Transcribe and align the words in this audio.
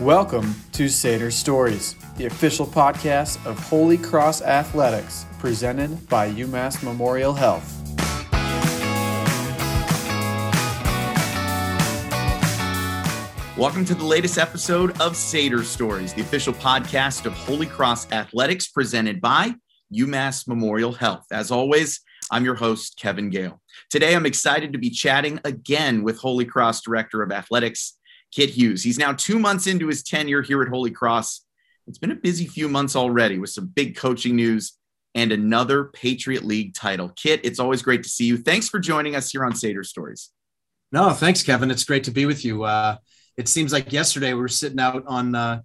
Welcome 0.00 0.54
to 0.74 0.88
Satyr 0.88 1.32
Stories, 1.32 1.96
the 2.18 2.26
official 2.26 2.64
podcast 2.64 3.44
of 3.44 3.58
Holy 3.58 3.98
Cross 3.98 4.42
Athletics, 4.42 5.26
presented 5.40 6.08
by 6.08 6.30
UMass 6.30 6.84
Memorial 6.84 7.34
Health. 7.34 7.66
Welcome 13.58 13.84
to 13.86 13.96
the 13.96 14.04
latest 14.04 14.38
episode 14.38 15.00
of 15.00 15.16
Satyr 15.16 15.64
Stories, 15.64 16.14
the 16.14 16.22
official 16.22 16.52
podcast 16.52 17.26
of 17.26 17.32
Holy 17.32 17.66
Cross 17.66 18.12
Athletics, 18.12 18.68
presented 18.68 19.20
by 19.20 19.52
UMass 19.92 20.46
Memorial 20.46 20.92
Health. 20.92 21.26
As 21.32 21.50
always, 21.50 22.02
I'm 22.30 22.44
your 22.44 22.54
host, 22.54 22.96
Kevin 23.00 23.30
Gale. 23.30 23.60
Today, 23.90 24.14
I'm 24.14 24.26
excited 24.26 24.72
to 24.74 24.78
be 24.78 24.90
chatting 24.90 25.40
again 25.44 26.04
with 26.04 26.18
Holy 26.18 26.44
Cross 26.44 26.82
Director 26.82 27.20
of 27.20 27.32
Athletics, 27.32 27.97
Kit 28.32 28.50
Hughes. 28.50 28.82
He's 28.82 28.98
now 28.98 29.12
two 29.12 29.38
months 29.38 29.66
into 29.66 29.88
his 29.88 30.02
tenure 30.02 30.42
here 30.42 30.62
at 30.62 30.68
Holy 30.68 30.90
Cross. 30.90 31.44
It's 31.86 31.98
been 31.98 32.10
a 32.10 32.16
busy 32.16 32.46
few 32.46 32.68
months 32.68 32.94
already 32.96 33.38
with 33.38 33.50
some 33.50 33.66
big 33.66 33.96
coaching 33.96 34.36
news 34.36 34.74
and 35.14 35.32
another 35.32 35.84
Patriot 35.84 36.44
League 36.44 36.74
title. 36.74 37.10
Kit, 37.16 37.40
it's 37.44 37.58
always 37.58 37.82
great 37.82 38.02
to 38.02 38.08
see 38.08 38.26
you. 38.26 38.36
Thanks 38.36 38.68
for 38.68 38.78
joining 38.78 39.16
us 39.16 39.30
here 39.30 39.44
on 39.44 39.54
Satyr 39.54 39.82
Stories. 39.82 40.30
No, 40.92 41.10
thanks, 41.10 41.42
Kevin. 41.42 41.70
It's 41.70 41.84
great 41.84 42.04
to 42.04 42.10
be 42.10 42.26
with 42.26 42.44
you. 42.44 42.64
Uh, 42.64 42.96
it 43.36 43.48
seems 43.48 43.72
like 43.72 43.92
yesterday 43.92 44.32
we 44.34 44.40
were 44.40 44.48
sitting 44.48 44.80
out 44.80 45.04
on 45.06 45.34
uh, 45.34 45.62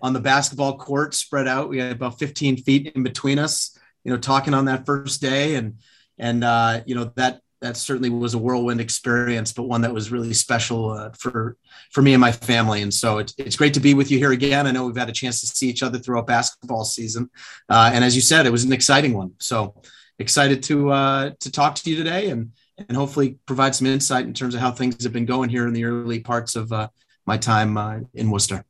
on 0.00 0.12
the 0.12 0.20
basketball 0.20 0.78
court, 0.78 1.14
spread 1.14 1.46
out. 1.46 1.68
We 1.68 1.78
had 1.78 1.92
about 1.92 2.18
15 2.18 2.58
feet 2.58 2.92
in 2.94 3.02
between 3.02 3.38
us, 3.38 3.78
you 4.04 4.12
know, 4.12 4.18
talking 4.18 4.54
on 4.54 4.66
that 4.66 4.86
first 4.86 5.20
day, 5.20 5.56
and 5.56 5.78
and 6.18 6.42
uh, 6.42 6.82
you 6.86 6.94
know 6.94 7.12
that 7.16 7.40
that 7.62 7.76
certainly 7.76 8.10
was 8.10 8.34
a 8.34 8.38
whirlwind 8.38 8.80
experience, 8.80 9.52
but 9.52 9.62
one 9.62 9.80
that 9.82 9.94
was 9.94 10.12
really 10.12 10.34
special 10.34 10.90
uh, 10.90 11.10
for 11.18 11.56
for 11.90 12.02
me 12.02 12.12
and 12.12 12.20
my 12.20 12.32
family. 12.32 12.82
And 12.82 12.92
so 12.92 13.18
it's, 13.18 13.34
it's 13.38 13.56
great 13.56 13.74
to 13.74 13.80
be 13.80 13.94
with 13.94 14.10
you 14.10 14.18
here 14.18 14.32
again. 14.32 14.66
I 14.66 14.72
know 14.72 14.84
we've 14.84 14.96
had 14.96 15.08
a 15.08 15.12
chance 15.12 15.40
to 15.40 15.46
see 15.46 15.68
each 15.68 15.82
other 15.82 15.98
throughout 15.98 16.26
basketball 16.26 16.84
season, 16.84 17.30
uh, 17.68 17.90
and 17.94 18.04
as 18.04 18.14
you 18.14 18.22
said, 18.22 18.44
it 18.44 18.52
was 18.52 18.64
an 18.64 18.72
exciting 18.72 19.14
one. 19.14 19.32
So 19.38 19.74
excited 20.18 20.62
to 20.64 20.90
uh, 20.90 21.30
to 21.40 21.50
talk 21.50 21.74
to 21.76 21.90
you 21.90 21.96
today 21.96 22.30
and 22.30 22.52
and 22.76 22.96
hopefully 22.96 23.38
provide 23.46 23.74
some 23.74 23.86
insight 23.86 24.26
in 24.26 24.34
terms 24.34 24.54
of 24.54 24.60
how 24.60 24.70
things 24.70 25.02
have 25.02 25.12
been 25.12 25.26
going 25.26 25.48
here 25.48 25.66
in 25.66 25.74
the 25.74 25.84
early 25.84 26.20
parts 26.20 26.56
of 26.56 26.72
uh, 26.72 26.88
my 27.26 27.36
time 27.36 27.76
uh, 27.76 28.00
in 28.14 28.30
Worcester. 28.30 28.64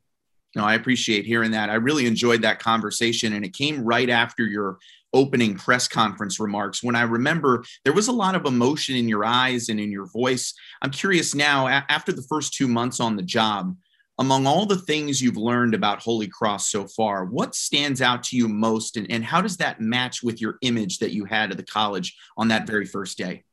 No, 0.55 0.63
I 0.63 0.75
appreciate 0.75 1.25
hearing 1.25 1.51
that. 1.51 1.71
I 1.71 1.75
really 1.75 2.05
enjoyed 2.05 2.43
that 2.43 2.59
conversation, 2.59 3.33
and 3.33 3.43
it 3.43 3.53
came 3.53 3.83
right 3.83 4.09
after 4.09 4.45
your 4.45 4.77
opening 5.13 5.55
press 5.55 5.87
conference 5.87 6.39
remarks 6.39 6.83
when 6.83 6.95
I 6.95 7.03
remember 7.03 7.63
there 7.83 7.93
was 7.93 8.07
a 8.07 8.13
lot 8.13 8.35
of 8.35 8.45
emotion 8.45 8.95
in 8.95 9.07
your 9.07 9.25
eyes 9.25 9.69
and 9.69 9.79
in 9.79 9.91
your 9.91 10.07
voice. 10.07 10.53
I'm 10.81 10.91
curious 10.91 11.35
now, 11.35 11.67
after 11.67 12.11
the 12.11 12.25
first 12.29 12.53
two 12.53 12.67
months 12.67 12.99
on 12.99 13.15
the 13.15 13.23
job, 13.23 13.75
among 14.19 14.45
all 14.45 14.65
the 14.65 14.77
things 14.77 15.21
you've 15.21 15.37
learned 15.37 15.73
about 15.73 16.01
Holy 16.01 16.27
Cross 16.27 16.69
so 16.69 16.85
far, 16.87 17.25
what 17.25 17.55
stands 17.55 18.01
out 18.01 18.23
to 18.23 18.37
you 18.37 18.47
most, 18.47 18.95
and, 18.95 19.09
and 19.09 19.23
how 19.23 19.41
does 19.41 19.57
that 19.57 19.81
match 19.81 20.21
with 20.21 20.39
your 20.39 20.57
image 20.61 20.99
that 20.99 21.13
you 21.13 21.25
had 21.25 21.51
of 21.51 21.57
the 21.57 21.63
college 21.63 22.15
on 22.37 22.49
that 22.49 22.67
very 22.67 22.85
first 22.85 23.17
day? 23.17 23.43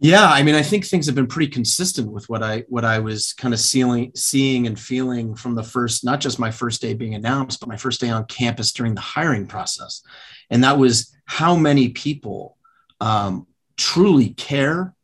Yeah, 0.00 0.28
I 0.28 0.44
mean, 0.44 0.54
I 0.54 0.62
think 0.62 0.84
things 0.84 1.06
have 1.06 1.16
been 1.16 1.26
pretty 1.26 1.50
consistent 1.50 2.12
with 2.12 2.28
what 2.28 2.40
I 2.42 2.64
what 2.68 2.84
I 2.84 3.00
was 3.00 3.32
kind 3.32 3.52
of 3.52 3.58
seeing, 3.58 4.12
seeing 4.14 4.68
and 4.68 4.78
feeling 4.78 5.34
from 5.34 5.56
the 5.56 5.64
first, 5.64 6.04
not 6.04 6.20
just 6.20 6.38
my 6.38 6.52
first 6.52 6.80
day 6.80 6.94
being 6.94 7.14
announced, 7.14 7.58
but 7.58 7.68
my 7.68 7.76
first 7.76 8.00
day 8.00 8.08
on 8.08 8.24
campus 8.26 8.72
during 8.72 8.94
the 8.94 9.00
hiring 9.00 9.46
process, 9.46 10.02
and 10.50 10.62
that 10.62 10.78
was 10.78 11.12
how 11.24 11.56
many 11.56 11.88
people 11.88 12.56
um, 13.00 13.48
truly 13.76 14.30
care 14.30 14.94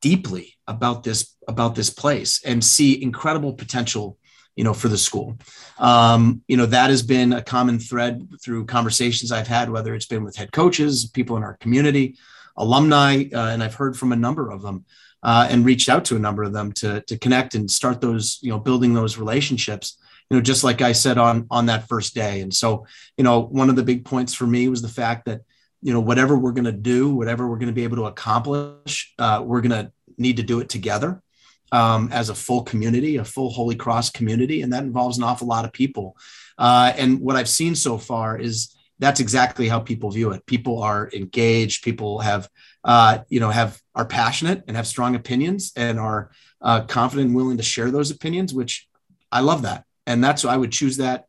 deeply 0.00 0.56
about 0.66 1.02
this 1.02 1.36
about 1.46 1.74
this 1.74 1.90
place 1.90 2.42
and 2.44 2.64
see 2.64 3.02
incredible 3.02 3.52
potential 3.52 4.16
you 4.56 4.64
know 4.64 4.74
for 4.74 4.88
the 4.88 4.98
school. 4.98 5.36
Um, 5.78 6.42
you 6.48 6.56
know 6.56 6.66
that 6.66 6.88
has 6.88 7.02
been 7.02 7.34
a 7.34 7.42
common 7.42 7.78
thread 7.78 8.26
through 8.42 8.66
conversations 8.66 9.32
i've 9.32 9.46
had 9.46 9.70
whether 9.70 9.94
it's 9.94 10.06
been 10.06 10.24
with 10.24 10.36
head 10.36 10.50
coaches 10.50 11.06
people 11.06 11.36
in 11.36 11.42
our 11.42 11.58
community 11.58 12.16
alumni, 12.58 13.24
uh, 13.32 13.48
and 13.48 13.62
I've 13.62 13.74
heard 13.74 13.96
from 13.96 14.12
a 14.12 14.16
number 14.16 14.50
of 14.50 14.60
them 14.60 14.84
uh, 15.22 15.48
and 15.50 15.64
reached 15.64 15.88
out 15.88 16.04
to 16.06 16.16
a 16.16 16.18
number 16.18 16.42
of 16.42 16.52
them 16.52 16.72
to, 16.72 17.00
to 17.02 17.16
connect 17.18 17.54
and 17.54 17.70
start 17.70 18.00
those, 18.00 18.38
you 18.42 18.50
know, 18.50 18.58
building 18.58 18.94
those 18.94 19.16
relationships, 19.16 19.98
you 20.28 20.36
know, 20.36 20.42
just 20.42 20.64
like 20.64 20.82
I 20.82 20.92
said 20.92 21.18
on, 21.18 21.46
on 21.50 21.66
that 21.66 21.88
first 21.88 22.14
day. 22.14 22.40
And 22.40 22.52
so, 22.52 22.86
you 23.16 23.24
know, 23.24 23.40
one 23.40 23.70
of 23.70 23.76
the 23.76 23.82
big 23.82 24.04
points 24.04 24.34
for 24.34 24.46
me 24.46 24.68
was 24.68 24.82
the 24.82 24.88
fact 24.88 25.24
that, 25.24 25.40
you 25.80 25.92
know, 25.92 26.00
whatever 26.00 26.36
we're 26.36 26.52
going 26.52 26.64
to 26.64 26.72
do, 26.72 27.14
whatever 27.14 27.48
we're 27.48 27.58
going 27.58 27.68
to 27.68 27.72
be 27.72 27.84
able 27.84 27.96
to 27.96 28.06
accomplish, 28.06 29.14
uh, 29.18 29.42
we're 29.44 29.60
going 29.60 29.70
to 29.70 29.92
need 30.18 30.36
to 30.36 30.42
do 30.42 30.60
it 30.60 30.68
together. 30.68 31.22
Um, 31.70 32.08
as 32.12 32.30
a 32.30 32.34
full 32.34 32.62
community, 32.62 33.18
a 33.18 33.24
full 33.24 33.50
Holy 33.50 33.76
Cross 33.76 34.12
community, 34.12 34.62
and 34.62 34.72
that 34.72 34.84
involves 34.84 35.18
an 35.18 35.24
awful 35.24 35.46
lot 35.46 35.66
of 35.66 35.72
people. 35.72 36.16
Uh, 36.56 36.94
and 36.96 37.20
what 37.20 37.36
I've 37.36 37.48
seen 37.48 37.74
so 37.74 37.98
far 37.98 38.38
is 38.38 38.74
that's 38.98 39.20
exactly 39.20 39.68
how 39.68 39.80
people 39.80 40.10
view 40.10 40.32
it. 40.32 40.44
People 40.46 40.82
are 40.82 41.10
engaged. 41.12 41.84
People 41.84 42.20
have, 42.20 42.48
uh, 42.84 43.18
you 43.28 43.40
know, 43.40 43.50
have 43.50 43.80
are 43.94 44.06
passionate 44.06 44.64
and 44.66 44.76
have 44.76 44.86
strong 44.86 45.14
opinions 45.14 45.72
and 45.76 45.98
are 45.98 46.30
uh, 46.60 46.82
confident 46.82 47.28
and 47.28 47.36
willing 47.36 47.56
to 47.56 47.62
share 47.62 47.90
those 47.90 48.10
opinions. 48.10 48.52
Which 48.52 48.88
I 49.30 49.40
love 49.40 49.62
that, 49.62 49.84
and 50.06 50.22
that's 50.22 50.44
why 50.44 50.54
I 50.54 50.56
would 50.56 50.72
choose 50.72 50.96
that, 50.96 51.26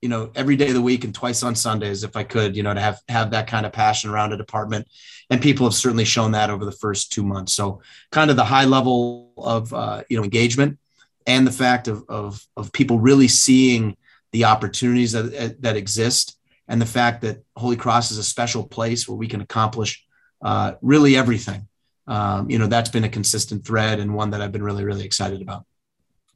you 0.00 0.08
know, 0.08 0.30
every 0.34 0.56
day 0.56 0.68
of 0.68 0.74
the 0.74 0.82
week 0.82 1.04
and 1.04 1.14
twice 1.14 1.42
on 1.42 1.54
Sundays 1.54 2.02
if 2.02 2.16
I 2.16 2.24
could, 2.24 2.56
you 2.56 2.62
know, 2.62 2.72
to 2.72 2.80
have 2.80 3.00
have 3.08 3.30
that 3.32 3.46
kind 3.46 3.66
of 3.66 3.72
passion 3.72 4.10
around 4.10 4.32
a 4.32 4.36
department. 4.36 4.88
And 5.28 5.40
people 5.40 5.66
have 5.66 5.74
certainly 5.74 6.04
shown 6.04 6.32
that 6.32 6.50
over 6.50 6.64
the 6.64 6.72
first 6.72 7.12
two 7.12 7.22
months. 7.22 7.52
So, 7.52 7.82
kind 8.10 8.30
of 8.30 8.36
the 8.36 8.44
high 8.44 8.64
level 8.64 9.32
of 9.36 9.72
uh, 9.74 10.02
you 10.08 10.16
know 10.16 10.24
engagement 10.24 10.78
and 11.26 11.46
the 11.46 11.52
fact 11.52 11.88
of 11.88 12.04
of 12.08 12.46
of 12.56 12.72
people 12.72 12.98
really 12.98 13.28
seeing 13.28 13.96
the 14.32 14.44
opportunities 14.44 15.12
that 15.12 15.60
that 15.60 15.76
exist 15.76 16.38
and 16.70 16.80
the 16.80 16.86
fact 16.86 17.22
that 17.22 17.44
Holy 17.56 17.76
Cross 17.76 18.12
is 18.12 18.18
a 18.18 18.22
special 18.22 18.62
place 18.62 19.08
where 19.08 19.16
we 19.16 19.26
can 19.26 19.40
accomplish 19.40 20.06
uh, 20.40 20.74
really 20.80 21.16
everything. 21.16 21.66
Um, 22.06 22.48
you 22.48 22.58
know, 22.58 22.68
that's 22.68 22.90
been 22.90 23.02
a 23.02 23.08
consistent 23.08 23.66
thread 23.66 23.98
and 23.98 24.14
one 24.14 24.30
that 24.30 24.40
I've 24.40 24.52
been 24.52 24.62
really, 24.62 24.84
really 24.84 25.04
excited 25.04 25.42
about. 25.42 25.64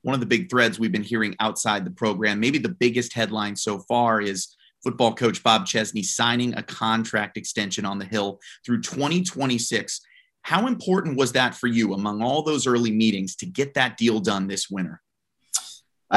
One 0.03 0.13
of 0.13 0.19
the 0.19 0.27
big 0.27 0.51
threads 0.51 0.79
we've 0.79 0.91
been 0.91 1.05
hearing 1.05 1.37
outside 1.39 1.85
the 1.85 1.93
program, 1.93 2.41
maybe 2.41 2.59
the 2.59 2.69
biggest 2.69 3.13
headline 3.13 3.55
so 3.55 3.79
far 3.79 4.21
is 4.21 4.57
football 4.83 5.15
coach 5.15 5.41
Bob 5.45 5.67
Chesney 5.67 6.03
signing 6.03 6.53
a 6.59 6.65
contract 6.65 7.37
extension 7.37 7.87
on 7.87 8.01
the 8.01 8.05
Hill 8.05 8.41
through 8.67 8.83
2026. 8.83 10.01
How 10.43 10.67
important 10.67 11.17
was 11.17 11.31
that 11.33 11.55
for 11.55 11.69
you 11.69 11.95
among 11.95 12.23
all 12.23 12.43
those 12.43 12.67
early 12.67 12.91
meetings 12.91 13.37
to 13.37 13.47
get 13.47 13.75
that 13.75 13.97
deal 13.97 14.19
done 14.19 14.49
this 14.49 14.69
winter? 14.69 15.01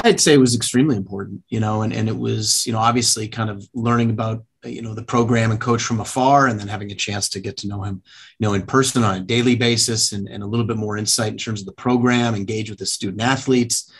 I'd 0.03 0.19
say 0.19 0.33
it 0.33 0.39
was 0.39 0.55
extremely 0.55 0.95
important, 0.95 1.43
you 1.49 1.59
know, 1.59 1.81
and, 1.81 1.91
and 1.93 2.07
it 2.07 2.17
was, 2.17 2.65
you 2.65 2.73
know, 2.73 2.79
obviously 2.79 3.27
kind 3.27 3.49
of 3.49 3.67
learning 3.73 4.11
about, 4.11 4.45
you 4.63 4.81
know, 4.81 4.93
the 4.93 5.03
program 5.03 5.51
and 5.51 5.59
coach 5.59 5.81
from 5.81 5.99
afar 5.99 6.47
and 6.47 6.59
then 6.59 6.67
having 6.67 6.91
a 6.91 6.95
chance 6.95 7.29
to 7.29 7.39
get 7.39 7.57
to 7.57 7.67
know 7.67 7.81
him, 7.83 8.01
you 8.37 8.47
know, 8.47 8.53
in 8.53 8.63
person 8.63 9.03
on 9.03 9.15
a 9.15 9.21
daily 9.21 9.55
basis 9.55 10.11
and, 10.11 10.27
and 10.27 10.43
a 10.43 10.45
little 10.45 10.65
bit 10.65 10.77
more 10.77 10.97
insight 10.97 11.31
in 11.31 11.37
terms 11.37 11.61
of 11.61 11.65
the 11.65 11.73
program, 11.73 12.35
engage 12.35 12.69
with 12.69 12.79
the 12.79 12.85
student 12.85 13.21
athletes, 13.21 13.91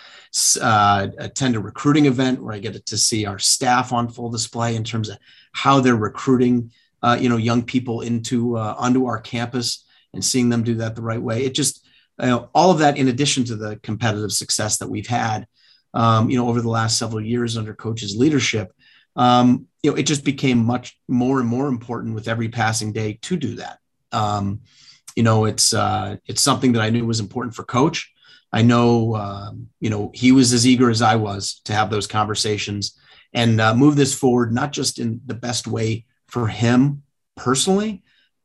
uh, 0.61 1.07
attend 1.17 1.55
a 1.55 1.59
recruiting 1.59 2.05
event 2.05 2.43
where 2.43 2.53
I 2.53 2.59
get 2.59 2.85
to 2.85 2.97
see 2.97 3.25
our 3.25 3.39
staff 3.39 3.91
on 3.91 4.09
full 4.09 4.29
display 4.29 4.75
in 4.75 4.83
terms 4.83 5.09
of 5.09 5.17
how 5.53 5.79
they're 5.79 5.95
recruiting, 5.95 6.71
uh, 7.01 7.17
you 7.19 7.29
know, 7.29 7.37
young 7.37 7.63
people 7.63 8.01
into, 8.01 8.57
uh, 8.57 8.75
onto 8.77 9.05
our 9.05 9.19
campus 9.19 9.85
and 10.13 10.23
seeing 10.23 10.49
them 10.49 10.63
do 10.63 10.75
that 10.75 10.95
the 10.95 11.01
right 11.01 11.21
way. 11.21 11.43
It 11.45 11.55
just, 11.55 11.85
you 12.19 12.27
know, 12.27 12.49
all 12.53 12.71
of 12.71 12.79
that 12.79 12.97
in 12.97 13.07
addition 13.07 13.45
to 13.45 13.55
the 13.55 13.77
competitive 13.77 14.31
success 14.31 14.77
that 14.77 14.89
we've 14.89 15.07
had 15.07 15.47
um, 15.93 16.29
you 16.29 16.37
know, 16.37 16.49
over 16.49 16.61
the 16.61 16.69
last 16.69 16.97
several 16.97 17.21
years 17.21 17.57
under 17.57 17.73
coach's 17.73 18.15
leadership, 18.15 18.73
um, 19.15 19.67
you 19.81 19.91
know, 19.91 19.97
it 19.97 20.03
just 20.03 20.23
became 20.23 20.63
much 20.63 20.97
more 21.07 21.39
and 21.39 21.49
more 21.49 21.67
important 21.67 22.13
with 22.13 22.27
every 22.27 22.49
passing 22.49 22.93
day 22.93 23.19
to 23.23 23.35
do 23.35 23.55
that. 23.55 23.79
Um, 24.11 24.61
you 25.15 25.23
know, 25.23 25.45
it's 25.45 25.73
uh, 25.73 26.17
it's 26.25 26.41
something 26.41 26.73
that 26.73 26.81
I 26.81 26.91
knew 26.91 27.05
was 27.05 27.19
important 27.19 27.55
for 27.55 27.63
coach. 27.63 28.13
I 28.53 28.61
know, 28.61 29.15
uh, 29.15 29.51
you 29.79 29.89
know, 29.89 30.11
he 30.13 30.31
was 30.31 30.53
as 30.53 30.65
eager 30.65 30.89
as 30.89 31.01
I 31.01 31.15
was 31.15 31.61
to 31.65 31.73
have 31.73 31.89
those 31.89 32.07
conversations 32.07 32.97
and 33.33 33.59
uh, 33.59 33.73
move 33.75 33.95
this 33.95 34.15
forward, 34.15 34.53
not 34.53 34.71
just 34.71 34.99
in 34.99 35.19
the 35.25 35.33
best 35.33 35.67
way 35.67 36.05
for 36.27 36.47
him 36.47 37.03
personally, 37.35 38.03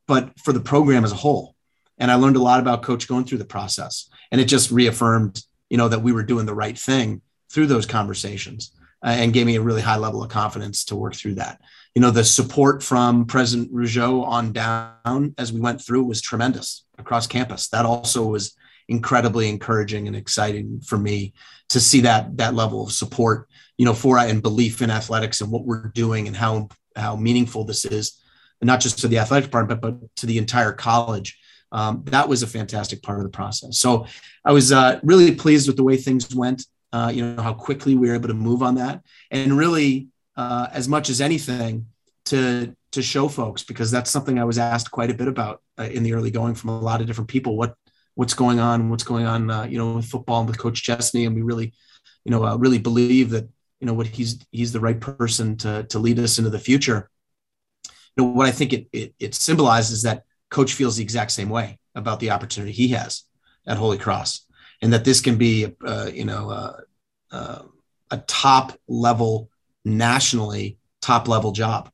but 0.09 0.38
for 0.41 0.53
the 0.53 0.61
program 0.61 1.05
as 1.05 1.12
a 1.12 1.17
whole. 1.17 1.55
And 1.99 2.11
I 2.11 2.17
learned 2.17 2.37
a 2.37 2.43
lot 2.43 2.61
about 2.61 2.83
coach 2.83 3.06
going 3.06 3.25
through 3.25 3.38
the 3.38 3.45
process, 3.45 4.09
and 4.31 4.41
it 4.41 4.47
just 4.47 4.71
reaffirmed, 4.71 5.41
you 5.69 5.77
know, 5.77 5.88
that 5.88 6.03
we 6.03 6.12
were 6.12 6.25
doing 6.25 6.47
the 6.47 6.55
right 6.55 6.77
thing 6.77 7.21
through 7.52 7.66
those 7.66 7.87
conversations 7.87 8.72
uh, 9.04 9.10
and 9.10 9.32
gave 9.32 9.46
me 9.46 9.56
a 9.56 9.60
really 9.60 9.82
high 9.82 9.96
level 9.96 10.22
of 10.22 10.31
confidence 10.31 10.84
to 10.87 10.96
work 10.96 11.14
through 11.14 11.34
that. 11.34 11.60
You 11.94 12.00
know, 12.00 12.10
the 12.10 12.25
support 12.25 12.82
from 12.82 13.26
President 13.26 13.72
Rougeau 13.72 14.25
on 14.25 14.52
down 14.52 15.34
as 15.37 15.52
we 15.52 15.60
went 15.60 15.82
through 15.82 16.04
was 16.04 16.22
tremendous 16.22 16.84
across 16.99 17.26
campus. 17.26 17.69
That 17.69 17.84
also 17.84 18.25
was 18.25 18.56
incredibly 18.88 19.49
encouraging 19.49 20.06
and 20.06 20.16
exciting 20.16 20.81
for 20.81 20.99
me 20.99 21.34
to 21.69 21.81
see 21.81 22.00
that 22.02 22.37
that 22.38 22.54
level 22.54 22.84
of 22.84 22.93
support, 22.93 23.49
you 23.76 23.84
know, 23.84 23.94
for 23.94 24.19
and 24.19 24.43
belief 24.43 24.82
in 24.82 24.90
athletics 24.90 25.40
and 25.40 25.50
what 25.50 25.64
we're 25.64 25.88
doing 25.88 26.26
and 26.26 26.37
how 26.37 26.69
how 26.96 27.16
meaningful 27.16 27.64
this 27.64 27.84
is, 27.84 28.22
and 28.60 28.66
not 28.66 28.81
just 28.81 28.99
to 28.99 29.08
the 29.08 29.19
athletic 29.19 29.44
department, 29.44 29.81
but, 29.81 30.00
but 30.00 30.16
to 30.16 30.26
the 30.26 30.38
entire 30.38 30.72
college. 30.72 31.38
Um, 31.72 32.02
that 32.06 32.28
was 32.28 32.43
a 32.43 32.46
fantastic 32.46 33.02
part 33.02 33.19
of 33.19 33.25
the 33.25 33.31
process. 33.31 33.78
So 33.78 34.06
I 34.44 34.52
was 34.52 34.72
uh, 34.72 35.00
really 35.02 35.34
pleased 35.34 35.66
with 35.66 35.76
the 35.76 35.84
way 35.84 35.96
things 35.96 36.34
went. 36.34 36.66
Uh, 36.93 37.11
you 37.15 37.27
know, 37.27 37.43
how 37.43 37.55
quickly 37.55 37.94
we 37.94 38.09
were 38.09 38.15
able 38.15 38.29
to 38.29 38.35
move 38.35 38.62
on 38.62 38.77
that. 38.77 39.03
And 39.31 39.56
really, 39.56 40.09
uh, 40.37 40.69
as 40.73 40.89
much 40.89 41.09
as 41.09 41.21
anything, 41.21 41.87
to 42.27 42.77
to 42.93 43.03
show 43.03 43.27
folks 43.27 43.65
because 43.65 43.91
that's 43.91 44.11
something 44.11 44.39
I 44.39 44.44
was 44.44 44.59
asked 44.59 44.91
quite 44.91 45.11
a 45.11 45.15
bit 45.15 45.29
about 45.29 45.62
uh, 45.79 45.85
in 45.85 46.03
the 46.03 46.12
early 46.12 46.31
going 46.31 46.55
from 46.55 46.71
a 46.71 46.81
lot 46.81 47.00
of 47.00 47.06
different 47.06 47.29
people. 47.29 47.56
What 47.56 47.75
what's 48.15 48.35
going 48.35 48.61
on? 48.61 48.91
What's 48.91 49.05
going 49.05 49.27
on? 49.27 49.50
Uh, 49.50 49.65
you 49.65 49.79
know, 49.79 49.94
with 49.94 50.06
football 50.06 50.41
and 50.41 50.49
with 50.49 50.59
Coach 50.59 50.83
Chesney, 50.83 51.25
and 51.25 51.35
we 51.35 51.43
really, 51.43 51.73
you 52.25 52.31
know, 52.31 52.44
uh, 52.44 52.56
really 52.56 52.79
believe 52.79 53.31
that 53.31 53.49
you 53.81 53.87
know 53.87 53.95
what 53.95 54.06
he's 54.06 54.38
he's 54.50 54.73
the 54.73 54.81
right 54.81 55.00
person 55.00 55.56
to 55.59 55.85
to 55.85 55.99
lead 55.99 56.19
us 56.19 56.38
into 56.38 56.50
the 56.50 56.59
future. 56.59 57.11
You 58.17 58.25
know, 58.25 58.31
what 58.31 58.47
I 58.47 58.53
think 58.53 58.73
it 58.73 58.88
it, 58.93 59.15
it 59.19 59.35
symbolizes 59.35 60.03
that 60.03 60.25
Coach 60.50 60.75
feels 60.75 60.97
the 60.97 61.03
exact 61.03 61.33
same 61.33 61.49
way 61.49 61.79
about 61.95 62.21
the 62.21 62.31
opportunity 62.31 62.73
he 62.73 62.88
has 62.88 63.25
at 63.67 63.79
Holy 63.79 63.99
Cross, 63.99 64.47
and 64.82 64.93
that 64.93 65.05
this 65.05 65.20
can 65.20 65.37
be, 65.37 65.73
uh, 65.87 66.11
you 66.12 66.25
know, 66.25 66.50
uh, 66.50 66.81
uh, 67.31 67.62
a 68.11 68.19
top 68.19 68.79
level 68.88 69.49
nationally 69.84 70.76
top 71.00 71.26
level 71.26 71.52
job 71.52 71.90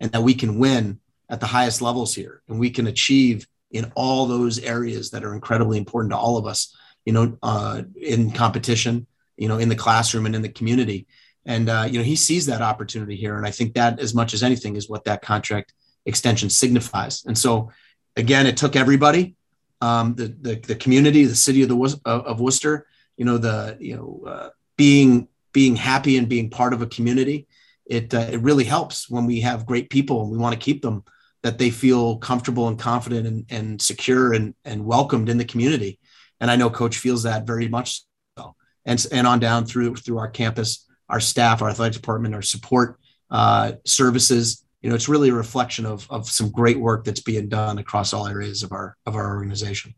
and 0.00 0.12
that 0.12 0.22
we 0.22 0.34
can 0.34 0.58
win 0.58 1.00
at 1.30 1.40
the 1.40 1.46
highest 1.46 1.80
levels 1.80 2.14
here 2.14 2.42
and 2.48 2.58
we 2.58 2.70
can 2.70 2.86
achieve 2.86 3.46
in 3.70 3.90
all 3.96 4.26
those 4.26 4.58
areas 4.58 5.10
that 5.10 5.24
are 5.24 5.34
incredibly 5.34 5.78
important 5.78 6.12
to 6.12 6.16
all 6.16 6.36
of 6.36 6.46
us 6.46 6.76
you 7.04 7.12
know 7.12 7.36
uh, 7.42 7.82
in 7.96 8.30
competition 8.30 9.06
you 9.36 9.48
know 9.48 9.58
in 9.58 9.68
the 9.68 9.74
classroom 9.74 10.26
and 10.26 10.34
in 10.34 10.42
the 10.42 10.48
community. 10.48 11.06
And 11.44 11.68
uh, 11.68 11.88
you 11.90 11.98
know 11.98 12.04
he 12.04 12.14
sees 12.14 12.46
that 12.46 12.62
opportunity 12.62 13.16
here 13.16 13.36
and 13.36 13.46
i 13.46 13.50
think 13.50 13.74
that 13.74 13.98
as 13.98 14.14
much 14.14 14.34
as 14.34 14.42
anything 14.42 14.76
is 14.76 14.88
what 14.88 15.04
that 15.04 15.22
contract 15.22 15.72
extension 16.04 16.50
signifies. 16.50 17.24
And 17.24 17.36
so 17.36 17.70
again 18.16 18.46
it 18.46 18.56
took 18.56 18.76
everybody 18.76 19.34
um, 19.82 20.14
the, 20.14 20.28
the, 20.40 20.54
the 20.56 20.74
community 20.74 21.24
the 21.24 21.34
city 21.34 21.62
of 21.62 21.68
the 21.68 22.00
of 22.04 22.40
worcester 22.40 22.86
you 23.16 23.24
know 23.24 23.38
the 23.38 23.76
you 23.80 23.96
know 23.96 24.22
uh, 24.26 24.48
being 24.76 25.28
being 25.52 25.76
happy 25.76 26.16
and 26.16 26.28
being 26.28 26.48
part 26.48 26.72
of 26.72 26.80
a 26.80 26.86
community 26.86 27.46
it 27.86 28.14
uh, 28.14 28.28
it 28.30 28.40
really 28.40 28.64
helps 28.64 29.10
when 29.10 29.26
we 29.26 29.40
have 29.40 29.66
great 29.66 29.90
people 29.90 30.22
and 30.22 30.30
we 30.30 30.38
want 30.38 30.54
to 30.54 30.64
keep 30.64 30.82
them 30.82 31.04
that 31.42 31.58
they 31.58 31.70
feel 31.70 32.16
comfortable 32.18 32.68
and 32.68 32.78
confident 32.78 33.26
and, 33.26 33.46
and 33.50 33.82
secure 33.82 34.32
and, 34.32 34.54
and 34.64 34.84
welcomed 34.84 35.28
in 35.28 35.38
the 35.38 35.44
community. 35.44 35.98
And 36.40 36.50
I 36.50 36.56
know 36.56 36.70
coach 36.70 36.98
feels 36.98 37.24
that 37.24 37.46
very 37.46 37.68
much 37.68 38.02
so. 38.38 38.54
And, 38.84 39.04
and 39.12 39.26
on 39.26 39.40
down 39.40 39.66
through, 39.66 39.96
through 39.96 40.18
our 40.18 40.30
campus, 40.30 40.86
our 41.08 41.20
staff, 41.20 41.60
our 41.60 41.70
athletic 41.70 41.94
department, 41.94 42.34
our 42.34 42.42
support 42.42 42.98
uh, 43.30 43.72
services, 43.84 44.64
you 44.82 44.88
know, 44.88 44.96
it's 44.96 45.08
really 45.08 45.30
a 45.30 45.34
reflection 45.34 45.86
of, 45.86 46.06
of 46.10 46.28
some 46.28 46.50
great 46.50 46.78
work 46.78 47.04
that's 47.04 47.20
being 47.20 47.48
done 47.48 47.78
across 47.78 48.12
all 48.12 48.26
areas 48.26 48.62
of 48.62 48.72
our, 48.72 48.96
of 49.06 49.14
our 49.14 49.34
organization. 49.34 49.94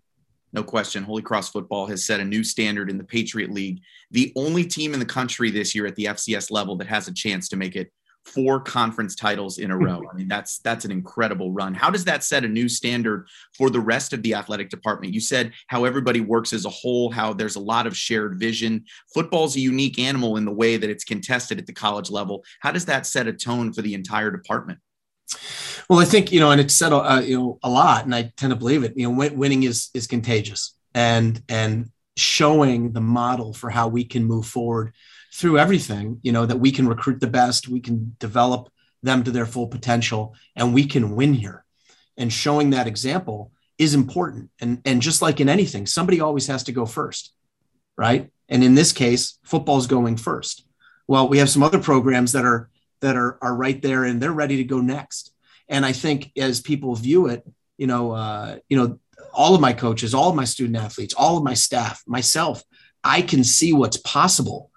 No 0.52 0.62
question. 0.62 1.02
Holy 1.02 1.22
Cross 1.22 1.50
football 1.50 1.86
has 1.86 2.04
set 2.04 2.20
a 2.20 2.24
new 2.24 2.44
standard 2.44 2.88
in 2.88 2.96
the 2.96 3.02
Patriot 3.02 3.50
League. 3.50 3.80
The 4.12 4.32
only 4.36 4.64
team 4.64 4.94
in 4.94 5.00
the 5.00 5.06
country 5.06 5.50
this 5.50 5.74
year 5.74 5.86
at 5.86 5.96
the 5.96 6.04
FCS 6.04 6.50
level 6.50 6.76
that 6.76 6.86
has 6.86 7.08
a 7.08 7.14
chance 7.14 7.48
to 7.48 7.56
make 7.56 7.74
it 7.74 7.90
four 8.24 8.60
conference 8.60 9.14
titles 9.14 9.58
in 9.58 9.70
a 9.70 9.76
row. 9.76 10.02
I 10.10 10.16
mean, 10.16 10.28
that's 10.28 10.58
that's 10.58 10.84
an 10.84 10.90
incredible 10.90 11.52
run. 11.52 11.74
How 11.74 11.90
does 11.90 12.04
that 12.04 12.24
set 12.24 12.44
a 12.44 12.48
new 12.48 12.68
standard 12.68 13.28
for 13.56 13.70
the 13.70 13.80
rest 13.80 14.12
of 14.12 14.22
the 14.22 14.34
athletic 14.34 14.70
department? 14.70 15.12
You 15.12 15.20
said 15.20 15.52
how 15.66 15.84
everybody 15.84 16.20
works 16.20 16.52
as 16.52 16.64
a 16.64 16.70
whole, 16.70 17.10
how 17.10 17.32
there's 17.32 17.56
a 17.56 17.60
lot 17.60 17.86
of 17.86 17.96
shared 17.96 18.38
vision. 18.38 18.84
Football's 19.12 19.56
a 19.56 19.60
unique 19.60 19.98
animal 19.98 20.36
in 20.36 20.44
the 20.44 20.52
way 20.52 20.76
that 20.76 20.90
it's 20.90 21.04
contested 21.04 21.58
at 21.58 21.66
the 21.66 21.72
college 21.72 22.10
level. 22.10 22.44
How 22.60 22.72
does 22.72 22.86
that 22.86 23.06
set 23.06 23.26
a 23.26 23.32
tone 23.32 23.72
for 23.72 23.82
the 23.82 23.94
entire 23.94 24.30
department? 24.30 24.78
Well, 25.88 25.98
I 25.98 26.04
think 26.04 26.32
you 26.32 26.40
know, 26.40 26.50
and 26.50 26.60
it's 26.60 26.74
said 26.74 26.92
uh, 26.92 27.22
you 27.24 27.38
know 27.38 27.58
a 27.62 27.68
lot, 27.68 28.04
and 28.04 28.14
I 28.14 28.32
tend 28.36 28.50
to 28.50 28.56
believe 28.56 28.84
it. 28.84 28.94
You 28.96 29.12
know, 29.12 29.30
winning 29.34 29.64
is 29.64 29.90
is 29.92 30.06
contagious, 30.06 30.74
and 30.94 31.42
and 31.48 31.90
showing 32.16 32.92
the 32.92 33.00
model 33.00 33.52
for 33.52 33.70
how 33.70 33.88
we 33.88 34.04
can 34.04 34.24
move 34.24 34.46
forward 34.46 34.94
through 35.34 35.58
everything. 35.58 36.20
You 36.22 36.32
know, 36.32 36.46
that 36.46 36.60
we 36.60 36.70
can 36.70 36.88
recruit 36.88 37.20
the 37.20 37.26
best, 37.26 37.68
we 37.68 37.80
can 37.80 38.16
develop 38.18 38.70
them 39.02 39.22
to 39.24 39.30
their 39.30 39.46
full 39.46 39.66
potential, 39.66 40.34
and 40.56 40.72
we 40.72 40.86
can 40.86 41.14
win 41.14 41.34
here. 41.34 41.64
And 42.16 42.32
showing 42.32 42.70
that 42.70 42.86
example 42.86 43.52
is 43.76 43.94
important. 43.94 44.50
And 44.60 44.80
and 44.84 45.02
just 45.02 45.22
like 45.22 45.40
in 45.40 45.48
anything, 45.48 45.86
somebody 45.86 46.20
always 46.20 46.46
has 46.46 46.64
to 46.64 46.72
go 46.72 46.86
first, 46.86 47.34
right? 47.96 48.30
And 48.48 48.62
in 48.62 48.74
this 48.74 48.92
case, 48.92 49.38
football's 49.42 49.86
going 49.86 50.16
first. 50.16 50.66
Well, 51.06 51.28
we 51.28 51.38
have 51.38 51.50
some 51.50 51.62
other 51.62 51.80
programs 51.80 52.32
that 52.32 52.44
are 52.44 52.70
that 53.00 53.16
are 53.16 53.38
are 53.42 53.54
right 53.54 53.80
there 53.82 54.04
and 54.04 54.20
they're 54.20 54.32
ready 54.32 54.56
to 54.58 54.64
go 54.64 54.80
next. 54.80 55.32
And 55.68 55.84
I 55.84 55.92
think 55.92 56.30
as 56.36 56.60
people 56.60 56.94
view 56.94 57.26
it, 57.26 57.42
you 57.76 57.86
know, 57.86 58.12
uh, 58.12 58.58
you 58.68 58.76
know, 58.76 58.98
all 59.32 59.54
of 59.54 59.60
my 59.60 59.72
coaches, 59.72 60.14
all 60.14 60.30
of 60.30 60.36
my 60.36 60.44
student 60.44 60.76
athletes, 60.76 61.14
all 61.14 61.36
of 61.36 61.42
my 61.42 61.54
staff, 61.54 62.02
myself, 62.06 62.62
I 63.02 63.22
can 63.22 63.44
see 63.44 63.72
what's 63.72 63.96
possible, 63.96 64.70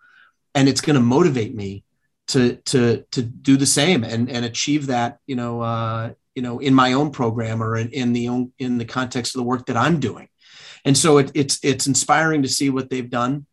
and 0.57 0.68
it's 0.68 0.81
going 0.81 0.95
to 0.95 1.01
motivate 1.01 1.56
me 1.56 1.83
to 2.27 2.56
to 2.65 3.06
to 3.12 3.21
do 3.21 3.57
the 3.57 3.65
same 3.65 4.04
and 4.04 4.30
and 4.30 4.44
achieve 4.44 4.88
that. 4.88 5.19
You 5.27 5.36
know, 5.36 5.62
uh, 5.62 6.13
you 6.36 6.42
know, 6.42 6.59
in 6.59 6.74
my 6.74 6.94
own 6.94 7.12
program 7.12 7.63
or 7.63 7.77
in, 7.77 7.89
in 7.89 8.13
the 8.13 8.27
own, 8.30 8.51
in 8.59 8.77
the 8.77 8.86
context 8.86 9.36
of 9.36 9.39
the 9.39 9.48
work 9.48 9.68
that 9.68 9.77
I'm 9.77 10.00
doing. 10.00 10.27
And 10.83 10.98
so 10.98 11.18
it, 11.19 11.31
it's 11.33 11.59
it's 11.63 11.88
inspiring 11.88 12.42
to 12.44 12.50
see 12.50 12.69
what 12.69 12.89
they've 12.89 13.09
done 13.09 13.45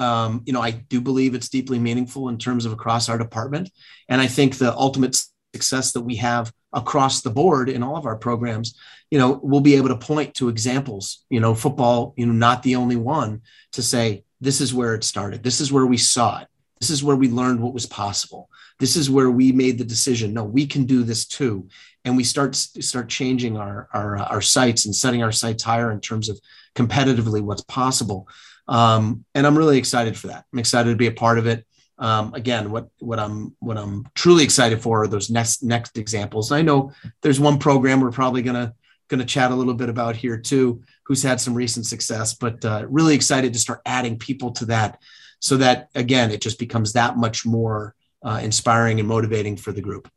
um, 0.00 0.42
you 0.46 0.54
know, 0.54 0.62
I 0.62 0.70
do 0.70 1.00
believe 1.00 1.34
it's 1.34 1.50
deeply 1.50 1.78
meaningful 1.78 2.30
in 2.30 2.38
terms 2.38 2.64
of 2.64 2.72
across 2.72 3.10
our 3.10 3.18
department. 3.18 3.70
And 4.08 4.20
I 4.20 4.26
think 4.26 4.56
the 4.56 4.74
ultimate 4.74 5.22
success 5.54 5.92
that 5.92 6.00
we 6.00 6.16
have 6.16 6.52
across 6.72 7.20
the 7.20 7.30
board 7.30 7.68
in 7.68 7.82
all 7.82 7.98
of 7.98 8.06
our 8.06 8.16
programs, 8.16 8.78
you 9.10 9.18
know, 9.18 9.38
we'll 9.42 9.60
be 9.60 9.74
able 9.74 9.88
to 9.88 9.96
point 9.96 10.34
to 10.34 10.48
examples, 10.48 11.24
you 11.28 11.38
know, 11.38 11.54
football, 11.54 12.14
you 12.16 12.24
know, 12.24 12.32
not 12.32 12.62
the 12.62 12.76
only 12.76 12.96
one 12.96 13.42
to 13.72 13.82
say, 13.82 14.24
this 14.40 14.62
is 14.62 14.72
where 14.72 14.94
it 14.94 15.04
started. 15.04 15.42
This 15.42 15.60
is 15.60 15.70
where 15.70 15.84
we 15.84 15.98
saw 15.98 16.40
it. 16.40 16.48
This 16.80 16.90
is 16.90 17.04
where 17.04 17.16
we 17.16 17.28
learned 17.28 17.60
what 17.60 17.74
was 17.74 17.86
possible. 17.86 18.48
This 18.78 18.96
is 18.96 19.10
where 19.10 19.30
we 19.30 19.52
made 19.52 19.78
the 19.78 19.84
decision. 19.84 20.32
No, 20.32 20.44
we 20.44 20.66
can 20.66 20.84
do 20.84 21.02
this 21.02 21.26
too. 21.26 21.68
And 22.04 22.16
we 22.16 22.24
start 22.24 22.56
start 22.56 23.08
changing 23.08 23.58
our 23.58 23.88
our, 23.92 24.16
our 24.16 24.40
sights 24.40 24.86
and 24.86 24.96
setting 24.96 25.22
our 25.22 25.32
sights 25.32 25.62
higher 25.62 25.92
in 25.92 26.00
terms 26.00 26.28
of 26.28 26.40
competitively 26.74 27.42
what's 27.42 27.62
possible. 27.62 28.26
Um, 28.66 29.24
and 29.34 29.46
I'm 29.46 29.58
really 29.58 29.78
excited 29.78 30.16
for 30.16 30.28
that. 30.28 30.44
I'm 30.52 30.58
excited 30.58 30.90
to 30.90 30.96
be 30.96 31.08
a 31.08 31.12
part 31.12 31.38
of 31.38 31.46
it. 31.46 31.66
Um, 31.98 32.32
again, 32.32 32.70
what 32.70 32.88
what 33.00 33.18
I'm 33.18 33.54
what 33.58 33.76
I'm 33.76 34.08
truly 34.14 34.42
excited 34.42 34.80
for 34.80 35.02
are 35.02 35.08
those 35.08 35.28
next 35.28 35.62
next 35.62 35.98
examples. 35.98 36.50
And 36.50 36.58
I 36.58 36.62
know 36.62 36.92
there's 37.20 37.38
one 37.38 37.58
program 37.58 38.00
we're 38.00 38.10
probably 38.10 38.40
gonna 38.40 38.72
gonna 39.08 39.24
chat 39.24 39.50
a 39.50 39.54
little 39.54 39.74
bit 39.74 39.90
about 39.90 40.16
here 40.16 40.38
too, 40.38 40.82
who's 41.04 41.22
had 41.22 41.40
some 41.40 41.52
recent 41.52 41.84
success, 41.84 42.32
but 42.32 42.64
uh, 42.64 42.86
really 42.88 43.14
excited 43.14 43.52
to 43.52 43.58
start 43.58 43.82
adding 43.84 44.18
people 44.18 44.52
to 44.52 44.64
that, 44.66 44.98
so 45.40 45.56
that 45.56 45.88
again 45.94 46.30
it 46.30 46.40
just 46.40 46.58
becomes 46.58 46.92
that 46.92 47.16
much 47.16 47.44
more 47.44 47.94
uh, 48.22 48.40
inspiring 48.42 49.00
and 49.00 49.08
motivating 49.08 49.56
for 49.56 49.72
the 49.72 49.80
group. 49.80 50.08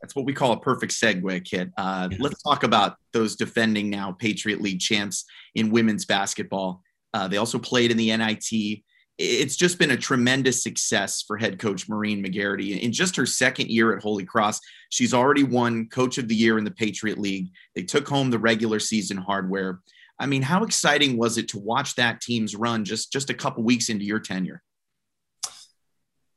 That's 0.00 0.14
what 0.14 0.24
we 0.24 0.32
call 0.32 0.52
a 0.52 0.60
perfect 0.60 0.92
segue, 0.92 1.44
Kit. 1.44 1.70
Uh, 1.76 2.08
yeah. 2.10 2.18
Let's 2.20 2.42
talk 2.42 2.62
about 2.62 2.96
those 3.12 3.34
defending 3.34 3.90
now 3.90 4.12
Patriot 4.12 4.60
League 4.60 4.80
champs 4.80 5.24
in 5.54 5.70
women's 5.70 6.04
basketball. 6.04 6.82
Uh, 7.12 7.26
they 7.26 7.38
also 7.38 7.58
played 7.58 7.90
in 7.90 7.96
the 7.96 8.16
NIT. 8.16 8.82
It's 9.18 9.56
just 9.56 9.78
been 9.78 9.92
a 9.92 9.96
tremendous 9.96 10.62
success 10.62 11.22
for 11.22 11.38
head 11.38 11.58
coach 11.58 11.88
Maureen 11.88 12.22
Magarity. 12.22 12.78
In 12.78 12.92
just 12.92 13.16
her 13.16 13.24
second 13.24 13.70
year 13.70 13.96
at 13.96 14.02
Holy 14.02 14.24
Cross, 14.24 14.60
she's 14.90 15.14
already 15.14 15.42
won 15.42 15.88
Coach 15.88 16.18
of 16.18 16.28
the 16.28 16.34
Year 16.34 16.58
in 16.58 16.64
the 16.64 16.70
Patriot 16.70 17.16
League. 17.18 17.48
They 17.74 17.82
took 17.82 18.06
home 18.06 18.30
the 18.30 18.38
regular 18.38 18.78
season 18.78 19.16
hardware. 19.16 19.80
I 20.18 20.26
mean, 20.26 20.42
how 20.42 20.64
exciting 20.64 21.16
was 21.16 21.36
it 21.36 21.48
to 21.48 21.58
watch 21.58 21.94
that 21.96 22.20
team's 22.20 22.56
run 22.56 22.84
just 22.84 23.12
just 23.12 23.30
a 23.30 23.34
couple 23.34 23.62
weeks 23.62 23.88
into 23.88 24.04
your 24.04 24.20
tenure? 24.20 24.62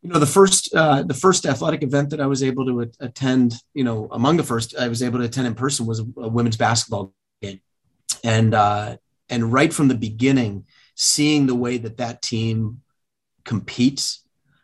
You 0.01 0.09
know, 0.09 0.19
the 0.19 0.25
first 0.25 0.73
uh, 0.73 1.03
the 1.03 1.13
first 1.13 1.45
athletic 1.45 1.83
event 1.83 2.09
that 2.09 2.21
I 2.21 2.27
was 2.27 2.43
able 2.43 2.65
to 2.65 2.91
attend, 2.99 3.55
you 3.73 3.83
know, 3.83 4.07
among 4.11 4.37
the 4.37 4.43
first 4.43 4.75
I 4.77 4.87
was 4.87 5.03
able 5.03 5.19
to 5.19 5.25
attend 5.25 5.47
in 5.47 5.55
person 5.55 5.85
was 5.85 5.99
a, 5.99 6.03
women's 6.03 6.57
basketball 6.57 7.13
game, 7.41 7.61
and 8.23 8.53
uh, 8.53 8.97
and 9.29 9.51
right 9.51 9.73
from 9.73 9.87
the 9.87 9.95
beginning, 9.95 10.65
seeing 10.95 11.47
the 11.47 11.55
way 11.55 11.77
that 11.77 11.97
that 11.97 12.21
team 12.21 12.81
competes 13.45 14.23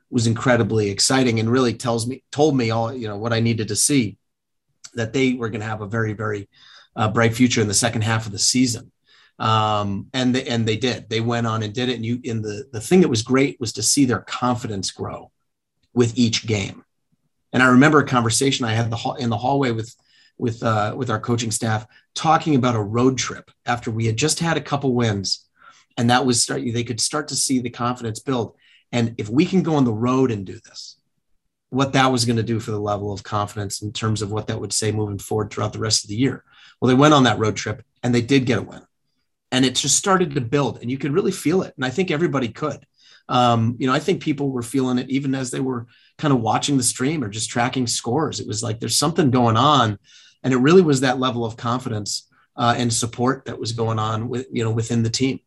was 0.09 0.27
incredibly 0.27 0.89
exciting 0.89 1.39
and 1.39 1.49
really 1.49 1.73
tells 1.73 2.07
me 2.07 2.23
told 2.31 2.55
me 2.55 2.71
all 2.71 2.93
you 2.93 3.07
know 3.07 3.17
what 3.17 3.33
I 3.33 3.39
needed 3.39 3.69
to 3.69 3.75
see 3.75 4.17
that 4.93 5.11
they 5.11 5.33
were 5.33 5.49
going 5.49 5.61
to 5.61 5.67
have 5.67 5.81
a 5.81 5.87
very 5.87 6.13
very 6.13 6.49
uh, 6.95 7.09
bright 7.09 7.33
future 7.33 7.61
in 7.61 7.67
the 7.67 7.73
second 7.73 8.03
half 8.03 8.25
of 8.25 8.31
the 8.31 8.39
season 8.39 8.91
um, 9.39 10.07
and 10.13 10.33
they, 10.33 10.45
and 10.45 10.67
they 10.67 10.77
did 10.77 11.09
they 11.09 11.21
went 11.21 11.45
on 11.45 11.61
and 11.63 11.73
did 11.73 11.89
it 11.89 11.95
and 11.95 12.05
you 12.05 12.19
in 12.23 12.41
the 12.41 12.65
the 12.71 12.79
thing 12.79 13.01
that 13.01 13.09
was 13.09 13.21
great 13.21 13.59
was 13.59 13.73
to 13.73 13.83
see 13.83 14.05
their 14.05 14.21
confidence 14.21 14.91
grow 14.91 15.31
with 15.93 16.17
each 16.17 16.47
game 16.47 16.85
and 17.55 17.63
I 17.63 17.67
remember 17.67 17.99
a 17.99 18.05
conversation 18.05 18.65
I 18.65 18.73
had 18.73 18.89
the 18.89 19.15
in 19.19 19.29
the 19.29 19.37
hallway 19.37 19.71
with 19.71 19.95
with 20.37 20.61
uh, 20.63 20.93
with 20.97 21.09
our 21.09 21.19
coaching 21.19 21.51
staff 21.51 21.87
talking 22.13 22.55
about 22.55 22.75
a 22.75 22.81
road 22.81 23.17
trip 23.17 23.49
after 23.65 23.91
we 23.91 24.05
had 24.05 24.17
just 24.17 24.39
had 24.39 24.57
a 24.57 24.61
couple 24.61 24.93
wins, 24.93 25.45
and 25.97 26.09
that 26.09 26.25
was 26.25 26.43
start. 26.43 26.61
They 26.65 26.83
could 26.83 26.99
start 26.99 27.29
to 27.29 27.35
see 27.35 27.59
the 27.59 27.69
confidence 27.69 28.19
build. 28.19 28.55
And 28.91 29.15
if 29.17 29.29
we 29.29 29.45
can 29.45 29.63
go 29.63 29.75
on 29.75 29.85
the 29.85 29.93
road 29.93 30.31
and 30.31 30.45
do 30.45 30.59
this, 30.65 30.97
what 31.69 31.93
that 31.93 32.11
was 32.11 32.25
going 32.25 32.37
to 32.37 32.43
do 32.43 32.59
for 32.59 32.71
the 32.71 32.79
level 32.79 33.11
of 33.11 33.23
confidence 33.23 33.81
in 33.81 33.91
terms 33.91 34.21
of 34.21 34.31
what 34.31 34.47
that 34.47 34.59
would 34.59 34.73
say 34.73 34.91
moving 34.91 35.17
forward 35.17 35.49
throughout 35.49 35.73
the 35.73 35.79
rest 35.79 36.03
of 36.03 36.09
the 36.09 36.15
year. 36.15 36.43
Well, 36.79 36.89
they 36.89 36.95
went 36.95 37.13
on 37.13 37.23
that 37.23 37.39
road 37.39 37.55
trip 37.55 37.83
and 38.03 38.13
they 38.13 38.21
did 38.21 38.45
get 38.45 38.59
a 38.59 38.61
win, 38.61 38.81
and 39.55 39.63
it 39.65 39.75
just 39.75 39.97
started 39.97 40.35
to 40.35 40.41
build, 40.41 40.81
and 40.81 40.91
you 40.91 40.97
could 40.97 41.13
really 41.13 41.31
feel 41.31 41.63
it. 41.63 41.73
And 41.77 41.85
I 41.85 41.89
think 41.89 42.11
everybody 42.11 42.49
could. 42.49 42.85
um, 43.27 43.75
you 43.79 43.87
know, 43.87 43.93
I 43.93 43.99
think 43.99 44.21
people 44.21 44.51
were 44.51 44.61
feeling 44.61 44.99
it 44.99 45.09
even 45.09 45.33
as 45.33 45.49
they 45.49 45.59
were 45.59 45.87
kind 46.17 46.33
of 46.33 46.41
watching 46.41 46.77
the 46.77 46.83
stream 46.83 47.23
or 47.23 47.29
just 47.29 47.49
tracking 47.49 47.87
scores. 47.87 48.39
It 48.39 48.47
was 48.47 48.61
like 48.61 48.79
there's 48.79 48.97
something 48.97 49.31
going 49.31 49.57
on, 49.57 49.97
and 50.43 50.53
it 50.53 50.57
really 50.57 50.81
was 50.81 51.01
that 51.01 51.19
level 51.19 51.45
of 51.45 51.57
confidence 51.57 52.29
uh, 52.55 52.75
and 52.77 52.93
support 52.93 53.45
that 53.45 53.59
was 53.59 53.71
going 53.71 53.99
on 53.99 54.29
with 54.29 54.47
you 54.51 54.63
know 54.63 54.71
within 54.71 55.03
the 55.03 55.09
team. 55.09 55.39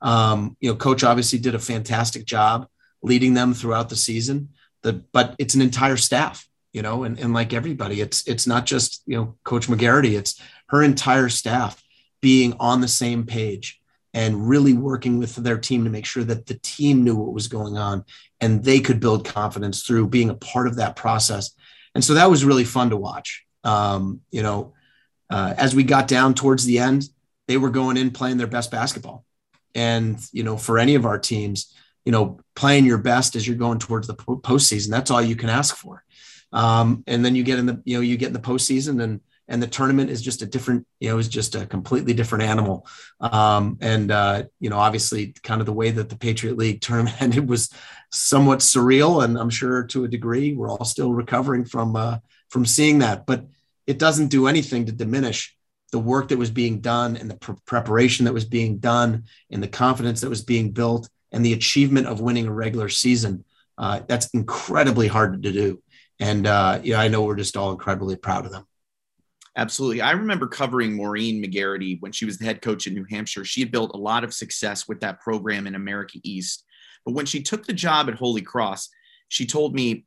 Um, 0.00 0.56
you 0.60 0.70
know, 0.70 0.76
coach 0.76 1.04
obviously 1.04 1.38
did 1.38 1.54
a 1.54 1.58
fantastic 1.58 2.24
job 2.26 2.66
leading 3.02 3.34
them 3.34 3.54
throughout 3.54 3.88
the 3.88 3.96
season. 3.96 4.50
The, 4.82 4.92
but 5.12 5.36
it's 5.38 5.54
an 5.54 5.62
entire 5.62 5.96
staff, 5.96 6.46
you 6.72 6.82
know, 6.82 7.04
and, 7.04 7.18
and 7.18 7.32
like 7.32 7.52
everybody, 7.52 8.00
it's 8.00 8.26
it's 8.26 8.46
not 8.46 8.66
just 8.66 9.02
you 9.06 9.16
know 9.16 9.36
Coach 9.44 9.68
Magarity, 9.68 10.18
it's 10.18 10.40
her 10.68 10.82
entire 10.82 11.28
staff 11.28 11.81
being 12.22 12.54
on 12.58 12.80
the 12.80 12.88
same 12.88 13.26
page 13.26 13.80
and 14.14 14.48
really 14.48 14.72
working 14.72 15.18
with 15.18 15.34
their 15.36 15.58
team 15.58 15.84
to 15.84 15.90
make 15.90 16.06
sure 16.06 16.24
that 16.24 16.46
the 16.46 16.58
team 16.62 17.04
knew 17.04 17.16
what 17.16 17.34
was 17.34 17.48
going 17.48 17.76
on 17.76 18.04
and 18.40 18.64
they 18.64 18.80
could 18.80 19.00
build 19.00 19.26
confidence 19.26 19.82
through 19.82 20.08
being 20.08 20.30
a 20.30 20.34
part 20.34 20.66
of 20.66 20.76
that 20.76 20.96
process. 20.96 21.50
And 21.94 22.02
so 22.02 22.14
that 22.14 22.30
was 22.30 22.44
really 22.44 22.64
fun 22.64 22.90
to 22.90 22.96
watch. 22.96 23.44
Um, 23.64 24.20
you 24.30 24.42
know, 24.42 24.72
uh, 25.28 25.54
as 25.56 25.74
we 25.74 25.82
got 25.82 26.08
down 26.08 26.34
towards 26.34 26.64
the 26.64 26.78
end, 26.78 27.08
they 27.48 27.56
were 27.56 27.70
going 27.70 27.96
in 27.96 28.10
playing 28.10 28.36
their 28.36 28.46
best 28.46 28.70
basketball. 28.70 29.24
And, 29.74 30.18
you 30.32 30.42
know, 30.42 30.56
for 30.56 30.78
any 30.78 30.94
of 30.94 31.06
our 31.06 31.18
teams, 31.18 31.74
you 32.04 32.12
know, 32.12 32.38
playing 32.54 32.84
your 32.84 32.98
best 32.98 33.36
as 33.36 33.46
you're 33.46 33.56
going 33.56 33.78
towards 33.78 34.06
the 34.06 34.14
postseason, 34.14 34.90
that's 34.90 35.10
all 35.10 35.22
you 35.22 35.36
can 35.36 35.48
ask 35.48 35.74
for. 35.74 36.04
Um, 36.52 37.02
and 37.06 37.24
then 37.24 37.34
you 37.34 37.42
get 37.42 37.58
in 37.58 37.66
the, 37.66 37.80
you 37.84 37.96
know, 37.96 38.02
you 38.02 38.16
get 38.16 38.28
in 38.28 38.32
the 38.34 38.38
postseason 38.38 39.02
and, 39.02 39.20
and 39.52 39.62
the 39.62 39.66
tournament 39.66 40.08
is 40.08 40.22
just 40.22 40.40
a 40.40 40.46
different, 40.46 40.86
you 40.98 41.10
know, 41.10 41.18
is 41.18 41.28
just 41.28 41.54
a 41.54 41.66
completely 41.66 42.14
different 42.14 42.44
animal. 42.44 42.86
Um, 43.20 43.76
and, 43.82 44.10
uh, 44.10 44.44
you 44.60 44.70
know, 44.70 44.78
obviously 44.78 45.34
kind 45.42 45.60
of 45.60 45.66
the 45.66 45.74
way 45.74 45.90
that 45.90 46.08
the 46.08 46.16
Patriot 46.16 46.56
League 46.56 46.80
tournament 46.80 47.16
ended 47.20 47.50
was 47.50 47.68
somewhat 48.10 48.60
surreal. 48.60 49.22
And 49.22 49.36
I'm 49.38 49.50
sure 49.50 49.84
to 49.84 50.04
a 50.04 50.08
degree, 50.08 50.54
we're 50.54 50.70
all 50.70 50.86
still 50.86 51.12
recovering 51.12 51.66
from, 51.66 51.96
uh, 51.96 52.18
from 52.48 52.64
seeing 52.64 53.00
that, 53.00 53.26
but 53.26 53.44
it 53.86 53.98
doesn't 53.98 54.28
do 54.28 54.46
anything 54.46 54.86
to 54.86 54.92
diminish 54.92 55.54
the 55.90 55.98
work 55.98 56.28
that 56.28 56.38
was 56.38 56.50
being 56.50 56.80
done 56.80 57.18
and 57.18 57.30
the 57.30 57.36
pr- 57.36 57.52
preparation 57.66 58.24
that 58.24 58.32
was 58.32 58.46
being 58.46 58.78
done 58.78 59.24
and 59.50 59.62
the 59.62 59.68
confidence 59.68 60.22
that 60.22 60.30
was 60.30 60.42
being 60.42 60.70
built 60.70 61.10
and 61.30 61.44
the 61.44 61.52
achievement 61.52 62.06
of 62.06 62.22
winning 62.22 62.46
a 62.46 62.52
regular 62.52 62.88
season. 62.88 63.44
Uh, 63.76 64.00
that's 64.08 64.30
incredibly 64.32 65.08
hard 65.08 65.42
to 65.42 65.52
do. 65.52 65.82
And 66.18 66.46
uh, 66.46 66.80
yeah, 66.82 66.98
I 66.98 67.08
know 67.08 67.22
we're 67.24 67.36
just 67.36 67.58
all 67.58 67.72
incredibly 67.72 68.16
proud 68.16 68.46
of 68.46 68.52
them. 68.52 68.66
Absolutely. 69.56 70.00
I 70.00 70.12
remember 70.12 70.46
covering 70.46 70.96
Maureen 70.96 71.42
Magarity 71.42 72.00
when 72.00 72.12
she 72.12 72.24
was 72.24 72.38
the 72.38 72.44
head 72.44 72.62
coach 72.62 72.86
in 72.86 72.94
New 72.94 73.04
Hampshire. 73.10 73.44
She 73.44 73.60
had 73.60 73.70
built 73.70 73.94
a 73.94 73.98
lot 73.98 74.24
of 74.24 74.32
success 74.32 74.88
with 74.88 75.00
that 75.00 75.20
program 75.20 75.66
in 75.66 75.74
America 75.74 76.18
East. 76.22 76.64
But 77.04 77.14
when 77.14 77.26
she 77.26 77.42
took 77.42 77.66
the 77.66 77.72
job 77.72 78.08
at 78.08 78.14
Holy 78.14 78.40
Cross, 78.40 78.88
she 79.28 79.44
told 79.44 79.74
me 79.74 80.06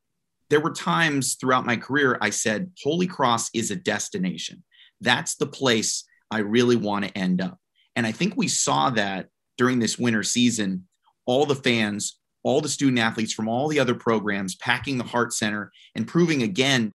there 0.50 0.62
were 0.62 0.72
times 0.72 1.36
throughout 1.36 1.66
my 1.66 1.78
career 1.78 2.18
I 2.22 2.32
said, 2.32 2.72
Holy 2.84 3.08
Cross 3.08 3.50
is 3.54 3.70
a 3.70 3.76
destination. 3.76 4.64
That's 5.02 5.36
the 5.36 5.48
place 5.48 6.06
I 6.32 6.40
really 6.40 6.76
want 6.76 7.06
to 7.06 7.18
end 7.18 7.42
up. 7.42 7.60
And 7.96 8.06
I 8.06 8.12
think 8.12 8.36
we 8.36 8.48
saw 8.48 8.90
that 8.92 9.28
during 9.58 9.80
this 9.80 9.98
winter 9.98 10.24
season. 10.24 10.88
All 11.26 11.46
the 11.46 11.56
fans, 11.56 12.20
all 12.44 12.62
the 12.62 12.70
student 12.70 13.00
athletes 13.00 13.34
from 13.34 13.48
all 13.48 13.68
the 13.68 13.80
other 13.80 13.96
programs 13.96 14.56
packing 14.56 14.98
the 14.98 15.04
Hart 15.04 15.34
Center 15.34 15.72
and 15.96 16.08
proving 16.08 16.44
again 16.44 16.92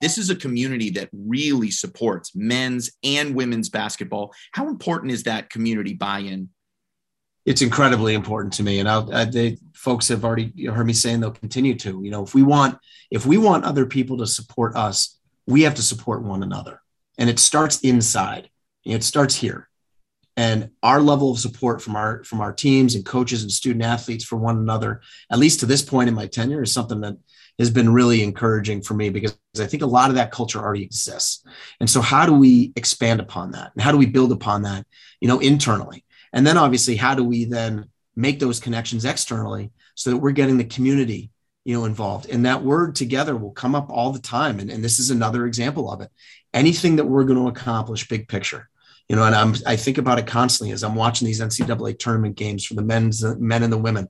this 0.00 0.18
is 0.18 0.30
a 0.30 0.36
community 0.36 0.90
that 0.90 1.10
really 1.12 1.70
supports 1.70 2.34
men's 2.34 2.90
and 3.04 3.34
women's 3.34 3.68
basketball. 3.68 4.32
How 4.52 4.68
important 4.68 5.12
is 5.12 5.24
that 5.24 5.50
community 5.50 5.94
buy 5.94 6.20
in? 6.20 6.50
It's 7.46 7.62
incredibly 7.62 8.14
important 8.14 8.52
to 8.54 8.62
me, 8.62 8.80
and 8.80 8.88
I'll, 8.88 9.12
I, 9.14 9.24
they, 9.24 9.56
folks 9.74 10.08
have 10.08 10.24
already 10.24 10.52
heard 10.66 10.86
me 10.86 10.92
saying 10.92 11.20
they'll 11.20 11.30
continue 11.30 11.74
to. 11.76 12.00
You 12.04 12.10
know, 12.10 12.22
if 12.22 12.34
we 12.34 12.42
want 12.42 12.78
if 13.10 13.24
we 13.24 13.38
want 13.38 13.64
other 13.64 13.86
people 13.86 14.18
to 14.18 14.26
support 14.26 14.76
us, 14.76 15.18
we 15.46 15.62
have 15.62 15.74
to 15.76 15.82
support 15.82 16.22
one 16.22 16.42
another, 16.42 16.82
and 17.16 17.30
it 17.30 17.38
starts 17.38 17.80
inside. 17.80 18.50
It 18.84 19.04
starts 19.04 19.34
here, 19.34 19.69
and 20.40 20.70
our 20.82 21.02
level 21.02 21.30
of 21.30 21.38
support 21.38 21.82
from 21.82 21.96
our 21.96 22.24
from 22.24 22.40
our 22.40 22.50
teams 22.50 22.94
and 22.94 23.04
coaches 23.04 23.42
and 23.42 23.52
student 23.52 23.84
athletes 23.84 24.24
for 24.24 24.36
one 24.36 24.56
another, 24.56 25.02
at 25.30 25.38
least 25.38 25.60
to 25.60 25.66
this 25.66 25.82
point 25.82 26.08
in 26.08 26.14
my 26.14 26.26
tenure, 26.26 26.62
is 26.62 26.72
something 26.72 27.02
that 27.02 27.18
has 27.58 27.68
been 27.68 27.92
really 27.92 28.22
encouraging 28.22 28.80
for 28.80 28.94
me 28.94 29.10
because 29.10 29.36
I 29.60 29.66
think 29.66 29.82
a 29.82 29.94
lot 29.98 30.08
of 30.08 30.16
that 30.16 30.30
culture 30.30 30.58
already 30.58 30.82
exists. 30.82 31.44
And 31.78 31.90
so 31.90 32.00
how 32.00 32.24
do 32.24 32.32
we 32.32 32.72
expand 32.74 33.20
upon 33.20 33.50
that? 33.50 33.72
And 33.74 33.82
how 33.82 33.92
do 33.92 33.98
we 33.98 34.06
build 34.06 34.32
upon 34.32 34.62
that, 34.62 34.86
you 35.20 35.28
know, 35.28 35.40
internally? 35.40 36.06
And 36.32 36.46
then 36.46 36.56
obviously, 36.56 36.96
how 36.96 37.14
do 37.14 37.22
we 37.22 37.44
then 37.44 37.90
make 38.16 38.40
those 38.40 38.60
connections 38.60 39.04
externally 39.04 39.72
so 39.94 40.08
that 40.08 40.16
we're 40.16 40.30
getting 40.30 40.56
the 40.56 40.64
community, 40.64 41.32
you 41.66 41.76
know, 41.76 41.84
involved? 41.84 42.30
And 42.30 42.46
that 42.46 42.64
word 42.64 42.96
together 42.96 43.36
will 43.36 43.52
come 43.52 43.74
up 43.74 43.90
all 43.90 44.10
the 44.10 44.26
time. 44.36 44.58
And, 44.58 44.70
and 44.70 44.82
this 44.82 45.00
is 45.00 45.10
another 45.10 45.44
example 45.44 45.92
of 45.92 46.00
it. 46.00 46.10
Anything 46.54 46.96
that 46.96 47.04
we're 47.04 47.24
going 47.24 47.38
to 47.38 47.48
accomplish, 47.48 48.08
big 48.08 48.26
picture, 48.26 48.69
you 49.10 49.16
know, 49.16 49.24
and 49.24 49.34
I'm, 49.34 49.56
I 49.66 49.74
think 49.74 49.98
about 49.98 50.20
it 50.20 50.28
constantly 50.28 50.72
as 50.72 50.84
I'm 50.84 50.94
watching 50.94 51.26
these 51.26 51.40
NCAA 51.40 51.98
tournament 51.98 52.36
games 52.36 52.64
for 52.64 52.74
the 52.74 52.82
men's 52.82 53.24
men 53.24 53.64
and 53.64 53.72
the 53.72 53.76
women. 53.76 54.08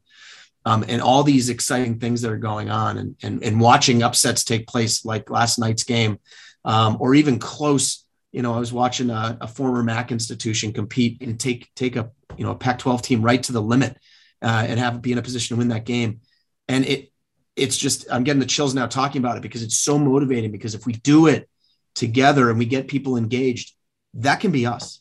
Um, 0.67 0.85
and 0.87 1.01
all 1.01 1.23
these 1.23 1.49
exciting 1.49 1.99
things 1.99 2.21
that 2.21 2.31
are 2.31 2.37
going 2.37 2.69
on 2.69 2.99
and, 2.99 3.17
and, 3.23 3.43
and 3.43 3.59
watching 3.59 4.03
upsets 4.03 4.45
take 4.45 4.67
place 4.67 5.03
like 5.07 5.31
last 5.31 5.59
night's 5.59 5.85
game 5.85 6.19
um, 6.67 6.99
or 7.01 7.15
even 7.15 7.39
close. 7.39 8.05
You 8.33 8.43
know 8.43 8.55
i 8.55 8.59
was 8.61 8.73
watching 8.73 9.11
a, 9.11 9.39
a, 9.41 9.49
former 9.49 9.83
mac 9.83 10.13
institution 10.13 10.73
compete 10.73 11.21
and 11.21 11.41
take 11.41 11.69
take 11.75 11.97
a 11.97 12.13
you 12.37 12.45
know 12.45 12.53
a 12.53 12.55
pac 12.55 12.79
12 12.79 13.03
team 13.03 13.23
right 13.23 13.43
to 13.43 13.51
the 13.51 13.61
limit 13.61 13.97
uh, 14.41 14.67
and 14.69 14.79
have 14.79 15.03
be 15.03 15.11
in 15.11 15.19
a 15.19 15.23
position 15.23 15.57
to 15.57 15.59
win 15.59 15.69
that 15.69 15.85
game. 15.85 16.21
And 16.69 16.85
it 16.87 17.11
it's 17.57 17.77
just 17.77 18.07
i'm 18.13 18.23
getting 18.23 18.39
the 18.39 18.47
chills 18.47 18.73
now 18.73 18.87
talking 18.87 19.19
about 19.19 19.37
it 19.37 19.43
because 19.43 19.65
it's 19.65 19.79
so 19.79 19.99
motivating 19.99 20.53
because 20.53 20.77
if 20.77 20.87
we 20.87 20.93
do 20.93 21.27
it 21.27 21.49
together 21.97 22.51
and 22.51 22.59
we 22.59 22.67
get 22.67 22.87
people 22.87 23.17
engaged 23.17 23.75
that 24.15 24.41
can 24.41 24.51
be 24.51 24.67
us 24.67 25.01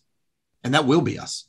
and 0.63 0.73
that 0.73 0.85
will 0.85 1.01
be 1.01 1.19
us. 1.19 1.47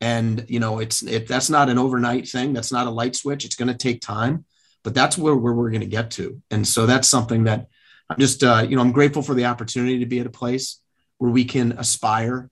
And 0.00 0.44
you 0.48 0.60
know 0.60 0.78
it's 0.78 1.02
it, 1.02 1.26
that's 1.26 1.50
not 1.50 1.68
an 1.68 1.78
overnight 1.78 2.28
thing. 2.28 2.52
That's 2.52 2.72
not 2.72 2.86
a 2.86 2.90
light 2.90 3.16
switch. 3.16 3.44
It's 3.44 3.56
going 3.56 3.68
to 3.68 3.76
take 3.76 4.00
time 4.00 4.44
but 4.84 4.94
that's 4.94 5.18
where, 5.18 5.34
where 5.34 5.52
we're 5.52 5.70
going 5.70 5.82
to 5.82 5.86
get 5.86 6.10
to. 6.12 6.40
And 6.50 6.66
so 6.66 6.86
that's 6.86 7.08
something 7.08 7.44
that 7.44 7.66
i'm 8.10 8.18
just 8.18 8.42
uh, 8.42 8.64
you 8.66 8.74
know 8.74 8.80
i'm 8.80 8.92
grateful 8.92 9.20
for 9.20 9.34
the 9.34 9.44
opportunity 9.44 9.98
to 9.98 10.06
be 10.06 10.18
at 10.18 10.26
a 10.26 10.30
place 10.30 10.80
where 11.18 11.30
we 11.30 11.44
can 11.44 11.72
aspire 11.72 12.48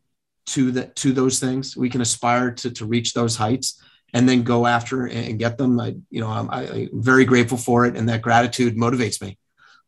to 0.47 0.71
the 0.71 0.87
to 0.87 1.13
those 1.13 1.41
things. 1.41 1.77
We 1.77 1.89
can 1.89 2.03
aspire 2.03 2.51
to 2.53 2.71
to 2.73 2.85
reach 2.85 3.15
those 3.15 3.37
heights 3.37 3.83
and 4.13 4.29
then 4.29 4.43
go 4.43 4.67
after 4.67 5.07
and 5.07 5.39
get 5.39 5.57
them. 5.57 5.81
I 5.81 5.97
you 6.11 6.21
know 6.21 6.29
i'm, 6.29 6.51
I'm 6.51 6.91
very 6.93 7.25
grateful 7.25 7.59
for 7.59 7.87
it 7.87 7.97
and 7.97 8.09
that 8.11 8.21
gratitude 8.21 8.77
motivates 8.77 9.23
me. 9.23 9.39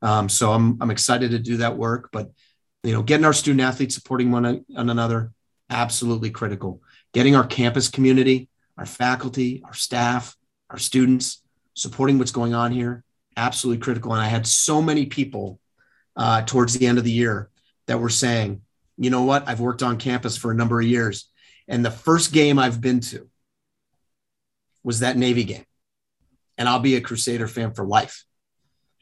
Um, 0.01 0.29
so 0.29 0.53
I'm, 0.53 0.79
I'm 0.81 0.93
excited 0.93 1.33
to 1.33 1.39
do 1.39 1.59
that 1.59 1.77
work 1.77 2.09
but 2.13 2.31
you 2.85 2.93
know 2.93 3.03
getting 3.03 3.25
our 3.25 3.33
student 3.33 3.61
athletes 3.61 3.95
supporting 3.95 4.31
one 4.31 4.65
another 4.77 5.33
absolutely 5.71 6.31
critical 6.31 6.83
getting 7.13 7.35
our 7.35 7.47
campus 7.47 7.89
community, 7.89 8.49
our 8.77 8.87
faculty, 8.87 9.63
our 9.65 9.75
staff, 9.75 10.37
our 10.71 10.79
students, 10.79 11.43
supporting 11.75 12.19
what's 12.19 12.33
going 12.33 12.55
on 12.55 12.73
here, 12.73 13.05
absolutely 13.37 13.83
critical. 13.83 14.13
And 14.13 14.21
I 14.21 14.27
had 14.27 14.47
so 14.47 14.83
many 14.83 15.07
people 15.07 15.61
uh, 16.17 16.43
towards 16.43 16.75
the 16.75 16.87
end 16.87 16.99
of 16.99 17.05
the 17.05 17.13
year 17.13 17.51
that 17.87 18.01
were 18.01 18.09
saying, 18.09 18.63
you 18.97 19.11
know 19.11 19.23
what, 19.23 19.49
I've 19.49 19.61
worked 19.61 19.83
on 19.83 19.97
campus 19.99 20.37
for 20.37 20.51
a 20.51 20.55
number 20.55 20.81
of 20.81 20.87
years. 20.87 21.29
And 21.69 21.85
the 21.85 21.91
first 21.91 22.33
game 22.33 22.59
I've 22.59 22.81
been 22.81 23.01
to 23.01 23.29
was 24.83 25.01
that 25.01 25.17
Navy 25.17 25.45
game. 25.45 25.65
And 26.57 26.69
I'll 26.69 26.81
be 26.81 26.97
a 26.97 27.01
Crusader 27.01 27.47
fan 27.47 27.73
for 27.73 27.87
life 27.87 28.25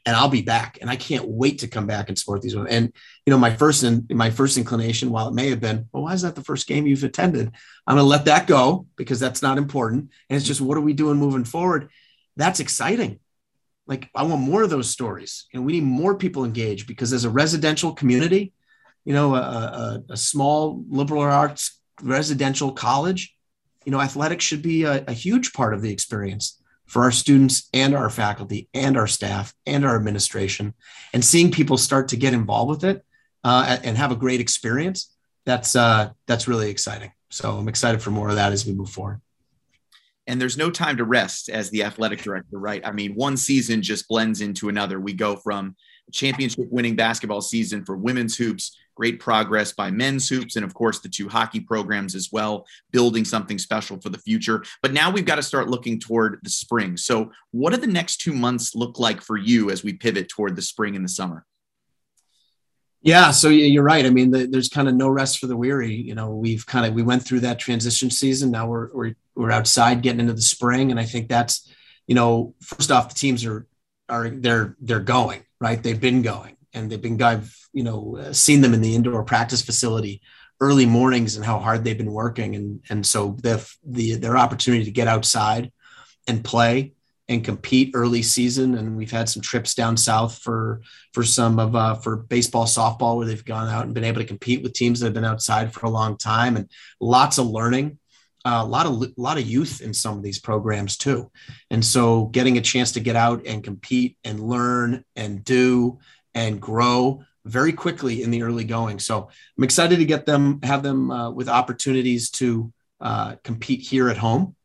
and 0.07 0.15
I'll 0.15 0.29
be 0.29 0.41
back. 0.41 0.77
And 0.79 0.89
I 0.89 0.95
can't 0.95 1.27
wait 1.27 1.59
to 1.59 1.67
come 1.67 1.85
back 1.85 2.07
and 2.07 2.17
support 2.17 2.41
these 2.41 2.55
women. 2.55 2.71
And 2.71 2.93
you 3.25 3.31
know, 3.31 3.37
my 3.37 3.53
first 3.53 3.83
in 3.83 4.07
my 4.09 4.29
first 4.29 4.57
inclination, 4.57 5.09
while 5.09 5.27
it 5.27 5.33
may 5.33 5.49
have 5.49 5.59
been, 5.59 5.89
well, 5.91 6.03
why 6.03 6.13
is 6.13 6.21
that 6.21 6.33
the 6.33 6.43
first 6.43 6.65
game 6.65 6.87
you've 6.87 7.03
attended? 7.03 7.51
I'm 7.85 7.95
going 7.95 8.05
to 8.05 8.09
let 8.09 8.23
that 8.25 8.47
go 8.47 8.87
because 8.95 9.19
that's 9.19 9.41
not 9.41 9.57
important. 9.57 10.09
And 10.29 10.37
it's 10.37 10.47
just 10.47 10.61
what 10.61 10.77
are 10.77 10.81
we 10.81 10.93
doing 10.93 11.17
moving 11.17 11.43
forward? 11.43 11.89
That's 12.37 12.61
exciting. 12.61 13.19
Like 13.85 14.09
I 14.15 14.23
want 14.23 14.41
more 14.41 14.63
of 14.63 14.69
those 14.69 14.89
stories, 14.89 15.45
and 15.53 15.65
we 15.65 15.73
need 15.73 15.83
more 15.83 16.15
people 16.15 16.45
engaged 16.45 16.87
because 16.87 17.11
as 17.11 17.25
a 17.25 17.29
residential 17.29 17.93
community, 17.93 18.53
you 19.03 19.13
know, 19.13 19.35
a, 19.35 19.39
a, 19.39 20.03
a 20.11 20.17
small 20.17 20.85
liberal 20.89 21.21
arts 21.21 21.81
residential 22.01 22.71
college, 22.71 23.35
you 23.85 23.91
know, 23.91 23.99
athletics 23.99 24.45
should 24.45 24.61
be 24.61 24.83
a, 24.83 25.03
a 25.07 25.13
huge 25.13 25.51
part 25.51 25.73
of 25.73 25.81
the 25.81 25.91
experience 25.91 26.61
for 26.87 27.03
our 27.03 27.11
students 27.11 27.69
and 27.73 27.93
our 27.93 28.09
faculty 28.09 28.69
and 28.73 28.97
our 28.97 29.07
staff 29.07 29.53
and 29.65 29.85
our 29.85 29.95
administration. 29.95 30.73
And 31.13 31.23
seeing 31.23 31.51
people 31.51 31.77
start 31.77 32.09
to 32.09 32.17
get 32.17 32.33
involved 32.33 32.69
with 32.69 32.83
it 32.83 33.05
uh, 33.43 33.77
and 33.83 33.97
have 33.97 34.11
a 34.11 34.15
great 34.15 34.39
experience 34.39 35.13
that's 35.45 35.75
uh, 35.77 36.09
that's 36.25 36.47
really 36.47 36.69
exciting. 36.69 37.11
So 37.29 37.51
i'm 37.57 37.67
excited 37.67 38.01
for 38.01 38.11
more 38.11 38.29
of 38.29 38.35
that 38.35 38.51
as 38.51 38.65
we 38.65 38.73
move 38.73 38.89
forward. 38.89 39.21
And 40.27 40.41
there's 40.41 40.57
no 40.57 40.69
time 40.69 40.97
to 40.97 41.05
rest 41.05 41.49
as 41.49 41.69
the 41.69 41.83
athletic 41.83 42.21
director 42.21 42.57
right? 42.59 42.85
I 42.85 42.91
mean 42.91 43.15
one 43.15 43.37
season 43.37 43.81
just 43.81 44.07
blends 44.07 44.41
into 44.41 44.69
another. 44.69 44.99
We 44.99 45.13
go 45.13 45.35
from 45.35 45.75
championship 46.11 46.67
winning 46.69 46.95
basketball 46.95 47.41
season 47.41 47.83
for 47.85 47.95
women's 47.95 48.37
hoops, 48.37 48.75
great 48.95 49.19
progress 49.19 49.71
by 49.71 49.91
men's 49.91 50.27
hoops, 50.27 50.55
and 50.55 50.65
of 50.65 50.73
course, 50.73 50.99
the 50.99 51.09
two 51.09 51.29
hockey 51.29 51.59
programs 51.59 52.15
as 52.15 52.31
well, 52.31 52.65
building 52.91 53.25
something 53.25 53.57
special 53.57 53.99
for 54.01 54.09
the 54.09 54.17
future. 54.17 54.63
But 54.81 54.93
now 54.93 55.11
we've 55.11 55.25
got 55.25 55.35
to 55.35 55.43
start 55.43 55.69
looking 55.69 55.99
toward 55.99 56.39
the 56.43 56.49
spring. 56.49 56.97
So, 56.97 57.31
what 57.51 57.73
do 57.73 57.79
the 57.79 57.87
next 57.87 58.17
two 58.17 58.33
months 58.33 58.75
look 58.75 58.99
like 58.99 59.21
for 59.21 59.37
you 59.37 59.69
as 59.69 59.83
we 59.83 59.93
pivot 59.93 60.29
toward 60.29 60.55
the 60.55 60.61
spring 60.61 60.95
and 60.95 61.05
the 61.05 61.09
summer? 61.09 61.45
Yeah, 63.01 63.31
so 63.31 63.49
you're 63.49 63.83
right. 63.83 64.05
I 64.05 64.09
mean, 64.09 64.31
the, 64.31 64.47
there's 64.47 64.69
kind 64.69 64.87
of 64.89 64.95
no 64.95 65.07
rest 65.07 65.39
for 65.39 65.47
the 65.47 65.55
weary. 65.55 65.93
You 65.93 66.15
know, 66.15 66.31
we've 66.31 66.65
kind 66.65 66.85
of 66.85 66.93
we 66.93 67.03
went 67.03 67.23
through 67.23 67.41
that 67.41 67.59
transition 67.59 68.09
season. 68.09 68.51
Now 68.51 68.67
we're 68.67 68.89
we're 68.93 69.15
we're 69.35 69.51
outside 69.51 70.01
getting 70.01 70.19
into 70.19 70.33
the 70.33 70.41
spring, 70.41 70.91
and 70.91 70.99
I 70.99 71.05
think 71.05 71.29
that's, 71.29 71.71
you 72.07 72.15
know, 72.15 72.55
first 72.61 72.91
off, 72.91 73.09
the 73.09 73.15
teams 73.15 73.45
are 73.45 73.67
are 74.09 74.29
they're 74.29 74.75
they're 74.81 74.99
going 74.99 75.43
right. 75.59 75.81
They've 75.81 75.99
been 75.99 76.21
going, 76.21 76.57
and 76.73 76.89
they've 76.89 77.01
been. 77.01 77.21
I've 77.21 77.55
you 77.73 77.83
know 77.83 78.31
seen 78.31 78.61
them 78.61 78.73
in 78.73 78.81
the 78.81 78.95
indoor 78.95 79.23
practice 79.23 79.61
facility 79.61 80.21
early 80.59 80.87
mornings 80.87 81.35
and 81.35 81.45
how 81.45 81.59
hard 81.59 81.83
they've 81.83 81.97
been 81.97 82.11
working, 82.11 82.55
and 82.55 82.81
and 82.89 83.05
so 83.05 83.35
the 83.41 83.65
the 83.85 84.15
their 84.15 84.37
opportunity 84.37 84.85
to 84.85 84.91
get 84.91 85.07
outside 85.07 85.71
and 86.27 86.43
play 86.43 86.93
and 87.29 87.43
compete 87.43 87.91
early 87.93 88.21
season. 88.21 88.75
And 88.75 88.95
we've 88.95 89.11
had 89.11 89.29
some 89.29 89.41
trips 89.41 89.75
down 89.75 89.97
south 89.97 90.39
for 90.39 90.81
for 91.13 91.23
some 91.23 91.59
of 91.59 91.75
uh, 91.75 91.95
for 91.95 92.17
baseball, 92.17 92.65
softball, 92.65 93.17
where 93.17 93.25
they've 93.25 93.43
gone 93.43 93.69
out 93.69 93.85
and 93.85 93.93
been 93.93 94.03
able 94.03 94.21
to 94.21 94.27
compete 94.27 94.63
with 94.63 94.73
teams 94.73 94.99
that 94.99 95.07
have 95.07 95.13
been 95.13 95.25
outside 95.25 95.73
for 95.73 95.85
a 95.85 95.91
long 95.91 96.17
time, 96.17 96.57
and 96.57 96.69
lots 96.99 97.37
of 97.37 97.47
learning. 97.47 97.99
A 98.49 98.65
lot 98.65 98.85
of 98.85 99.01
a 99.01 99.11
lot 99.17 99.37
of 99.37 99.45
youth 99.45 99.81
in 99.81 99.93
some 99.93 100.17
of 100.17 100.23
these 100.23 100.39
programs 100.39 100.95
too, 100.95 101.29
and 101.69 101.83
so 101.83 102.25
getting 102.27 102.57
a 102.57 102.61
chance 102.61 102.93
to 102.93 103.01
get 103.01 103.17
out 103.17 103.45
and 103.45 103.61
compete 103.61 104.17
and 104.23 104.39
learn 104.39 105.03
and 105.17 105.43
do 105.43 105.99
and 106.33 106.61
grow 106.61 107.23
very 107.43 107.73
quickly 107.73 108.23
in 108.23 108.31
the 108.31 108.43
early 108.43 108.63
going. 108.63 108.99
So 108.99 109.29
I'm 109.57 109.63
excited 109.65 109.99
to 109.99 110.05
get 110.05 110.25
them 110.25 110.61
have 110.63 110.81
them 110.81 111.11
uh, 111.11 111.31
with 111.31 111.49
opportunities 111.49 112.29
to 112.31 112.71
uh, 113.01 113.35
compete 113.43 113.81
here 113.81 114.09
at 114.09 114.17
home. 114.17 114.55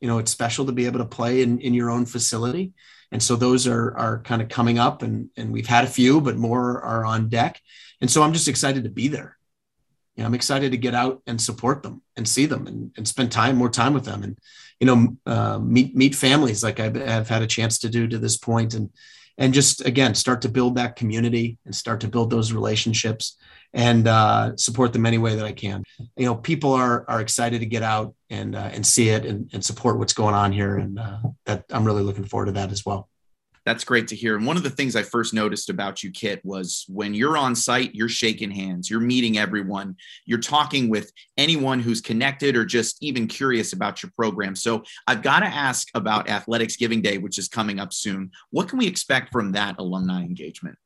You 0.00 0.08
know 0.08 0.18
it's 0.18 0.30
special 0.30 0.64
to 0.66 0.72
be 0.72 0.86
able 0.86 1.00
to 1.00 1.04
play 1.04 1.42
in, 1.42 1.60
in 1.60 1.74
your 1.74 1.90
own 1.90 2.06
facility. 2.06 2.72
And 3.12 3.22
so 3.22 3.36
those 3.36 3.66
are 3.66 3.96
are 3.98 4.22
kind 4.22 4.40
of 4.40 4.48
coming 4.48 4.78
up 4.78 5.02
and 5.02 5.28
and 5.36 5.52
we've 5.52 5.66
had 5.66 5.84
a 5.84 5.88
few 5.98 6.22
but 6.22 6.36
more 6.36 6.80
are 6.80 7.04
on 7.04 7.28
deck. 7.28 7.60
And 8.00 8.10
so 8.10 8.22
i'm 8.22 8.32
just 8.32 8.48
excited 8.48 8.84
to 8.84 8.90
be 8.90 9.08
there 9.08 9.35
you 10.16 10.22
know, 10.22 10.26
i'm 10.26 10.34
excited 10.34 10.72
to 10.72 10.78
get 10.78 10.94
out 10.94 11.22
and 11.26 11.40
support 11.40 11.82
them 11.82 12.02
and 12.16 12.26
see 12.26 12.46
them 12.46 12.66
and, 12.66 12.90
and 12.96 13.06
spend 13.06 13.30
time 13.30 13.56
more 13.56 13.70
time 13.70 13.94
with 13.94 14.04
them 14.04 14.22
and 14.22 14.38
you 14.80 14.86
know 14.86 15.16
uh, 15.26 15.58
meet 15.58 15.94
meet 15.94 16.14
families 16.14 16.62
like 16.62 16.80
I've, 16.80 17.28
had 17.28 17.42
a 17.42 17.46
chance 17.46 17.78
to 17.78 17.88
do 17.88 18.06
to 18.06 18.18
this 18.18 18.36
point 18.36 18.74
and 18.74 18.90
and 19.38 19.54
just 19.54 19.84
again 19.84 20.14
start 20.14 20.42
to 20.42 20.48
build 20.48 20.76
that 20.76 20.96
community 20.96 21.58
and 21.64 21.74
start 21.74 22.00
to 22.00 22.08
build 22.08 22.30
those 22.30 22.52
relationships 22.52 23.36
and 23.72 24.08
uh, 24.08 24.56
support 24.56 24.92
them 24.92 25.04
any 25.04 25.18
way 25.18 25.34
that 25.34 25.44
I 25.44 25.52
can. 25.52 25.84
You 26.16 26.26
know, 26.26 26.34
people 26.34 26.72
are 26.72 27.04
are 27.08 27.20
excited 27.20 27.60
to 27.60 27.66
get 27.66 27.82
out 27.82 28.14
and 28.30 28.54
uh, 28.54 28.70
and 28.72 28.86
see 28.86 29.10
it 29.10 29.26
and, 29.26 29.50
and 29.52 29.64
support 29.64 29.98
what's 29.98 30.14
going 30.14 30.34
on 30.34 30.52
here, 30.52 30.76
and 30.76 30.98
uh, 30.98 31.18
that 31.44 31.64
I'm 31.70 31.84
really 31.84 32.02
looking 32.02 32.24
forward 32.24 32.46
to 32.46 32.52
that 32.52 32.72
as 32.72 32.86
well. 32.86 33.08
That's 33.66 33.82
great 33.82 34.06
to 34.08 34.16
hear. 34.16 34.36
And 34.36 34.46
one 34.46 34.56
of 34.56 34.62
the 34.62 34.70
things 34.70 34.94
I 34.94 35.02
first 35.02 35.34
noticed 35.34 35.70
about 35.70 36.04
you, 36.04 36.12
Kit, 36.12 36.40
was 36.44 36.86
when 36.88 37.14
you're 37.14 37.36
on 37.36 37.56
site, 37.56 37.96
you're 37.96 38.08
shaking 38.08 38.52
hands, 38.52 38.88
you're 38.88 39.00
meeting 39.00 39.38
everyone, 39.38 39.96
you're 40.24 40.38
talking 40.38 40.88
with 40.88 41.10
anyone 41.36 41.80
who's 41.80 42.00
connected 42.00 42.56
or 42.56 42.64
just 42.64 42.96
even 43.02 43.26
curious 43.26 43.72
about 43.72 44.04
your 44.04 44.12
program. 44.14 44.54
So 44.54 44.84
I've 45.08 45.20
got 45.20 45.40
to 45.40 45.46
ask 45.46 45.88
about 45.94 46.30
Athletics 46.30 46.76
Giving 46.76 47.02
Day, 47.02 47.18
which 47.18 47.38
is 47.38 47.48
coming 47.48 47.80
up 47.80 47.92
soon. 47.92 48.30
What 48.50 48.68
can 48.68 48.78
we 48.78 48.86
expect 48.86 49.32
from 49.32 49.50
that 49.52 49.74
alumni 49.80 50.22
engagement? 50.22 50.78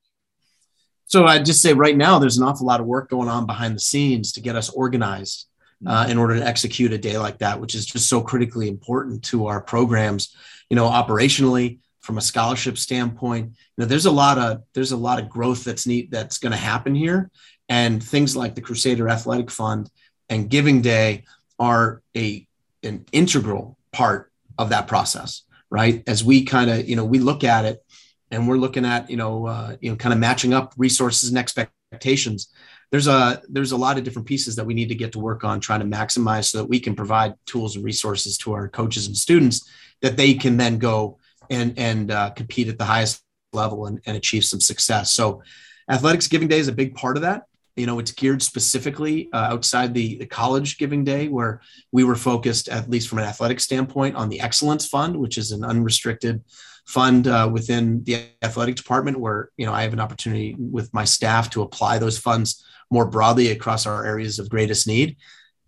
So 1.05 1.27
I'd 1.27 1.45
just 1.45 1.61
say 1.61 1.75
right 1.75 1.97
now, 1.97 2.19
there's 2.19 2.39
an 2.39 2.45
awful 2.45 2.67
lot 2.67 2.81
of 2.81 2.87
work 2.87 3.11
going 3.11 3.29
on 3.29 3.45
behind 3.45 3.77
the 3.77 3.81
scenes 3.81 4.33
to 4.33 4.41
get 4.41 4.57
us 4.57 4.71
organized 4.71 5.49
uh, 5.87 6.07
in 6.09 6.17
order 6.17 6.37
to 6.37 6.47
execute 6.47 6.95
a 6.95 6.99
day 6.99 7.19
like 7.19 7.41
that, 7.41 7.61
which 7.61 7.75
is 7.75 7.85
just 7.85 8.09
so 8.09 8.23
critically 8.23 8.69
important 8.69 9.23
to 9.25 9.49
our 9.49 9.61
programs. 9.61 10.35
You 10.71 10.77
know, 10.77 10.89
operationally, 10.89 11.81
from 12.01 12.19
a 12.19 12.23
scholarship 12.23 12.79
standpoint, 12.79 13.49
you 13.49 13.55
know, 13.79 13.85
there's 13.85 14.07
a 14.07 14.11
lot 14.11 14.39
of 14.39 14.63
there's 14.75 14.93
a 14.93 14.97
lot 14.97 15.21
of 15.21 15.29
growth 15.29 15.65
that's 15.65 15.87
neat 15.87 16.11
that's 16.11 16.39
going 16.39 16.53
to 16.53 16.59
happen 16.59 16.95
here, 16.95 17.31
and 17.69 18.03
things 18.03 18.37
like 18.37 18.55
the 18.55 18.61
Crusader 18.61 19.09
Athletic 19.09 19.51
Fund 19.51 19.91
and 20.29 20.51
Giving 20.51 20.83
Day 20.83 21.25
are 21.59 22.03
a 22.17 22.47
an 22.83 23.05
integral 23.13 23.77
part 23.93 24.33
of 24.59 24.71
that 24.71 24.89
process, 24.89 25.43
right? 25.71 26.03
As 26.07 26.25
we 26.25 26.45
kind 26.45 26.71
of 26.71 26.89
you 26.89 26.97
know 26.97 27.05
we 27.05 27.19
look 27.19 27.45
at 27.45 27.65
it 27.65 27.85
and 28.31 28.49
we're 28.49 28.57
looking 28.57 28.85
at 28.85 29.11
you 29.11 29.17
know 29.17 29.47
uh, 29.47 29.77
you 29.81 29.91
know 29.91 29.97
kind 29.97 30.13
of 30.13 30.19
matching 30.19 30.55
up 30.55 30.75
resources 30.77 31.29
and 31.29 31.39
expectations 31.39 32.49
there's 32.91 33.07
a 33.07 33.41
there's 33.49 33.73
a 33.73 33.77
lot 33.77 33.99
of 33.99 34.05
different 34.05 34.27
pieces 34.27 34.57
that 34.57 34.67
we 34.67 34.75
need 34.75 34.89
to 34.89 34.95
get 34.95 35.13
to 35.13 35.19
work 35.19 35.45
on 35.45 35.61
trying 35.61 35.81
to 35.81 35.87
maximize 35.87 36.47
so 36.47 36.59
that 36.59 36.69
we 36.69 36.81
can 36.81 36.95
provide 36.95 37.35
tools 37.47 37.77
and 37.77 37.85
resources 37.85 38.37
to 38.39 38.53
our 38.53 38.69
coaches 38.69 39.07
and 39.07 39.17
students 39.17 39.69
that 40.03 40.17
they 40.17 40.35
can 40.35 40.57
then 40.57 40.79
go 40.79 41.19
and 41.51 41.79
and 41.79 42.11
uh, 42.11 42.31
compete 42.31 42.69
at 42.69 42.79
the 42.79 42.85
highest 42.85 43.23
level 43.53 43.87
and, 43.87 44.01
and 44.07 44.17
achieve 44.17 44.45
some 44.45 44.61
success 44.61 45.13
so 45.13 45.43
athletics 45.91 46.29
giving 46.29 46.49
day 46.49 46.59
is 46.59 46.69
a 46.69 46.73
big 46.73 46.95
part 46.95 47.17
of 47.17 47.23
that 47.23 47.43
you 47.77 47.87
know 47.87 47.99
it's 47.99 48.13
geared 48.13 48.43
specifically 48.43 49.29
uh, 49.33 49.49
outside 49.53 49.93
the, 49.93 50.17
the 50.17 50.27
college 50.27 50.79
giving 50.79 51.05
day 51.05 51.29
where 51.29 51.61
we 51.93 52.05
were 52.05 52.15
focused 52.15 52.69
at 52.69 52.89
least 52.89 53.09
from 53.09 53.19
an 53.19 53.25
athletic 53.25 53.61
standpoint 53.61 54.15
on 54.17 54.29
the 54.29 54.41
excellence 54.41 54.87
fund 54.87 55.17
which 55.17 55.37
is 55.37 55.51
an 55.51 55.65
unrestricted 55.65 56.43
fund 56.91 57.29
uh, 57.29 57.49
within 57.51 58.03
the 58.05 58.27
athletic 58.43 58.75
department 58.75 59.19
where 59.19 59.51
you 59.57 59.65
know 59.65 59.73
I 59.73 59.83
have 59.83 59.93
an 59.93 60.01
opportunity 60.01 60.57
with 60.59 60.93
my 60.93 61.05
staff 61.05 61.51
to 61.51 61.63
apply 61.63 61.99
those 61.99 62.19
funds 62.19 62.65
more 62.91 63.07
broadly 63.07 63.51
across 63.51 63.87
our 63.87 64.05
areas 64.05 64.39
of 64.39 64.51
greatest 64.51 64.87
need. 64.87 65.17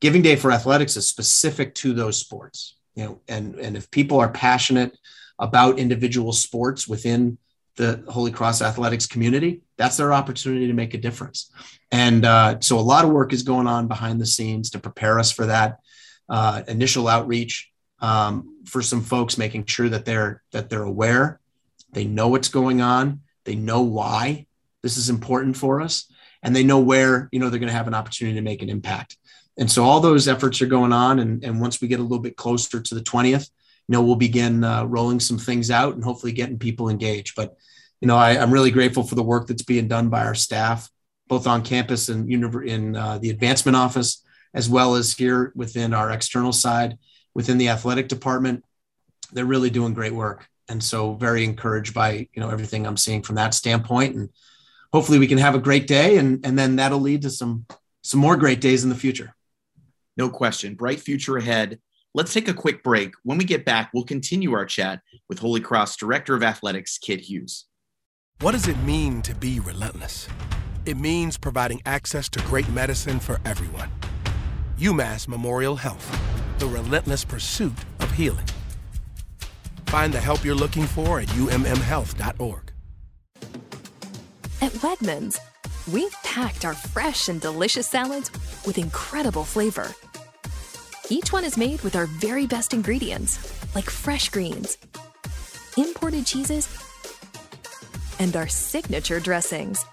Giving 0.00 0.22
Day 0.22 0.34
for 0.34 0.50
Athletics 0.50 0.96
is 0.96 1.08
specific 1.08 1.74
to 1.76 1.92
those 1.92 2.18
sports, 2.18 2.76
you 2.96 3.04
know, 3.04 3.20
and 3.28 3.54
and 3.54 3.76
if 3.76 3.90
people 3.90 4.18
are 4.18 4.30
passionate 4.30 4.98
about 5.42 5.80
individual 5.80 6.32
sports 6.32 6.86
within 6.86 7.36
the 7.76 8.04
Holy 8.08 8.30
Cross 8.30 8.62
athletics 8.62 9.06
community, 9.06 9.60
that's 9.76 9.96
their 9.96 10.12
opportunity 10.12 10.68
to 10.68 10.72
make 10.72 10.94
a 10.94 10.98
difference. 10.98 11.50
And 11.90 12.24
uh, 12.24 12.60
so 12.60 12.78
a 12.78 12.80
lot 12.80 13.04
of 13.04 13.10
work 13.10 13.32
is 13.32 13.42
going 13.42 13.66
on 13.66 13.88
behind 13.88 14.20
the 14.20 14.26
scenes 14.26 14.70
to 14.70 14.78
prepare 14.78 15.18
us 15.18 15.32
for 15.32 15.46
that 15.46 15.80
uh, 16.28 16.62
initial 16.68 17.08
outreach 17.08 17.70
um, 18.00 18.56
for 18.66 18.82
some 18.82 19.02
folks, 19.02 19.36
making 19.36 19.66
sure 19.66 19.88
that 19.88 20.04
they're 20.04 20.42
that 20.52 20.70
they're 20.70 20.84
aware, 20.84 21.40
they 21.92 22.04
know 22.04 22.28
what's 22.28 22.48
going 22.48 22.80
on, 22.80 23.22
they 23.44 23.56
know 23.56 23.82
why 23.82 24.46
this 24.82 24.96
is 24.96 25.10
important 25.10 25.56
for 25.56 25.80
us, 25.80 26.10
and 26.42 26.54
they 26.54 26.64
know 26.64 26.78
where 26.78 27.28
you 27.32 27.40
know 27.40 27.50
they're 27.50 27.60
going 27.60 27.70
to 27.72 27.76
have 27.76 27.88
an 27.88 27.94
opportunity 27.94 28.36
to 28.36 28.42
make 28.42 28.62
an 28.62 28.70
impact. 28.70 29.16
And 29.58 29.70
so 29.70 29.84
all 29.84 30.00
those 30.00 30.28
efforts 30.28 30.62
are 30.62 30.66
going 30.66 30.92
on, 30.92 31.18
and, 31.18 31.44
and 31.44 31.60
once 31.60 31.80
we 31.80 31.88
get 31.88 32.00
a 32.00 32.02
little 32.02 32.20
bit 32.20 32.36
closer 32.36 32.80
to 32.80 32.94
the 32.94 33.02
20th, 33.02 33.50
you 33.88 33.92
know, 33.92 34.02
we'll 34.02 34.16
begin 34.16 34.64
uh, 34.64 34.84
rolling 34.84 35.20
some 35.20 35.38
things 35.38 35.70
out 35.70 35.94
and 35.94 36.04
hopefully 36.04 36.32
getting 36.32 36.58
people 36.58 36.88
engaged. 36.88 37.34
But 37.36 37.56
you 38.00 38.08
know, 38.08 38.16
I, 38.16 38.32
am 38.32 38.52
really 38.52 38.70
grateful 38.70 39.04
for 39.04 39.14
the 39.14 39.22
work 39.22 39.46
that's 39.46 39.62
being 39.62 39.86
done 39.86 40.08
by 40.08 40.24
our 40.24 40.34
staff, 40.34 40.90
both 41.28 41.46
on 41.46 41.62
campus 41.62 42.08
and 42.08 42.28
in 42.30 42.96
uh, 42.96 43.18
the 43.18 43.30
advancement 43.30 43.76
office, 43.76 44.24
as 44.54 44.68
well 44.68 44.96
as 44.96 45.14
here 45.14 45.52
within 45.54 45.94
our 45.94 46.10
external 46.10 46.52
side 46.52 46.98
within 47.34 47.58
the 47.58 47.68
athletic 47.68 48.08
department. 48.08 48.64
They're 49.32 49.44
really 49.44 49.70
doing 49.70 49.94
great 49.94 50.12
work. 50.12 50.46
And 50.68 50.82
so 50.82 51.14
very 51.14 51.44
encouraged 51.44 51.94
by, 51.94 52.28
you 52.32 52.40
know, 52.40 52.50
everything 52.50 52.86
I'm 52.86 52.96
seeing 52.96 53.22
from 53.22 53.36
that 53.36 53.54
standpoint. 53.54 54.14
And 54.14 54.30
hopefully 54.92 55.18
we 55.18 55.26
can 55.26 55.38
have 55.38 55.54
a 55.54 55.60
great 55.60 55.86
day 55.86 56.18
and, 56.18 56.44
and 56.44 56.58
then 56.58 56.76
that'll 56.76 57.00
lead 57.00 57.22
to 57.22 57.30
some 57.30 57.66
some 58.04 58.18
more 58.18 58.36
great 58.36 58.60
days 58.60 58.82
in 58.82 58.90
the 58.90 58.96
future. 58.96 59.32
No 60.16 60.28
question. 60.28 60.74
Bright 60.74 60.98
future 60.98 61.36
ahead. 61.36 61.78
Let's 62.14 62.34
take 62.34 62.48
a 62.48 62.54
quick 62.54 62.82
break. 62.82 63.14
When 63.22 63.38
we 63.38 63.44
get 63.44 63.64
back, 63.64 63.90
we'll 63.94 64.04
continue 64.04 64.52
our 64.52 64.66
chat 64.66 65.00
with 65.28 65.38
Holy 65.38 65.60
Cross 65.60 65.96
Director 65.96 66.34
of 66.34 66.42
Athletics, 66.42 66.98
Kit 66.98 67.20
Hughes. 67.20 67.66
What 68.40 68.52
does 68.52 68.68
it 68.68 68.78
mean 68.82 69.22
to 69.22 69.34
be 69.34 69.60
relentless? 69.60 70.28
It 70.84 70.98
means 70.98 71.38
providing 71.38 71.80
access 71.86 72.28
to 72.30 72.40
great 72.40 72.68
medicine 72.70 73.20
for 73.20 73.40
everyone. 73.44 73.90
UMass 74.78 75.28
Memorial 75.28 75.76
Health 75.76 76.32
the 76.62 76.68
relentless 76.68 77.24
pursuit 77.24 77.74
of 77.98 78.10
healing. 78.12 78.46
Find 79.86 80.14
the 80.14 80.20
help 80.20 80.44
you're 80.44 80.54
looking 80.54 80.84
for 80.84 81.18
at 81.18 81.26
ummhealth.org. 81.26 82.72
At 84.60 84.72
Wegmans, 84.74 85.40
we've 85.92 86.14
packed 86.22 86.64
our 86.64 86.74
fresh 86.74 87.28
and 87.28 87.40
delicious 87.40 87.88
salads 87.88 88.30
with 88.64 88.78
incredible 88.78 89.42
flavor. 89.42 89.92
Each 91.12 91.30
one 91.30 91.44
is 91.44 91.58
made 91.58 91.82
with 91.82 91.94
our 91.94 92.06
very 92.06 92.46
best 92.46 92.72
ingredients, 92.72 93.36
like 93.74 93.90
fresh 93.90 94.30
greens, 94.30 94.78
imported 95.76 96.24
cheeses, 96.24 96.66
and 98.18 98.34
our 98.34 98.48
signature 98.48 99.20
dressings. 99.20 99.84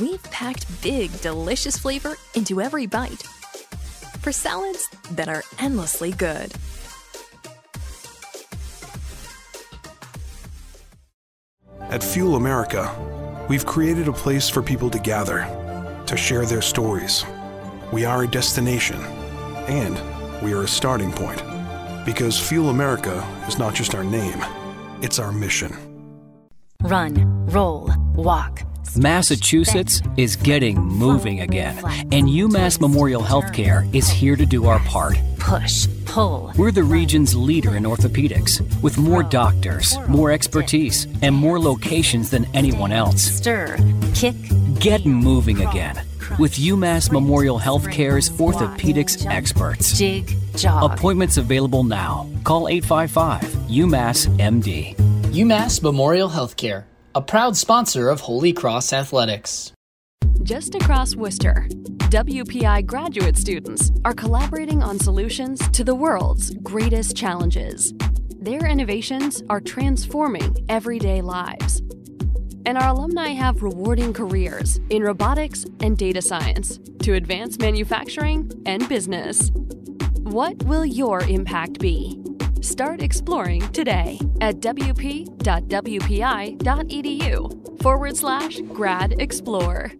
We've 0.00 0.22
packed 0.24 0.66
big, 0.82 1.20
delicious 1.20 1.78
flavor 1.78 2.16
into 2.34 2.60
every 2.60 2.86
bite 2.86 3.22
for 4.22 4.32
salads 4.32 4.88
that 5.12 5.28
are 5.28 5.44
endlessly 5.60 6.10
good. 6.10 6.52
At 11.78 12.02
Fuel 12.02 12.34
America, 12.34 12.90
we've 13.48 13.66
created 13.66 14.08
a 14.08 14.12
place 14.12 14.48
for 14.48 14.62
people 14.62 14.90
to 14.90 14.98
gather, 14.98 15.46
to 16.06 16.16
share 16.16 16.44
their 16.44 16.62
stories. 16.62 17.24
We 17.92 18.06
are 18.06 18.22
a 18.22 18.26
destination, 18.26 18.98
and 19.68 20.00
we 20.42 20.54
are 20.54 20.62
a 20.62 20.66
starting 20.66 21.12
point. 21.12 21.42
Because 22.06 22.40
Fuel 22.48 22.70
America 22.70 23.22
is 23.46 23.58
not 23.58 23.74
just 23.74 23.94
our 23.94 24.02
name, 24.02 24.42
it's 25.02 25.18
our 25.18 25.30
mission. 25.30 25.76
Run, 26.80 27.46
roll, 27.48 27.90
walk. 28.14 28.62
Massachusetts 28.96 30.00
is 30.16 30.36
getting 30.36 30.80
moving 30.80 31.42
again, 31.42 31.76
and 32.10 32.28
UMass 32.28 32.80
Memorial 32.80 33.22
Healthcare 33.22 33.86
is 33.94 34.08
here 34.08 34.36
to 34.36 34.46
do 34.46 34.64
our 34.64 34.78
part. 34.80 35.18
Push, 35.38 35.86
pull. 36.06 36.50
We're 36.56 36.72
the 36.72 36.84
region's 36.84 37.36
leader 37.36 37.76
in 37.76 37.82
orthopedics, 37.82 38.62
with 38.80 38.96
more 38.96 39.22
doctors, 39.22 39.98
more 40.08 40.32
expertise, 40.32 41.06
and 41.20 41.34
more 41.34 41.60
locations 41.60 42.30
than 42.30 42.46
anyone 42.54 42.90
else. 42.90 43.20
Stir, 43.20 43.76
kick, 44.14 44.36
Get 44.80 45.04
moving 45.04 45.60
again 45.60 46.02
with 46.38 46.54
UMass 46.54 47.10
Memorial 47.12 47.58
Healthcare's 47.58 48.30
orthopedics 48.30 49.26
experts. 49.26 49.96
jig, 49.98 50.34
jog. 50.56 50.92
Appointments 50.92 51.36
available 51.36 51.84
now. 51.84 52.28
Call 52.44 52.68
855 52.68 53.40
UMass 53.68 54.26
MD. 54.38 54.94
UMass 55.32 55.82
Memorial 55.82 56.28
Healthcare, 56.28 56.84
a 57.14 57.22
proud 57.22 57.56
sponsor 57.56 58.08
of 58.08 58.20
Holy 58.20 58.52
Cross 58.52 58.92
Athletics. 58.92 59.72
Just 60.42 60.74
across 60.74 61.14
Worcester, 61.14 61.66
WPI 62.10 62.84
graduate 62.84 63.38
students 63.38 63.90
are 64.04 64.12
collaborating 64.12 64.82
on 64.82 64.98
solutions 64.98 65.66
to 65.70 65.84
the 65.84 65.94
world's 65.94 66.50
greatest 66.62 67.16
challenges. 67.16 67.94
Their 68.40 68.66
innovations 68.66 69.42
are 69.48 69.60
transforming 69.60 70.56
everyday 70.68 71.20
lives. 71.20 71.80
And 72.64 72.78
our 72.78 72.90
alumni 72.90 73.28
have 73.28 73.62
rewarding 73.62 74.12
careers 74.12 74.80
in 74.90 75.02
robotics 75.02 75.64
and 75.80 75.98
data 75.98 76.22
science 76.22 76.78
to 77.00 77.14
advance 77.14 77.58
manufacturing 77.58 78.52
and 78.66 78.88
business. 78.88 79.50
What 80.20 80.62
will 80.64 80.84
your 80.84 81.22
impact 81.22 81.80
be? 81.80 82.22
Start 82.60 83.02
exploring 83.02 83.62
today 83.72 84.20
at 84.40 84.60
wp.wpi.edu 84.60 85.32
forward 87.82 88.16
slash 88.16 88.60
grad 88.72 89.20
explore. 89.20 89.90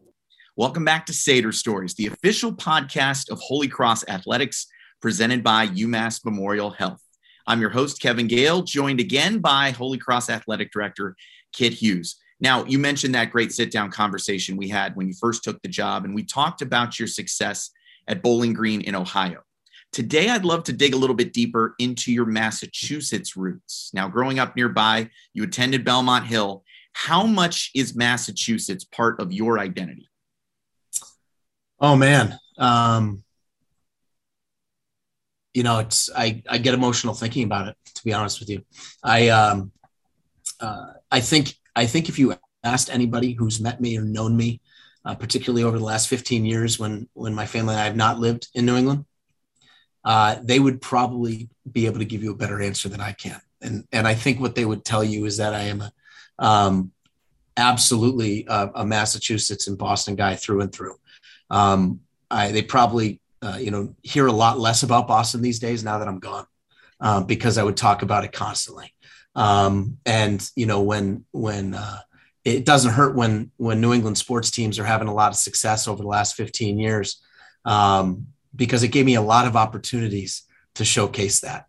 Welcome 0.55 0.85
back 0.85 1.07
to 1.07 1.13
Sader 1.13 1.53
Stories, 1.53 1.95
the 1.95 2.07
official 2.07 2.53
podcast 2.53 3.31
of 3.31 3.41
Holy 3.41 3.67
Cross 3.67 4.05
Athletics 4.07 4.69
presented 5.01 5.43
by 5.43 5.67
UMass 5.67 6.25
Memorial 6.25 6.71
Health. 6.71 7.03
I'm 7.49 7.61
your 7.61 7.71
host, 7.71 8.01
Kevin 8.01 8.29
Gale, 8.29 8.63
joined 8.63 9.01
again 9.01 9.41
by 9.41 9.71
Holy 9.71 9.99
Cross 9.99 10.31
Athletic 10.31 10.71
Director 10.71 11.17
Kit 11.53 11.73
Hughes. 11.73 12.22
Now, 12.43 12.65
you 12.65 12.81
mentioned 12.81 13.15
that 13.15 13.31
great 13.31 13.53
sit 13.53 13.71
down 13.71 13.93
conversation 13.93 14.57
we 14.57 14.69
had 14.69 14.97
when 14.97 15.07
you 15.07 15.15
first 15.15 15.45
took 15.45 15.63
the 15.63 15.69
job, 15.69 16.05
and 16.05 16.13
we 16.13 16.25
talked 16.25 16.61
about 16.61 16.99
your 16.99 17.07
success 17.07 17.71
at 18.09 18.21
Bowling 18.21 18.53
Green 18.53 18.81
in 18.81 18.97
Ohio. 18.97 19.43
Today, 19.93 20.29
I'd 20.29 20.45
love 20.45 20.65
to 20.65 20.73
dig 20.73 20.93
a 20.93 20.97
little 20.97 21.15
bit 21.15 21.33
deeper 21.33 21.77
into 21.79 22.11
your 22.11 22.27
Massachusetts 22.27 23.37
roots. 23.37 23.93
Now, 23.95 24.09
growing 24.09 24.41
up 24.41 24.57
nearby, 24.57 25.09
you 25.33 25.45
attended 25.45 25.85
Belmont 25.85 26.27
Hill. 26.27 26.65
How 26.95 27.27
much 27.27 27.71
is 27.77 27.95
Massachusetts 27.95 28.85
part 28.85 29.21
of 29.21 29.33
your 29.33 29.61
identity? 29.61 30.11
Oh 31.79 31.95
man. 31.95 32.39
Um, 32.59 33.23
you 35.55 35.63
know, 35.63 35.79
it's 35.79 36.11
I, 36.17 36.43
I 36.49 36.59
get 36.59 36.75
emotional 36.75 37.15
thinking 37.15 37.45
about 37.45 37.69
it, 37.69 37.77
to 37.95 38.05
be 38.05 38.13
honest 38.13 38.41
with 38.41 38.51
you. 38.51 38.65
I 39.05 39.29
um 39.29 39.71
uh, 40.59 40.93
I 41.11 41.21
think 41.21 41.55
I 41.75 41.87
think 41.87 42.09
if 42.09 42.19
you 42.19 42.35
asked 42.65 42.91
anybody 42.91 43.33
who's 43.33 43.61
met 43.61 43.81
me 43.81 43.99
or 43.99 44.03
known 44.03 44.37
me, 44.37 44.61
uh, 45.05 45.15
particularly 45.15 45.65
over 45.65 45.79
the 45.79 45.85
last 45.85 46.09
15 46.09 46.45
years 46.45 46.79
when 46.79 47.09
when 47.15 47.35
my 47.35 47.47
family 47.47 47.75
and 47.75 47.81
I 47.81 47.85
have 47.85 47.97
not 47.97 48.21
lived 48.21 48.49
in 48.55 48.67
New 48.67 48.77
England, 48.77 49.05
uh, 50.05 50.37
they 50.43 50.61
would 50.61 50.81
probably 50.81 51.49
be 51.71 51.87
able 51.87 51.99
to 51.99 52.05
give 52.05 52.23
you 52.23 52.33
a 52.33 52.37
better 52.37 52.61
answer 52.61 52.89
than 52.89 53.01
I 53.01 53.13
can. 53.13 53.41
And 53.61 53.87
and 53.93 54.07
I 54.07 54.15
think 54.15 54.41
what 54.41 54.55
they 54.55 54.65
would 54.65 54.85
tell 54.85 55.03
you 55.03 55.25
is 55.25 55.39
that 55.39 55.55
I 55.55 55.63
am 55.63 55.81
a 55.81 55.93
um, 56.39 56.93
absolutely 57.57 58.47
a, 58.49 58.71
a 58.77 58.87
Massachusetts 58.87 59.69
and 59.69 59.79
Boston 59.79 60.17
guy 60.17 60.37
through 60.37 60.63
and 60.63 60.73
through. 60.73 60.97
Um, 61.51 62.01
I, 62.31 62.51
they 62.51 62.63
probably, 62.63 63.21
uh, 63.43 63.59
you 63.61 63.71
know, 63.71 63.95
hear 64.03 64.27
a 64.27 64.33
lot 64.33 64.59
less 64.59 64.83
about 64.83 65.07
Boston 65.07 65.43
these 65.43 65.59
days 65.59 65.85
now 65.85 65.99
that 65.99 66.09
I'm 66.09 66.19
gone, 66.19 66.47
um, 67.01 67.27
because 67.27 67.59
I 67.59 67.63
would 67.63 67.77
talk 67.77 68.03
about 68.03 68.25
it 68.25 68.33
constantly. 68.33 68.95
Um, 69.35 69.99
and 70.05 70.47
you 70.57 70.67
know, 70.67 70.83
when 70.83 71.25
when 71.33 71.75
uh, 71.75 72.01
it 72.45 72.65
doesn't 72.65 72.93
hurt 72.93 73.15
when 73.15 73.51
when 73.57 73.81
New 73.81 73.93
England 73.93 74.19
sports 74.19 74.51
teams 74.51 74.79
are 74.79 74.85
having 74.85 75.09
a 75.09 75.15
lot 75.15 75.31
of 75.31 75.37
success 75.37 75.89
over 75.89 76.03
the 76.03 76.09
last 76.09 76.35
15 76.35 76.79
years, 76.79 77.23
um, 77.65 78.27
because 78.55 78.83
it 78.83 78.89
gave 78.89 79.07
me 79.07 79.15
a 79.15 79.23
lot 79.23 79.47
of 79.47 79.57
opportunities 79.57 80.43
to 80.75 80.85
showcase 80.85 81.41
that. 81.41 81.67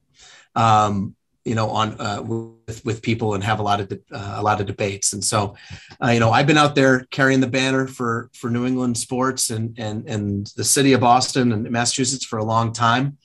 Um, 0.55 1.15
you 1.45 1.55
know, 1.55 1.69
on 1.69 1.99
uh, 1.99 2.21
with 2.21 2.85
with 2.85 3.01
people 3.01 3.33
and 3.33 3.43
have 3.43 3.59
a 3.59 3.63
lot 3.63 3.81
of 3.81 3.89
de- 3.89 3.99
uh, 4.13 4.35
a 4.37 4.41
lot 4.41 4.61
of 4.61 4.67
debates. 4.67 5.11
And 5.11 5.23
so, 5.23 5.55
uh, 6.01 6.09
you 6.09 6.19
know, 6.19 6.31
I've 6.31 6.47
been 6.47 6.57
out 6.57 6.73
there 6.73 7.05
carrying 7.11 7.41
the 7.41 7.47
banner 7.47 7.85
for 7.85 8.29
for 8.33 8.49
New 8.49 8.65
England 8.65 8.97
sports 8.97 9.49
and 9.49 9.77
and 9.77 10.07
and 10.07 10.47
the 10.55 10.63
city 10.63 10.93
of 10.93 11.01
Boston 11.01 11.51
and 11.51 11.69
Massachusetts 11.69 12.25
for 12.25 12.39
a 12.39 12.45
long 12.45 12.71
time. 12.71 13.17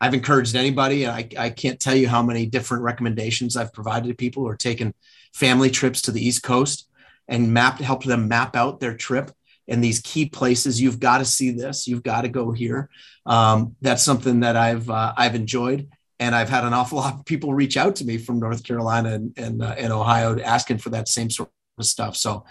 I've 0.00 0.14
encouraged 0.14 0.54
anybody, 0.54 1.04
and 1.04 1.12
I, 1.12 1.28
I 1.38 1.50
can't 1.50 1.80
tell 1.80 1.94
you 1.94 2.08
how 2.08 2.22
many 2.22 2.46
different 2.46 2.82
recommendations 2.82 3.56
I've 3.56 3.72
provided 3.72 4.08
to 4.08 4.14
people 4.14 4.42
who 4.42 4.48
are 4.48 4.56
taking 4.56 4.94
family 5.32 5.70
trips 5.70 6.02
to 6.02 6.12
the 6.12 6.24
East 6.24 6.42
Coast 6.42 6.88
and 7.28 7.52
map 7.52 7.80
help 7.80 8.04
them 8.04 8.28
map 8.28 8.56
out 8.56 8.80
their 8.80 8.94
trip 8.94 9.30
and 9.68 9.82
these 9.82 10.00
key 10.00 10.28
places. 10.28 10.80
You've 10.80 11.00
got 11.00 11.18
to 11.18 11.24
see 11.24 11.50
this. 11.50 11.88
You've 11.88 12.02
got 12.02 12.22
to 12.22 12.28
go 12.28 12.52
here. 12.52 12.88
Um, 13.24 13.76
that's 13.80 14.02
something 14.02 14.40
that 14.40 14.56
I've 14.56 14.88
uh, 14.88 15.12
I've 15.16 15.34
enjoyed 15.34 15.88
and 16.18 16.34
I've 16.34 16.48
had 16.48 16.64
an 16.64 16.72
awful 16.72 16.98
lot 17.00 17.14
of 17.14 17.24
people 17.24 17.54
reach 17.54 17.76
out 17.76 17.96
to 17.96 18.04
me 18.04 18.18
from 18.18 18.38
North 18.38 18.64
Carolina 18.64 19.14
and 19.14 19.32
and, 19.36 19.62
uh, 19.62 19.74
and 19.76 19.92
Ohio 19.92 20.38
asking 20.40 20.78
for 20.78 20.90
that 20.90 21.08
same 21.08 21.30
sort 21.30 21.50
of 21.78 21.86
stuff. 21.86 22.16
So, 22.16 22.44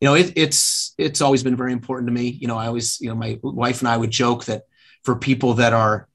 you 0.00 0.06
know, 0.06 0.14
it, 0.14 0.32
it's 0.36 0.94
it's 0.98 1.20
always 1.20 1.42
been 1.42 1.56
very 1.56 1.72
important 1.72 2.08
to 2.08 2.12
me. 2.12 2.28
You 2.28 2.48
know, 2.48 2.56
I 2.56 2.66
always, 2.66 3.00
you 3.00 3.08
know, 3.08 3.14
my 3.14 3.38
wife 3.42 3.80
and 3.80 3.88
I 3.88 3.96
would 3.96 4.10
joke 4.10 4.44
that 4.46 4.62
for 5.04 5.16
people 5.16 5.54
that 5.54 5.72
are 5.72 6.07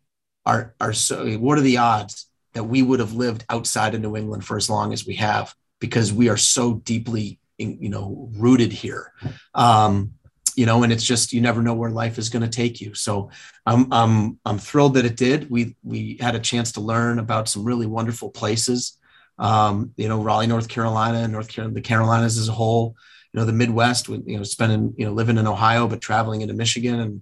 are 0.46 0.76
are 0.80 0.94
so, 0.94 1.26
what 1.38 1.58
are 1.58 1.62
the 1.62 1.78
odds 1.78 2.28
that 2.54 2.64
we 2.64 2.82
would 2.82 3.00
have 3.00 3.14
lived 3.14 3.46
outside 3.50 3.96
of 3.96 4.02
New 4.02 4.16
England 4.16 4.46
for 4.46 4.58
as 4.58 4.70
long 4.70 4.94
as 4.94 5.06
we 5.06 5.16
have 5.16 5.54
because 5.80 6.14
we 6.14 6.30
are 6.30 6.38
so 6.38 6.76
deeply, 6.76 7.40
you 7.58 7.90
know, 7.90 8.30
rooted 8.38 8.72
here. 8.72 9.12
Um, 9.54 10.14
you 10.56 10.66
know, 10.66 10.84
and 10.84 10.94
it's 10.94 11.04
just 11.04 11.34
you 11.34 11.42
never 11.42 11.62
know 11.62 11.74
where 11.74 11.90
life 11.90 12.18
is 12.18 12.30
going 12.30 12.44
to 12.44 12.50
take 12.50 12.80
you. 12.80 12.94
So 12.94 13.32
I'm 13.66 13.92
I'm 13.92 14.40
I'm 14.46 14.60
thrilled 14.60 14.94
that 14.96 15.06
it 15.06 15.18
did. 15.18 15.50
We 15.50 15.76
we 15.84 16.18
had 16.22 16.36
a 16.36 16.40
chance 16.40 16.74
to 16.74 16.82
learn 16.82 17.20
about 17.20 17.50
some 17.50 17.64
really 17.64 17.88
wonderful 17.88 18.30
places. 18.30 18.98
Um, 19.40 19.94
you 19.98 20.08
know, 20.08 20.22
Raleigh, 20.22 20.48
North 20.48 20.70
Carolina, 20.70 21.28
North 21.28 21.50
Carolina, 21.50 21.74
the 21.74 21.82
Carolinas 21.82 22.38
as 22.38 22.50
a 22.50 22.54
whole. 22.54 22.96
You 23.34 23.40
know, 23.40 23.46
the 23.46 23.54
Midwest. 23.54 24.10
With 24.10 24.28
you 24.28 24.38
know, 24.38 24.44
spending 24.44 24.94
you 24.96 25.08
know 25.08 25.12
living 25.12 25.38
in 25.38 25.48
Ohio, 25.48 25.88
but 25.88 26.02
traveling 26.02 26.42
into 26.42 26.54
Michigan 26.54 27.00
and 27.00 27.22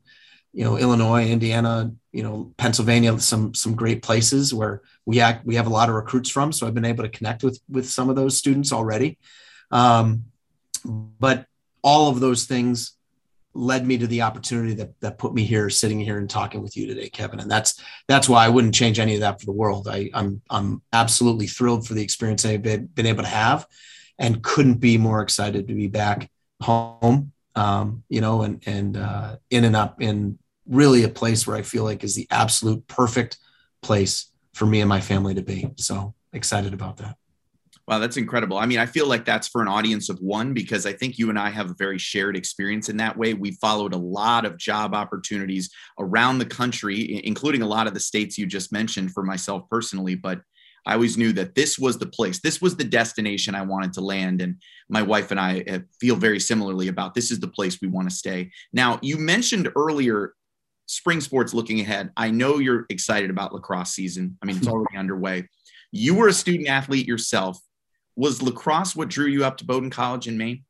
you 0.52 0.66
know 0.66 0.78
Illinois, 0.78 1.30
Indiana, 1.30 1.94
you 2.12 2.24
know 2.24 2.54
Pennsylvania. 2.58 3.20
Some 3.20 3.54
some 3.54 3.76
great 3.76 4.02
places 4.02 4.54
where 4.54 4.82
we 5.06 5.20
act 5.20 5.46
we 5.46 5.56
have 5.56 5.68
a 5.68 5.72
lot 5.72 5.90
of 5.90 5.96
recruits 5.96 6.30
from. 6.30 6.52
So 6.52 6.68
I've 6.68 6.74
been 6.74 6.86
able 6.86 7.04
to 7.04 7.10
connect 7.10 7.44
with 7.44 7.60
with 7.70 7.90
some 7.90 8.10
of 8.10 8.16
those 8.16 8.38
students 8.38 8.72
already. 8.72 9.18
Um, 9.72 10.26
but 10.84 11.46
all 11.82 12.10
of 12.10 12.20
those 12.20 12.46
things 12.46 12.94
led 13.54 13.86
me 13.86 13.98
to 13.98 14.08
the 14.08 14.22
opportunity 14.22 14.74
that 14.76 15.00
that 15.02 15.18
put 15.18 15.34
me 15.34 15.44
here 15.44 15.70
sitting 15.70 16.00
here 16.00 16.18
and 16.18 16.30
talking 16.30 16.62
with 16.62 16.78
you 16.78 16.88
today 16.88 17.10
kevin 17.10 17.42
and 17.42 17.52
that's 17.52 17.82
that's 18.08 18.30
why 18.30 18.46
i 18.46 18.50
wouldn't 18.50 18.74
change 18.74 18.98
any 18.98 19.16
of 19.16 19.20
that 19.20 19.42
for 19.42 19.46
the 19.46 19.52
world 19.52 19.90
I, 19.90 20.10
i'm 20.14 20.42
i'm 20.50 20.82
absolutely 20.94 21.48
thrilled 21.48 21.86
for 21.86 21.94
the 21.94 22.02
experience 22.02 22.46
i've 22.46 22.62
been, 22.62 22.86
been 22.86 23.06
able 23.06 23.24
to 23.24 23.30
have 23.30 23.68
and 24.18 24.42
couldn't 24.42 24.76
be 24.76 24.98
more 24.98 25.22
excited 25.22 25.68
to 25.68 25.74
be 25.74 25.88
back 25.88 26.30
home 26.62 27.34
um, 27.56 28.04
you 28.08 28.22
know 28.22 28.44
and 28.44 28.64
and 28.66 28.96
uh, 28.96 29.36
in 29.50 29.66
and 29.66 29.76
up 29.76 30.02
in 30.02 30.40
really 30.72 31.04
a 31.04 31.10
place 31.10 31.46
where 31.46 31.58
i 31.58 31.62
feel 31.62 31.84
like 31.84 32.04
is 32.04 32.16
the 32.16 32.28
absolute 32.32 32.86
perfect 32.88 33.38
place 33.84 34.32
for 34.54 34.66
me 34.66 34.82
and 34.82 34.90
my 34.90 35.02
family 35.02 35.36
to 35.36 35.44
be 35.44 35.70
so 35.78 36.16
excited 36.34 36.74
about 36.74 36.98
that 36.98 37.16
Wow, 37.88 38.00
that's 38.00 38.16
incredible. 38.16 38.58
I 38.58 38.68
mean, 38.68 38.80
I 38.80 38.86
feel 38.86 39.08
like 39.08 39.26
that's 39.26 39.50
for 39.50 39.62
an 39.62 39.68
audience 39.68 40.08
of 40.08 40.18
one 40.20 40.54
because 40.54 40.86
I 40.86 40.94
think 40.94 41.18
you 41.18 41.30
and 41.30 41.38
I 41.38 41.50
have 41.50 41.72
a 41.72 41.76
very 41.78 41.98
shared 41.98 42.38
experience 42.38 42.90
in 42.90 42.96
that 42.98 43.18
way. 43.18 43.34
We 43.34 43.52
followed 43.52 43.94
a 43.94 43.98
lot 43.98 44.46
of 44.46 44.58
job 44.58 44.94
opportunities 44.94 45.70
around 46.00 46.38
the 46.38 46.46
country, 46.46 47.22
including 47.26 47.64
a 47.64 47.68
lot 47.68 47.88
of 47.88 47.94
the 47.94 48.00
states 48.00 48.38
you 48.38 48.46
just 48.46 48.72
mentioned 48.72 49.12
for 49.12 49.24
myself 49.24 49.64
personally. 49.70 50.16
But 50.16 50.40
I 50.86 50.94
always 50.94 51.18
knew 51.18 51.34
that 51.34 51.56
this 51.56 51.78
was 51.78 51.98
the 51.98 52.06
place, 52.06 52.40
this 52.40 52.62
was 52.62 52.76
the 52.76 52.84
destination 52.84 53.56
I 53.56 53.62
wanted 53.64 53.94
to 53.94 54.02
land. 54.02 54.42
And 54.42 54.56
my 54.88 55.02
wife 55.02 55.32
and 55.32 55.40
I 55.40 55.64
uh, 55.70 55.80
feel 56.00 56.16
very 56.16 56.40
similarly 56.40 56.88
about 56.88 57.14
this 57.14 57.30
is 57.30 57.40
the 57.40 57.48
place 57.48 57.80
we 57.82 57.88
want 57.88 58.10
to 58.10 58.16
stay. 58.16 58.52
Now, 58.72 59.00
you 59.02 59.18
mentioned 59.18 59.70
earlier 59.76 60.34
spring 60.92 61.22
sports 61.22 61.54
looking 61.54 61.80
ahead. 61.80 62.12
I 62.18 62.32
know 62.32 62.60
you're 62.60 62.86
excited 62.90 63.30
about 63.30 63.54
lacrosse 63.54 63.94
season. 63.94 64.38
I 64.42 64.46
mean, 64.46 64.58
it's 64.58 64.68
already 64.68 64.98
underway. 64.98 65.48
You 65.92 66.16
were 66.16 66.28
a 66.28 66.34
student 66.34 66.68
athlete 66.68 67.08
yourself 67.08 67.60
Was 68.16 68.42
lacrosse 68.42 68.96
what 68.96 69.08
drew 69.08 69.28
you 69.28 69.46
up 69.46 69.58
to 69.58 69.66
Bowdoin 69.66 69.90
College 69.90 70.28
in 70.28 70.38
Maine? 70.38 70.66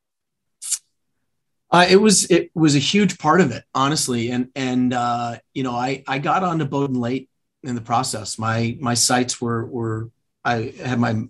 Uh, 1.72 1.88
it 1.90 1.96
was 1.96 2.30
it 2.30 2.52
was 2.54 2.76
a 2.76 2.80
huge 2.80 3.18
part 3.18 3.42
of 3.42 3.52
it, 3.52 3.64
honestly, 3.74 4.30
and 4.30 4.50
and 4.56 4.94
uh, 4.94 5.38
you 5.54 5.64
know 5.64 5.74
I 5.74 6.04
I 6.08 6.20
got 6.20 6.44
onto 6.44 6.66
Bowdoin 6.66 7.00
late 7.00 7.30
in 7.64 7.76
the 7.76 7.82
process. 7.82 8.38
My 8.38 8.78
my 8.80 8.94
sights 8.94 9.42
were 9.42 9.66
were 9.66 10.12
I 10.44 10.74
had 10.84 11.00
my 11.00 11.24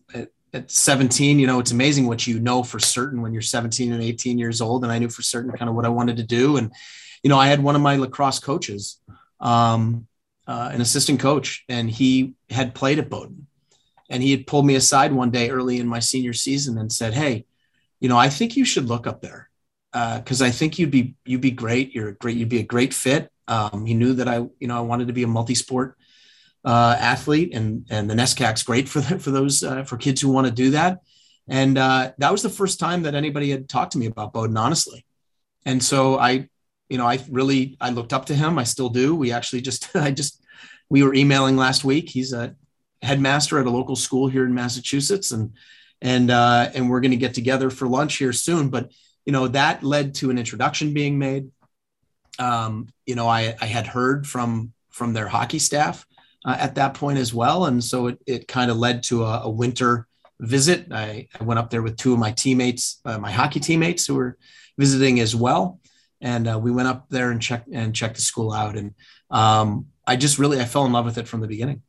at 0.53 0.69
17, 0.69 1.39
you 1.39 1.47
know, 1.47 1.59
it's 1.59 1.71
amazing 1.71 2.07
what 2.07 2.27
you 2.27 2.37
know 2.37 2.61
for 2.61 2.77
certain 2.77 3.21
when 3.21 3.31
you're 3.31 3.41
17 3.41 3.93
and 3.93 4.03
18 4.03 4.37
years 4.37 4.59
old. 4.59 4.83
And 4.83 4.91
I 4.91 4.99
knew 4.99 5.07
for 5.07 5.21
certain 5.21 5.49
kind 5.53 5.69
of 5.69 5.75
what 5.75 5.85
I 5.85 5.89
wanted 5.89 6.17
to 6.17 6.23
do. 6.23 6.57
And, 6.57 6.73
you 7.23 7.29
know, 7.29 7.37
I 7.37 7.47
had 7.47 7.61
one 7.61 7.75
of 7.75 7.81
my 7.81 7.95
lacrosse 7.95 8.39
coaches, 8.39 8.99
um, 9.39 10.07
uh, 10.47 10.69
an 10.71 10.81
assistant 10.81 11.19
coach, 11.19 11.63
and 11.69 11.89
he 11.89 12.33
had 12.49 12.75
played 12.75 12.99
at 12.99 13.09
Bowdoin. 13.09 13.47
And 14.09 14.21
he 14.21 14.31
had 14.31 14.45
pulled 14.45 14.65
me 14.65 14.75
aside 14.75 15.13
one 15.13 15.31
day 15.31 15.49
early 15.49 15.79
in 15.79 15.87
my 15.87 15.99
senior 15.99 16.33
season 16.33 16.77
and 16.77 16.91
said, 16.91 17.13
Hey, 17.13 17.45
you 18.01 18.09
know, 18.09 18.17
I 18.17 18.27
think 18.27 18.57
you 18.57 18.65
should 18.65 18.89
look 18.89 19.07
up 19.07 19.21
there 19.21 19.49
because 19.91 20.41
uh, 20.41 20.45
I 20.45 20.51
think 20.51 20.79
you'd 20.79 20.91
be 20.91 21.15
you'd 21.25 21.41
be 21.41 21.51
great. 21.51 21.93
You're 21.93 22.13
great. 22.13 22.35
You'd 22.35 22.49
be 22.49 22.59
a 22.59 22.63
great 22.63 22.93
fit. 22.93 23.31
Um, 23.47 23.85
he 23.85 23.93
knew 23.93 24.13
that 24.13 24.27
I, 24.27 24.37
you 24.59 24.67
know, 24.67 24.77
I 24.77 24.81
wanted 24.81 25.07
to 25.07 25.13
be 25.13 25.23
a 25.23 25.27
multi-sport 25.27 25.97
uh, 26.65 26.95
athlete, 26.99 27.53
and 27.53 27.85
and 27.89 28.09
the 28.09 28.15
NESCAC's 28.15 28.63
great 28.63 28.89
for 28.89 29.01
the, 29.01 29.19
for 29.19 29.31
those 29.31 29.63
uh, 29.63 29.83
for 29.83 29.97
kids 29.97 30.19
who 30.21 30.29
want 30.29 30.47
to 30.47 30.53
do 30.53 30.71
that. 30.71 30.99
And 31.47 31.77
uh, 31.77 32.13
that 32.17 32.31
was 32.31 32.43
the 32.43 32.49
first 32.49 32.79
time 32.79 33.03
that 33.03 33.15
anybody 33.15 33.49
had 33.49 33.67
talked 33.67 33.93
to 33.93 33.97
me 33.97 34.05
about 34.05 34.33
Bowdoin, 34.33 34.57
honestly. 34.57 35.05
And 35.65 35.83
so 35.83 36.17
I, 36.17 36.47
you 36.91 36.97
know, 36.97 37.07
I 37.07 37.23
really 37.29 37.77
I 37.79 37.89
looked 37.91 38.11
up 38.11 38.25
to 38.25 38.35
him. 38.35 38.59
I 38.59 38.65
still 38.65 38.89
do. 38.89 39.15
We 39.15 39.31
actually 39.31 39.61
just 39.61 39.95
I 39.95 40.11
just 40.11 40.43
we 40.89 41.03
were 41.03 41.13
emailing 41.13 41.55
last 41.55 41.85
week. 41.85 42.09
He's 42.09 42.33
a 42.33 42.55
headmaster 43.01 43.59
at 43.59 43.65
a 43.65 43.71
local 43.71 43.95
school 43.95 44.27
here 44.27 44.45
in 44.45 44.53
Massachusetts, 44.53 45.31
and 45.31 45.53
and 46.01 46.29
uh, 46.29 46.69
and 46.75 46.89
we're 46.89 46.99
going 46.99 47.11
to 47.11 47.17
get 47.17 47.33
together 47.33 47.69
for 47.69 47.87
lunch 47.87 48.17
here 48.17 48.33
soon. 48.33 48.69
But 48.69 48.91
you 49.25 49.31
know 49.31 49.47
that 49.47 49.83
led 49.83 50.15
to 50.15 50.29
an 50.31 50.37
introduction 50.37 50.93
being 50.93 51.17
made. 51.17 51.49
Um, 52.37 52.89
you 53.05 53.15
know, 53.15 53.27
I, 53.27 53.55
I 53.61 53.67
had 53.67 53.87
heard 53.87 54.27
from 54.27 54.73
from 54.89 55.13
their 55.13 55.29
hockey 55.29 55.59
staff 55.59 56.05
uh, 56.43 56.57
at 56.59 56.75
that 56.75 56.93
point 56.93 57.17
as 57.17 57.33
well. 57.33 57.65
And 57.65 57.83
so 57.83 58.07
it, 58.07 58.19
it 58.25 58.47
kind 58.47 58.69
of 58.69 58.77
led 58.77 59.03
to 59.03 59.23
a, 59.23 59.43
a 59.43 59.49
winter 59.49 60.07
visit. 60.39 60.91
I, 60.91 61.27
I, 61.39 61.43
went 61.43 61.59
up 61.59 61.69
there 61.69 61.81
with 61.81 61.97
two 61.97 62.13
of 62.13 62.19
my 62.19 62.31
teammates, 62.31 62.99
uh, 63.05 63.17
my 63.17 63.31
hockey 63.31 63.59
teammates 63.59 64.05
who 64.05 64.15
were 64.15 64.37
visiting 64.77 65.19
as 65.19 65.35
well. 65.35 65.79
And 66.21 66.47
uh, 66.47 66.59
we 66.59 66.71
went 66.71 66.87
up 66.87 67.09
there 67.09 67.31
and 67.31 67.41
checked 67.41 67.67
and 67.71 67.95
checked 67.95 68.15
the 68.15 68.21
school 68.21 68.51
out. 68.51 68.77
And 68.77 68.93
um, 69.29 69.87
I 70.05 70.15
just 70.15 70.39
really, 70.39 70.59
I 70.59 70.65
fell 70.65 70.85
in 70.85 70.91
love 70.91 71.05
with 71.05 71.17
it 71.17 71.27
from 71.27 71.41
the 71.41 71.47
beginning, 71.47 71.81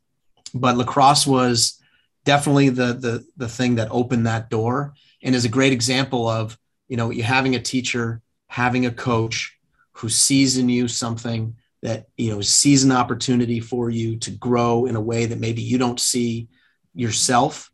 but 0.54 0.76
lacrosse 0.76 1.26
was 1.26 1.78
definitely 2.24 2.70
the, 2.70 2.94
the, 2.94 3.26
the 3.36 3.48
thing 3.48 3.74
that 3.76 3.88
opened 3.90 4.26
that 4.26 4.48
door 4.48 4.94
and 5.22 5.34
is 5.34 5.44
a 5.44 5.50
great 5.50 5.72
example 5.72 6.28
of, 6.28 6.58
you 6.88 6.96
know, 6.96 7.10
you 7.10 7.22
having 7.22 7.54
a 7.54 7.60
teacher, 7.60 8.22
having 8.48 8.86
a 8.86 8.90
coach 8.90 9.58
who 9.92 10.08
sees 10.08 10.56
in 10.56 10.68
you 10.68 10.88
something 10.88 11.56
that 11.82 12.06
you 12.16 12.30
know 12.30 12.40
sees 12.40 12.84
an 12.84 12.92
opportunity 12.92 13.60
for 13.60 13.90
you 13.90 14.16
to 14.16 14.30
grow 14.30 14.86
in 14.86 14.96
a 14.96 15.00
way 15.00 15.26
that 15.26 15.40
maybe 15.40 15.62
you 15.62 15.78
don't 15.78 16.00
see 16.00 16.48
yourself 16.94 17.70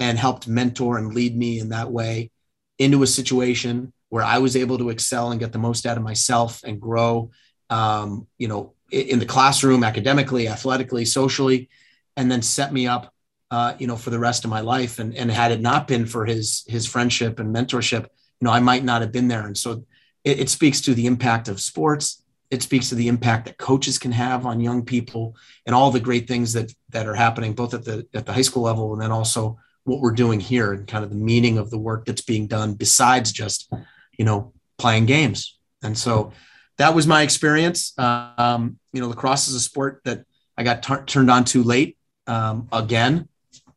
and 0.00 0.18
helped 0.18 0.48
mentor 0.48 0.98
and 0.98 1.14
lead 1.14 1.36
me 1.36 1.58
in 1.58 1.70
that 1.70 1.90
way 1.90 2.30
into 2.78 3.02
a 3.02 3.06
situation 3.06 3.92
where 4.08 4.24
I 4.24 4.38
was 4.38 4.56
able 4.56 4.78
to 4.78 4.90
excel 4.90 5.30
and 5.30 5.40
get 5.40 5.52
the 5.52 5.58
most 5.58 5.86
out 5.86 5.96
of 5.96 6.02
myself 6.02 6.62
and 6.64 6.80
grow, 6.80 7.30
um, 7.70 8.26
you 8.38 8.48
know, 8.48 8.74
in 8.90 9.18
the 9.18 9.26
classroom, 9.26 9.84
academically, 9.84 10.48
athletically, 10.48 11.04
socially, 11.04 11.68
and 12.16 12.30
then 12.30 12.40
set 12.40 12.72
me 12.72 12.86
up, 12.86 13.12
uh, 13.50 13.74
you 13.78 13.86
know, 13.86 13.96
for 13.96 14.10
the 14.10 14.18
rest 14.18 14.44
of 14.44 14.50
my 14.50 14.60
life. 14.60 14.98
And, 14.98 15.14
and 15.14 15.30
had 15.30 15.52
it 15.52 15.60
not 15.60 15.86
been 15.86 16.06
for 16.06 16.24
his 16.24 16.64
his 16.66 16.86
friendship 16.86 17.38
and 17.38 17.54
mentorship, 17.54 18.04
you 18.04 18.44
know, 18.44 18.50
I 18.50 18.60
might 18.60 18.84
not 18.84 19.02
have 19.02 19.12
been 19.12 19.28
there. 19.28 19.46
And 19.46 19.56
so 19.56 19.84
it, 20.24 20.40
it 20.40 20.48
speaks 20.48 20.80
to 20.82 20.94
the 20.94 21.06
impact 21.06 21.48
of 21.48 21.60
sports 21.60 22.22
it 22.50 22.62
speaks 22.62 22.88
to 22.88 22.94
the 22.94 23.08
impact 23.08 23.46
that 23.46 23.58
coaches 23.58 23.98
can 23.98 24.12
have 24.12 24.46
on 24.46 24.60
young 24.60 24.84
people 24.84 25.36
and 25.66 25.74
all 25.74 25.90
the 25.90 26.00
great 26.00 26.26
things 26.26 26.52
that 26.54 26.72
that 26.90 27.06
are 27.06 27.14
happening 27.14 27.54
both 27.54 27.74
at 27.74 27.84
the 27.84 28.06
at 28.14 28.26
the 28.26 28.32
high 28.32 28.42
school 28.42 28.62
level 28.62 28.92
and 28.92 29.02
then 29.02 29.12
also 29.12 29.58
what 29.84 30.00
we're 30.00 30.12
doing 30.12 30.40
here 30.40 30.72
and 30.72 30.86
kind 30.86 31.04
of 31.04 31.10
the 31.10 31.16
meaning 31.16 31.58
of 31.58 31.70
the 31.70 31.78
work 31.78 32.04
that's 32.04 32.22
being 32.22 32.46
done 32.46 32.74
besides 32.74 33.32
just 33.32 33.72
you 34.18 34.24
know 34.24 34.52
playing 34.76 35.06
games 35.06 35.56
and 35.82 35.96
so 35.96 36.32
that 36.76 36.94
was 36.94 37.06
my 37.06 37.22
experience 37.22 37.98
um, 37.98 38.78
you 38.92 39.00
know 39.00 39.08
lacrosse 39.08 39.48
is 39.48 39.54
a 39.54 39.60
sport 39.60 40.00
that 40.04 40.24
i 40.56 40.62
got 40.62 40.82
t- 40.82 41.04
turned 41.06 41.30
on 41.30 41.44
to 41.44 41.62
late 41.62 41.96
um, 42.26 42.68
again 42.72 43.28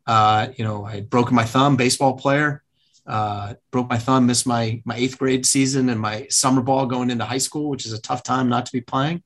uh, 0.08 0.48
you 0.58 0.66
know 0.66 0.84
i 0.84 0.92
had 0.92 1.10
broken 1.10 1.36
my 1.36 1.46
thumb 1.46 1.78
baseball 1.78 2.14
player 2.14 2.64
uh, 3.08 3.56
broke 3.72 3.90
my 3.90 3.98
thumb, 3.98 4.28
missed 4.28 4.46
my 4.46 4.82
my 4.86 4.96
eighth 4.96 5.18
grade 5.18 5.46
season 5.46 5.90
and 5.90 6.00
my 6.00 6.28
summer 6.30 6.62
ball 6.62 6.86
going 6.86 7.10
into 7.10 7.26
high 7.26 7.40
school, 7.40 7.70
which 7.70 7.86
is 7.86 7.94
a 7.94 8.02
tough 8.02 8.24
time 8.24 8.48
not 8.48 8.66
to 8.66 8.72
be 8.72 8.82
playing. 8.82 9.24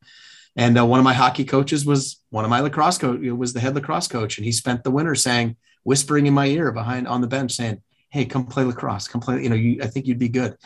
And 0.56 0.80
uh, 0.80 0.86
one 0.86 0.99
of 0.99 1.04
my 1.04 1.13
hockey 1.13 1.43
coaches 1.43 1.86
was 1.86 2.21
one 2.30 2.45
of 2.45 2.49
my 2.49 2.62
lacrosse 2.62 2.97
coach 2.97 3.19
was 3.19 3.54
the 3.54 3.60
head 3.60 3.75
lacrosse 3.75 4.08
coach, 4.08 4.38
and 4.38 4.45
he 4.45 4.51
spent 4.51 4.84
the 4.84 4.91
winter 4.91 5.13
saying, 5.15 5.58
whispering 5.84 6.25
in 6.25 6.34
my 6.34 6.47
ear 6.47 6.71
behind 6.71 7.08
on 7.08 7.21
the 7.21 7.28
bench, 7.28 7.51
saying, 7.51 7.82
"Hey, 8.10 8.25
come 8.25 8.45
play 8.45 8.63
lacrosse. 8.63 9.08
Come 9.08 9.21
play. 9.21 9.43
You 9.43 9.49
know, 9.49 9.56
you, 9.56 9.82
I 9.84 9.88
think 9.88 10.08
you'd 10.08 10.19
be 10.19 10.30
good." 10.30 10.58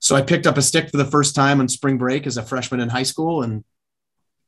So 0.00 0.14
I 0.16 0.22
picked 0.22 0.46
up 0.46 0.56
a 0.56 0.62
stick 0.62 0.90
for 0.90 0.96
the 0.96 1.04
first 1.04 1.34
time 1.34 1.60
on 1.60 1.68
spring 1.68 1.98
break 1.98 2.26
as 2.26 2.36
a 2.36 2.42
freshman 2.42 2.80
in 2.80 2.88
high 2.88 3.02
school, 3.02 3.42
and 3.42 3.64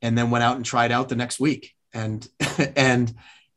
and 0.01 0.17
then 0.17 0.31
went 0.31 0.43
out 0.43 0.55
and 0.55 0.65
tried 0.65 0.91
out 0.91 1.09
the 1.09 1.15
next 1.15 1.39
week, 1.39 1.73
and 1.93 2.27
and 2.75 3.13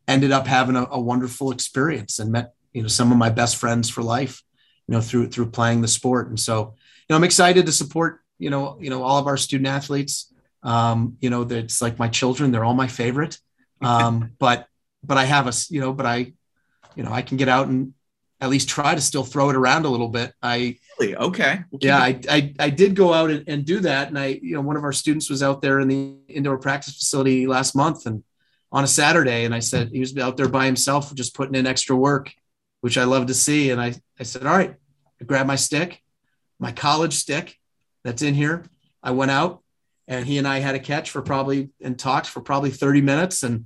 ended 0.06 0.32
up 0.32 0.46
having 0.46 0.76
a, 0.76 0.86
a 0.90 1.00
wonderful 1.00 1.50
experience 1.50 2.18
and 2.18 2.32
met 2.32 2.54
you 2.72 2.82
know 2.82 2.88
some 2.88 3.12
of 3.12 3.18
my 3.18 3.30
best 3.30 3.56
friends 3.56 3.88
for 3.88 4.02
life 4.02 4.42
you 4.86 4.94
know 4.94 5.00
through 5.00 5.28
through 5.28 5.50
playing 5.50 5.80
the 5.80 5.88
sport. 5.88 6.28
And 6.28 6.38
so 6.38 6.74
you 7.08 7.12
know 7.12 7.16
i'm 7.16 7.24
excited 7.24 7.66
to 7.66 7.72
support 7.72 8.20
you 8.38 8.50
know 8.50 8.78
you 8.80 8.90
know 8.90 9.02
all 9.02 9.18
of 9.18 9.26
our 9.26 9.36
student 9.36 9.68
athletes. 9.68 10.32
Um 10.62 11.16
you 11.20 11.30
know 11.30 11.44
that's 11.44 11.82
like 11.82 11.98
my 11.98 12.08
children 12.08 12.50
they're 12.50 12.64
all 12.64 12.74
my 12.74 12.88
favorite. 12.88 13.38
Um 13.80 14.32
but 14.38 14.66
but 15.02 15.18
i 15.18 15.24
have 15.24 15.46
a 15.46 15.52
you 15.68 15.80
know 15.80 15.92
but 15.92 16.06
i 16.06 16.32
you 16.96 17.02
know 17.02 17.12
i 17.12 17.22
can 17.22 17.36
get 17.36 17.48
out 17.48 17.68
and 17.68 17.94
at 18.40 18.50
least 18.50 18.68
try 18.68 18.94
to 18.94 19.00
still 19.00 19.24
throw 19.24 19.50
it 19.50 19.56
around 19.56 19.84
a 19.84 19.88
little 19.88 20.08
bit 20.08 20.32
i 20.42 20.76
really 20.98 21.16
okay 21.16 21.60
we'll 21.70 21.78
yeah 21.82 21.98
I, 21.98 22.20
I 22.28 22.54
i 22.58 22.70
did 22.70 22.94
go 22.94 23.12
out 23.12 23.30
and, 23.30 23.44
and 23.48 23.64
do 23.64 23.80
that 23.80 24.08
and 24.08 24.18
i 24.18 24.38
you 24.42 24.54
know 24.54 24.60
one 24.60 24.76
of 24.76 24.84
our 24.84 24.92
students 24.92 25.30
was 25.30 25.42
out 25.42 25.62
there 25.62 25.80
in 25.80 25.88
the 25.88 26.16
indoor 26.28 26.58
practice 26.58 26.94
facility 26.94 27.46
last 27.46 27.74
month 27.74 28.06
and 28.06 28.22
on 28.70 28.84
a 28.84 28.88
saturday 28.88 29.44
and 29.44 29.54
i 29.54 29.60
said 29.60 29.90
he 29.90 30.00
was 30.00 30.16
out 30.18 30.36
there 30.36 30.48
by 30.48 30.66
himself 30.66 31.14
just 31.14 31.34
putting 31.34 31.54
in 31.54 31.66
extra 31.66 31.96
work 31.96 32.32
which 32.84 32.98
I 32.98 33.04
love 33.04 33.28
to 33.28 33.34
see. 33.34 33.70
And 33.70 33.80
I, 33.80 33.94
I 34.20 34.24
said, 34.24 34.44
all 34.44 34.54
right, 34.54 34.74
I 35.18 35.24
grabbed 35.24 35.46
my 35.46 35.56
stick, 35.56 36.02
my 36.58 36.70
college 36.70 37.14
stick 37.14 37.58
that's 38.04 38.20
in 38.20 38.34
here. 38.34 38.66
I 39.02 39.12
went 39.12 39.30
out 39.30 39.62
and 40.06 40.26
he 40.26 40.36
and 40.36 40.46
I 40.46 40.58
had 40.58 40.74
a 40.74 40.78
catch 40.78 41.08
for 41.08 41.22
probably 41.22 41.70
and 41.80 41.98
talked 41.98 42.26
for 42.26 42.42
probably 42.42 42.70
30 42.70 43.00
minutes. 43.00 43.42
And, 43.42 43.64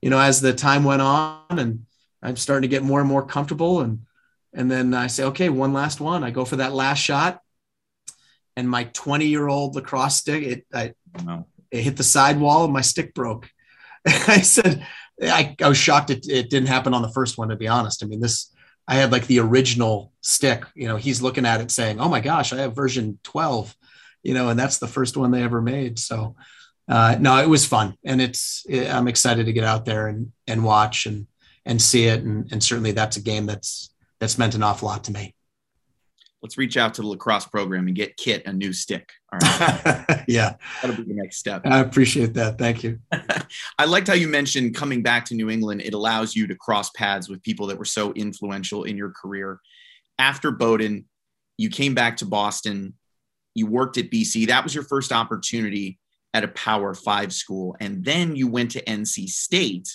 you 0.00 0.08
know, 0.08 0.20
as 0.20 0.40
the 0.40 0.52
time 0.52 0.84
went 0.84 1.02
on 1.02 1.58
and 1.58 1.84
I'm 2.22 2.36
starting 2.36 2.62
to 2.62 2.72
get 2.72 2.84
more 2.84 3.00
and 3.00 3.08
more 3.08 3.26
comfortable 3.26 3.80
and, 3.80 4.06
and 4.52 4.70
then 4.70 4.94
I 4.94 5.06
say, 5.06 5.24
okay, 5.24 5.48
one 5.48 5.72
last 5.72 6.00
one. 6.00 6.24
I 6.24 6.30
go 6.30 6.44
for 6.44 6.56
that 6.56 6.72
last 6.72 6.98
shot 6.98 7.40
and 8.56 8.68
my 8.68 8.84
20 8.84 9.26
year 9.26 9.48
old 9.48 9.74
lacrosse 9.74 10.16
stick, 10.16 10.42
it, 10.42 10.66
I, 10.72 10.92
wow. 11.24 11.46
it 11.70 11.82
hit 11.82 11.96
the 11.96 12.04
sidewall 12.04 12.64
and 12.64 12.72
my 12.72 12.80
stick 12.80 13.14
broke. 13.14 13.48
I 14.06 14.40
said, 14.40 14.86
I, 15.22 15.56
I 15.60 15.68
was 15.68 15.78
shocked 15.78 16.10
it, 16.10 16.26
it 16.28 16.50
didn't 16.50 16.68
happen 16.68 16.94
on 16.94 17.02
the 17.02 17.12
first 17.12 17.38
one, 17.38 17.48
to 17.48 17.56
be 17.56 17.68
honest. 17.68 18.02
I 18.02 18.06
mean, 18.06 18.20
this, 18.20 18.52
I 18.88 18.94
had 18.94 19.12
like 19.12 19.26
the 19.26 19.40
original 19.40 20.12
stick. 20.20 20.64
You 20.74 20.88
know, 20.88 20.96
he's 20.96 21.22
looking 21.22 21.46
at 21.46 21.60
it 21.60 21.70
saying, 21.70 22.00
"Oh 22.00 22.08
my 22.08 22.20
gosh, 22.20 22.52
I 22.52 22.58
have 22.58 22.74
version 22.74 23.18
12." 23.22 23.76
You 24.22 24.34
know, 24.34 24.48
and 24.48 24.58
that's 24.58 24.78
the 24.78 24.88
first 24.88 25.16
one 25.16 25.30
they 25.30 25.42
ever 25.42 25.62
made. 25.62 25.98
So, 25.98 26.34
uh, 26.88 27.16
no, 27.20 27.36
it 27.40 27.48
was 27.48 27.64
fun, 27.64 27.96
and 28.04 28.20
it's 28.20 28.64
it, 28.68 28.92
I'm 28.92 29.06
excited 29.06 29.46
to 29.46 29.52
get 29.52 29.64
out 29.64 29.84
there 29.84 30.08
and 30.08 30.32
and 30.48 30.64
watch 30.64 31.06
and 31.06 31.26
and 31.64 31.80
see 31.80 32.06
it, 32.06 32.24
and 32.24 32.50
and 32.50 32.64
certainly 32.64 32.90
that's 32.90 33.16
a 33.16 33.22
game 33.22 33.46
that's 33.46 33.94
that's 34.20 34.38
meant 34.38 34.54
an 34.54 34.62
awful 34.62 34.88
lot 34.88 35.04
to 35.04 35.12
me 35.12 35.34
let's 36.42 36.56
reach 36.56 36.76
out 36.76 36.94
to 36.94 37.02
the 37.02 37.08
lacrosse 37.08 37.46
program 37.46 37.86
and 37.86 37.96
get 37.96 38.16
Kit 38.16 38.46
a 38.46 38.52
new 38.52 38.72
stick. 38.72 39.10
All 39.32 39.38
right. 39.38 40.24
yeah. 40.28 40.54
That'll 40.80 40.96
be 40.96 41.02
the 41.04 41.14
next 41.14 41.38
step. 41.38 41.62
I 41.64 41.80
appreciate 41.80 42.34
that. 42.34 42.58
Thank 42.58 42.82
you. 42.82 42.98
I 43.78 43.84
liked 43.84 44.08
how 44.08 44.14
you 44.14 44.28
mentioned 44.28 44.74
coming 44.74 45.02
back 45.02 45.24
to 45.26 45.34
New 45.34 45.50
England. 45.50 45.82
It 45.82 45.94
allows 45.94 46.34
you 46.34 46.46
to 46.46 46.54
cross 46.54 46.90
paths 46.90 47.28
with 47.28 47.42
people 47.42 47.66
that 47.68 47.78
were 47.78 47.84
so 47.84 48.12
influential 48.14 48.84
in 48.84 48.96
your 48.96 49.10
career. 49.10 49.60
After 50.18 50.50
Bowdoin, 50.50 51.04
you 51.58 51.68
came 51.68 51.94
back 51.94 52.18
to 52.18 52.26
Boston. 52.26 52.94
You 53.54 53.66
worked 53.66 53.98
at 53.98 54.10
BC. 54.10 54.46
That 54.46 54.64
was 54.64 54.74
your 54.74 54.84
first 54.84 55.12
opportunity 55.12 55.98
at 56.32 56.44
a 56.44 56.48
Power 56.48 56.94
Five 56.94 57.32
school. 57.32 57.76
And 57.80 58.04
then 58.04 58.36
you 58.36 58.48
went 58.48 58.70
to 58.72 58.84
NC 58.84 59.28
State 59.28 59.88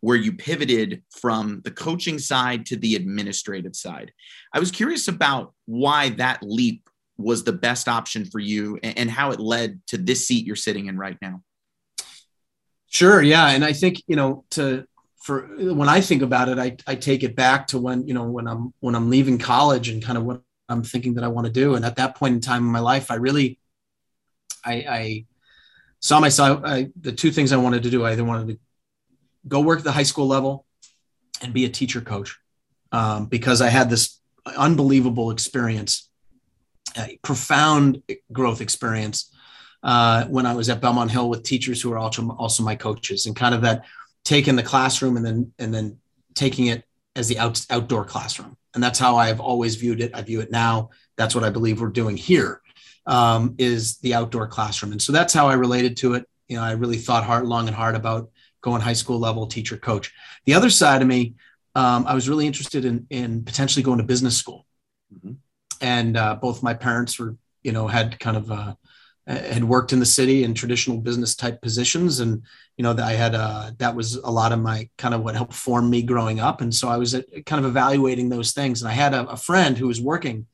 where 0.00 0.16
you 0.16 0.32
pivoted 0.32 1.02
from 1.10 1.60
the 1.64 1.70
coaching 1.70 2.18
side 2.18 2.66
to 2.66 2.76
the 2.76 2.96
administrative 2.96 3.76
side. 3.76 4.12
I 4.52 4.58
was 4.58 4.70
curious 4.70 5.08
about 5.08 5.54
why 5.66 6.10
that 6.10 6.42
leap 6.42 6.88
was 7.18 7.44
the 7.44 7.52
best 7.52 7.86
option 7.88 8.24
for 8.24 8.38
you 8.38 8.78
and 8.82 9.10
how 9.10 9.30
it 9.30 9.40
led 9.40 9.80
to 9.88 9.98
this 9.98 10.26
seat 10.26 10.46
you're 10.46 10.56
sitting 10.56 10.86
in 10.86 10.96
right 10.96 11.18
now. 11.20 11.42
Sure, 12.86 13.22
yeah, 13.22 13.50
and 13.50 13.64
I 13.64 13.72
think, 13.72 14.02
you 14.06 14.16
know, 14.16 14.44
to 14.50 14.86
for 15.20 15.42
when 15.58 15.88
I 15.88 16.00
think 16.00 16.22
about 16.22 16.48
it, 16.48 16.58
I, 16.58 16.76
I 16.86 16.94
take 16.94 17.22
it 17.22 17.36
back 17.36 17.66
to 17.68 17.78
when, 17.78 18.08
you 18.08 18.14
know, 18.14 18.24
when 18.24 18.48
I'm, 18.48 18.72
when 18.80 18.94
I'm 18.94 19.10
leaving 19.10 19.36
college 19.36 19.90
and 19.90 20.02
kind 20.02 20.16
of 20.16 20.24
what 20.24 20.40
I'm 20.68 20.82
thinking 20.82 21.14
that 21.14 21.24
I 21.24 21.28
want 21.28 21.46
to 21.46 21.52
do. 21.52 21.74
And 21.74 21.84
at 21.84 21.96
that 21.96 22.16
point 22.16 22.34
in 22.34 22.40
time 22.40 22.64
in 22.64 22.72
my 22.72 22.80
life, 22.80 23.10
I 23.10 23.16
really, 23.16 23.58
I, 24.64 24.72
I 24.72 25.24
saw 26.00 26.20
myself, 26.20 26.62
I, 26.64 26.88
the 26.98 27.12
two 27.12 27.30
things 27.30 27.52
I 27.52 27.58
wanted 27.58 27.82
to 27.82 27.90
do, 27.90 28.02
I 28.02 28.12
either 28.12 28.24
wanted 28.24 28.48
to 28.48 28.58
go 29.46 29.60
work 29.60 29.78
at 29.78 29.84
the 29.84 29.92
high 29.92 30.04
school 30.04 30.26
level 30.26 30.66
and 31.42 31.52
be 31.52 31.64
a 31.64 31.68
teacher 31.68 32.00
coach 32.00 32.38
um, 32.92 33.26
because 33.26 33.60
I 33.60 33.68
had 33.68 33.90
this 33.90 34.20
unbelievable 34.56 35.30
experience, 35.30 36.08
a 36.96 37.18
profound 37.22 38.02
growth 38.32 38.60
experience 38.60 39.34
uh, 39.82 40.24
when 40.26 40.46
I 40.46 40.54
was 40.54 40.68
at 40.68 40.80
Belmont 40.80 41.10
Hill 41.10 41.28
with 41.28 41.42
teachers 41.42 41.80
who 41.80 41.92
are 41.92 41.98
also, 41.98 42.28
also 42.30 42.62
my 42.62 42.74
coaches 42.74 43.26
and 43.26 43.34
kind 43.34 43.54
of 43.54 43.62
that 43.62 43.84
taking 44.24 44.56
the 44.56 44.62
classroom 44.62 45.16
and 45.16 45.24
then 45.24 45.52
and 45.58 45.72
then 45.72 45.98
taking 46.34 46.66
it 46.66 46.84
as 47.16 47.28
the 47.28 47.38
out, 47.38 47.64
outdoor 47.70 48.04
classroom. 48.04 48.56
And 48.74 48.82
that's 48.82 48.98
how 48.98 49.16
I've 49.16 49.40
always 49.40 49.76
viewed 49.76 50.00
it. 50.00 50.14
I 50.14 50.22
view 50.22 50.40
it 50.40 50.50
now. 50.50 50.90
That's 51.16 51.34
what 51.34 51.44
I 51.44 51.50
believe 51.50 51.80
we're 51.80 51.88
doing 51.88 52.16
here 52.16 52.60
um, 53.06 53.54
is 53.58 53.98
the 53.98 54.14
outdoor 54.14 54.46
classroom. 54.46 54.92
And 54.92 55.02
so 55.02 55.12
that's 55.12 55.34
how 55.34 55.48
I 55.48 55.54
related 55.54 55.96
to 55.98 56.14
it. 56.14 56.26
You 56.48 56.56
know, 56.56 56.62
I 56.62 56.72
really 56.72 56.96
thought 56.96 57.24
hard, 57.24 57.46
long 57.46 57.66
and 57.66 57.76
hard 57.76 57.94
about 57.94 58.29
going 58.60 58.80
high 58.80 58.94
school 58.94 59.18
level 59.18 59.46
teacher 59.46 59.76
coach. 59.76 60.12
The 60.44 60.54
other 60.54 60.70
side 60.70 61.02
of 61.02 61.08
me, 61.08 61.34
um, 61.74 62.06
I 62.06 62.14
was 62.14 62.28
really 62.28 62.46
interested 62.46 62.84
in, 62.84 63.06
in 63.10 63.44
potentially 63.44 63.82
going 63.82 63.98
to 63.98 64.04
business 64.04 64.36
school. 64.36 64.66
Mm-hmm. 65.14 65.32
And 65.80 66.16
uh, 66.16 66.34
both 66.36 66.62
my 66.62 66.74
parents 66.74 67.18
were, 67.18 67.36
you 67.62 67.72
know, 67.72 67.86
had 67.86 68.18
kind 68.18 68.36
of 68.36 68.50
uh, 68.50 68.74
had 69.26 69.64
worked 69.64 69.92
in 69.92 70.00
the 70.00 70.06
city 70.06 70.44
in 70.44 70.54
traditional 70.54 70.98
business 70.98 71.34
type 71.34 71.62
positions, 71.62 72.20
and 72.20 72.42
you 72.76 72.82
know, 72.82 72.94
I 72.98 73.12
had 73.12 73.34
uh, 73.34 73.70
that 73.78 73.94
was 73.94 74.16
a 74.16 74.30
lot 74.30 74.52
of 74.52 74.60
my 74.60 74.88
kind 74.98 75.14
of 75.14 75.22
what 75.22 75.36
helped 75.36 75.54
form 75.54 75.88
me 75.88 76.02
growing 76.02 76.40
up. 76.40 76.60
And 76.60 76.74
so 76.74 76.88
I 76.88 76.96
was 76.96 77.14
uh, 77.14 77.22
kind 77.46 77.64
of 77.64 77.70
evaluating 77.70 78.28
those 78.28 78.52
things. 78.52 78.82
And 78.82 78.90
I 78.90 78.94
had 78.94 79.14
a, 79.14 79.28
a 79.28 79.36
friend 79.36 79.76
who 79.78 79.86
was 79.86 80.00
working 80.00 80.46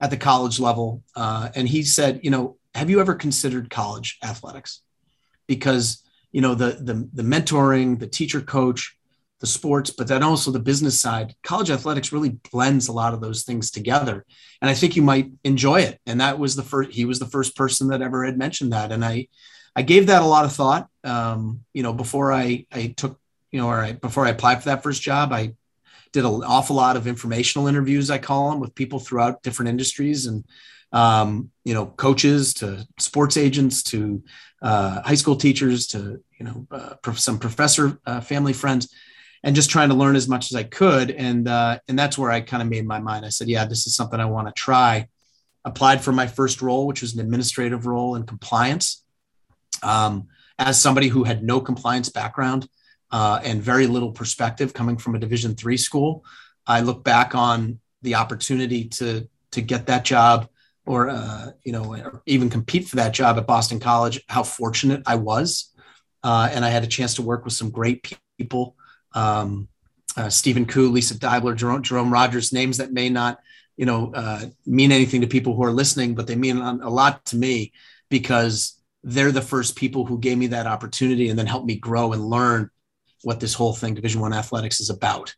at 0.00 0.10
the 0.10 0.16
college 0.16 0.60
level, 0.60 1.02
uh, 1.14 1.48
and 1.54 1.68
he 1.68 1.82
said, 1.82 2.20
you 2.22 2.30
know, 2.30 2.58
have 2.74 2.90
you 2.90 3.00
ever 3.00 3.14
considered 3.14 3.70
college 3.70 4.18
athletics? 4.22 4.82
Because 5.46 6.02
you 6.36 6.42
know 6.42 6.54
the 6.54 6.72
the 6.88 7.08
the 7.14 7.22
mentoring, 7.22 7.98
the 7.98 8.06
teacher 8.06 8.42
coach, 8.42 8.94
the 9.40 9.46
sports, 9.46 9.88
but 9.88 10.06
then 10.06 10.22
also 10.22 10.50
the 10.50 10.58
business 10.58 11.00
side. 11.00 11.34
College 11.42 11.70
athletics 11.70 12.12
really 12.12 12.38
blends 12.52 12.88
a 12.88 12.92
lot 12.92 13.14
of 13.14 13.22
those 13.22 13.42
things 13.42 13.70
together, 13.70 14.22
and 14.60 14.70
I 14.70 14.74
think 14.74 14.96
you 14.96 15.02
might 15.02 15.30
enjoy 15.44 15.80
it. 15.80 15.98
And 16.04 16.20
that 16.20 16.38
was 16.38 16.54
the 16.54 16.62
first. 16.62 16.90
He 16.90 17.06
was 17.06 17.20
the 17.20 17.32
first 17.36 17.56
person 17.56 17.88
that 17.88 18.02
ever 18.02 18.22
had 18.22 18.36
mentioned 18.36 18.74
that, 18.74 18.92
and 18.92 19.02
I 19.02 19.28
I 19.74 19.80
gave 19.80 20.08
that 20.08 20.20
a 20.20 20.26
lot 20.26 20.44
of 20.44 20.52
thought. 20.52 20.88
Um, 21.04 21.64
you 21.72 21.82
know, 21.82 21.94
before 21.94 22.34
I 22.34 22.66
I 22.70 22.88
took 22.94 23.18
you 23.50 23.58
know, 23.58 23.68
or 23.68 23.78
I, 23.78 23.92
before 23.92 24.26
I 24.26 24.30
applied 24.30 24.62
for 24.62 24.68
that 24.68 24.82
first 24.82 25.00
job, 25.00 25.32
I 25.32 25.54
did 26.12 26.26
an 26.26 26.42
awful 26.44 26.76
lot 26.76 26.98
of 26.98 27.06
informational 27.06 27.66
interviews. 27.66 28.10
I 28.10 28.18
call 28.18 28.50
them 28.50 28.60
with 28.60 28.74
people 28.74 28.98
throughout 28.98 29.42
different 29.42 29.70
industries 29.70 30.26
and 30.26 30.44
um, 30.92 31.50
you 31.64 31.74
know, 31.74 31.86
coaches 31.86 32.54
to 32.54 32.86
sports 32.98 33.36
agents 33.36 33.82
to 33.84 34.22
uh, 34.62 35.02
high 35.02 35.14
school 35.14 35.36
teachers 35.36 35.86
to 35.88 36.22
you 36.38 36.46
know 36.46 36.66
uh, 36.70 37.12
some 37.14 37.38
professor 37.38 37.98
uh, 38.06 38.20
family 38.20 38.52
friends 38.52 38.92
and 39.42 39.54
just 39.54 39.70
trying 39.70 39.90
to 39.90 39.94
learn 39.94 40.16
as 40.16 40.28
much 40.28 40.50
as 40.50 40.56
i 40.56 40.62
could. 40.62 41.10
And 41.10 41.48
uh, 41.48 41.78
and 41.88 41.98
that's 41.98 42.16
where 42.18 42.30
i 42.30 42.40
kind 42.40 42.62
of 42.62 42.68
made 42.68 42.86
my 42.86 42.98
mind. 42.98 43.24
I 43.24 43.30
said 43.30 43.48
yeah 43.48 43.64
this 43.64 43.86
is 43.86 43.94
something 43.94 44.20
i 44.20 44.24
want 44.24 44.48
to 44.48 44.52
try. 44.54 45.08
Applied 45.64 46.00
for 46.00 46.12
my 46.12 46.26
first 46.26 46.62
role 46.62 46.86
which 46.86 47.02
was 47.02 47.14
an 47.14 47.20
administrative 47.20 47.86
role 47.86 48.14
in 48.14 48.24
compliance 48.24 49.04
um, 49.82 50.28
as 50.58 50.80
somebody 50.80 51.08
who 51.08 51.24
had 51.24 51.42
no 51.42 51.60
compliance 51.60 52.08
background 52.08 52.68
uh, 53.10 53.40
and 53.44 53.62
very 53.62 53.86
little 53.86 54.12
perspective 54.12 54.72
coming 54.72 54.96
from 54.96 55.14
a 55.14 55.18
division 55.18 55.54
three 55.54 55.76
school. 55.76 56.24
I 56.66 56.80
look 56.80 57.04
back 57.04 57.34
on 57.34 57.80
the 58.02 58.14
opportunity 58.14 58.88
to 58.88 59.28
to 59.52 59.60
get 59.60 59.86
that 59.86 60.04
job 60.04 60.48
or 60.86 61.10
uh, 61.10 61.50
you 61.64 61.72
know, 61.72 61.94
or 61.94 62.22
even 62.26 62.48
compete 62.48 62.88
for 62.88 62.96
that 62.96 63.12
job 63.12 63.36
at 63.36 63.46
Boston 63.46 63.80
College. 63.80 64.22
How 64.28 64.42
fortunate 64.42 65.02
I 65.06 65.16
was, 65.16 65.72
uh, 66.22 66.48
and 66.52 66.64
I 66.64 66.70
had 66.70 66.84
a 66.84 66.88
chance 66.88 67.14
to 67.14 67.22
work 67.22 67.44
with 67.44 67.54
some 67.54 67.70
great 67.70 68.16
people. 68.38 68.76
Um, 69.12 69.68
uh, 70.16 70.30
Stephen 70.30 70.64
Koo, 70.64 70.90
Lisa 70.90 71.14
Deibler, 71.14 71.56
Jerome, 71.56 71.82
Jerome, 71.82 72.12
Rogers, 72.12 72.52
names 72.52 72.78
that 72.78 72.92
may 72.92 73.10
not, 73.10 73.38
you 73.76 73.84
know, 73.84 74.12
uh, 74.14 74.46
mean 74.64 74.92
anything 74.92 75.20
to 75.20 75.26
people 75.26 75.54
who 75.54 75.64
are 75.64 75.72
listening, 75.72 76.14
but 76.14 76.26
they 76.26 76.36
mean 76.36 76.56
a 76.58 76.88
lot 76.88 77.24
to 77.26 77.36
me 77.36 77.72
because 78.08 78.80
they're 79.02 79.32
the 79.32 79.42
first 79.42 79.76
people 79.76 80.06
who 80.06 80.18
gave 80.18 80.38
me 80.38 80.48
that 80.48 80.66
opportunity 80.66 81.28
and 81.28 81.38
then 81.38 81.46
helped 81.46 81.66
me 81.66 81.76
grow 81.76 82.12
and 82.12 82.24
learn 82.24 82.70
what 83.22 83.40
this 83.40 83.54
whole 83.54 83.74
thing, 83.74 83.94
Division 83.94 84.20
One 84.20 84.32
athletics, 84.32 84.80
is 84.80 84.90
about. 84.90 85.34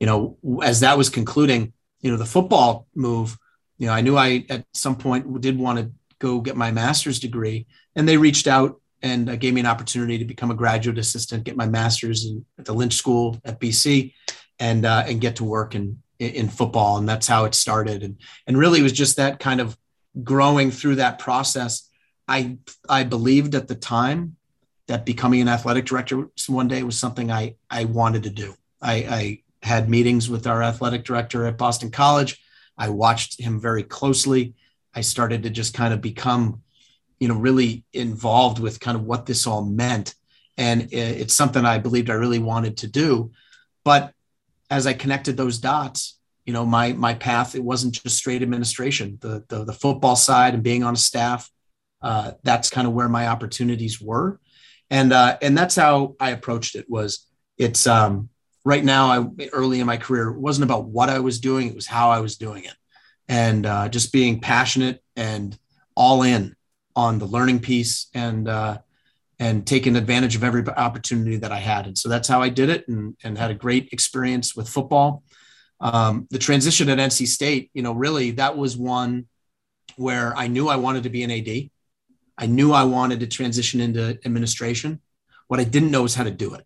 You 0.00 0.06
know, 0.06 0.38
as 0.62 0.80
that 0.80 0.98
was 0.98 1.10
concluding, 1.10 1.72
you 2.00 2.10
know, 2.10 2.16
the 2.16 2.24
football 2.24 2.86
move 2.94 3.38
you 3.82 3.88
know, 3.88 3.94
I 3.94 4.00
knew 4.00 4.16
I 4.16 4.46
at 4.48 4.64
some 4.74 4.94
point 4.94 5.40
did 5.40 5.58
want 5.58 5.80
to 5.80 5.90
go 6.20 6.40
get 6.40 6.56
my 6.56 6.70
master's 6.70 7.18
degree, 7.18 7.66
and 7.96 8.08
they 8.08 8.16
reached 8.16 8.46
out 8.46 8.80
and 9.02 9.28
uh, 9.28 9.34
gave 9.34 9.54
me 9.54 9.60
an 9.60 9.66
opportunity 9.66 10.18
to 10.18 10.24
become 10.24 10.52
a 10.52 10.54
graduate 10.54 10.98
assistant, 10.98 11.42
get 11.42 11.56
my 11.56 11.66
master's 11.66 12.24
in, 12.24 12.46
at 12.60 12.64
the 12.64 12.72
Lynch 12.72 12.94
School 12.94 13.40
at 13.44 13.58
BC, 13.58 14.14
and 14.60 14.86
uh, 14.86 15.02
and 15.08 15.20
get 15.20 15.34
to 15.36 15.44
work 15.44 15.74
in 15.74 16.00
in 16.20 16.48
football, 16.48 16.98
and 16.98 17.08
that's 17.08 17.26
how 17.26 17.44
it 17.44 17.56
started. 17.56 18.04
And 18.04 18.18
and 18.46 18.56
really, 18.56 18.78
it 18.78 18.84
was 18.84 18.92
just 18.92 19.16
that 19.16 19.40
kind 19.40 19.60
of 19.60 19.76
growing 20.22 20.70
through 20.70 20.94
that 20.96 21.18
process. 21.18 21.90
I 22.28 22.58
I 22.88 23.02
believed 23.02 23.56
at 23.56 23.66
the 23.66 23.74
time 23.74 24.36
that 24.86 25.04
becoming 25.04 25.40
an 25.40 25.48
athletic 25.48 25.86
director 25.86 26.28
one 26.46 26.68
day 26.68 26.84
was 26.84 26.96
something 26.96 27.32
I 27.32 27.56
I 27.68 27.86
wanted 27.86 28.22
to 28.22 28.30
do. 28.30 28.54
I, 28.80 28.94
I 28.94 29.42
had 29.60 29.90
meetings 29.90 30.30
with 30.30 30.46
our 30.46 30.62
athletic 30.62 31.02
director 31.02 31.46
at 31.46 31.58
Boston 31.58 31.90
College 31.90 32.40
I 32.82 32.88
watched 32.88 33.40
him 33.40 33.60
very 33.60 33.84
closely. 33.84 34.54
I 34.92 35.02
started 35.02 35.44
to 35.44 35.50
just 35.50 35.72
kind 35.72 35.94
of 35.94 36.00
become, 36.00 36.62
you 37.20 37.28
know, 37.28 37.36
really 37.36 37.84
involved 37.92 38.58
with 38.58 38.80
kind 38.80 38.96
of 38.96 39.04
what 39.04 39.24
this 39.24 39.46
all 39.46 39.64
meant. 39.64 40.16
And 40.58 40.92
it's 40.92 41.32
something 41.32 41.64
I 41.64 41.78
believed 41.78 42.10
I 42.10 42.14
really 42.14 42.40
wanted 42.40 42.78
to 42.78 42.88
do. 42.88 43.30
But 43.84 44.12
as 44.68 44.88
I 44.88 44.94
connected 44.94 45.36
those 45.36 45.60
dots, 45.60 46.18
you 46.44 46.52
know, 46.52 46.66
my 46.66 46.92
my 46.92 47.14
path, 47.14 47.54
it 47.54 47.62
wasn't 47.62 47.94
just 47.94 48.16
straight 48.16 48.42
administration. 48.42 49.18
The 49.20 49.44
the, 49.48 49.64
the 49.64 49.72
football 49.72 50.16
side 50.16 50.54
and 50.54 50.64
being 50.64 50.82
on 50.82 50.94
a 50.94 51.04
staff, 51.10 51.48
uh, 52.02 52.32
that's 52.42 52.68
kind 52.68 52.88
of 52.88 52.94
where 52.94 53.08
my 53.08 53.28
opportunities 53.28 54.00
were. 54.00 54.40
And 54.90 55.12
uh, 55.12 55.38
and 55.40 55.56
that's 55.56 55.76
how 55.76 56.16
I 56.18 56.30
approached 56.30 56.74
it 56.74 56.90
was 56.90 57.28
it's 57.58 57.86
um 57.86 58.28
right 58.64 58.84
now 58.84 59.06
I 59.06 59.46
early 59.52 59.80
in 59.80 59.86
my 59.86 59.96
career 59.96 60.28
it 60.28 60.38
wasn't 60.38 60.64
about 60.64 60.86
what 60.86 61.08
I 61.08 61.18
was 61.18 61.40
doing, 61.40 61.68
it 61.68 61.74
was 61.74 61.86
how 61.86 62.10
I 62.10 62.20
was 62.20 62.36
doing 62.36 62.64
it. 62.64 62.74
And 63.28 63.66
uh, 63.66 63.88
just 63.88 64.12
being 64.12 64.40
passionate 64.40 65.02
and 65.16 65.56
all 65.94 66.22
in 66.22 66.54
on 66.94 67.18
the 67.18 67.26
learning 67.26 67.60
piece 67.60 68.08
and 68.14 68.48
uh, 68.48 68.78
and 69.38 69.66
taking 69.66 69.96
advantage 69.96 70.36
of 70.36 70.44
every 70.44 70.64
opportunity 70.68 71.36
that 71.36 71.50
I 71.50 71.58
had. 71.58 71.86
And 71.86 71.98
so 71.98 72.08
that's 72.08 72.28
how 72.28 72.42
I 72.42 72.48
did 72.48 72.68
it 72.68 72.86
and, 72.86 73.16
and 73.24 73.36
had 73.36 73.50
a 73.50 73.54
great 73.54 73.88
experience 73.92 74.54
with 74.54 74.68
football. 74.68 75.24
Um, 75.80 76.28
the 76.30 76.38
transition 76.38 76.88
at 76.88 76.98
NC 76.98 77.26
State, 77.26 77.70
you 77.74 77.82
know, 77.82 77.92
really 77.92 78.32
that 78.32 78.56
was 78.56 78.76
one 78.76 79.26
where 79.96 80.36
I 80.36 80.46
knew 80.46 80.68
I 80.68 80.76
wanted 80.76 81.02
to 81.04 81.10
be 81.10 81.24
an 81.24 81.30
AD. 81.32 81.70
I 82.38 82.46
knew 82.46 82.72
I 82.72 82.84
wanted 82.84 83.20
to 83.20 83.26
transition 83.26 83.80
into 83.80 84.18
administration. 84.24 85.00
What 85.48 85.58
I 85.58 85.64
didn't 85.64 85.90
know 85.90 86.02
was 86.02 86.14
how 86.14 86.24
to 86.24 86.30
do 86.30 86.54
it 86.54 86.64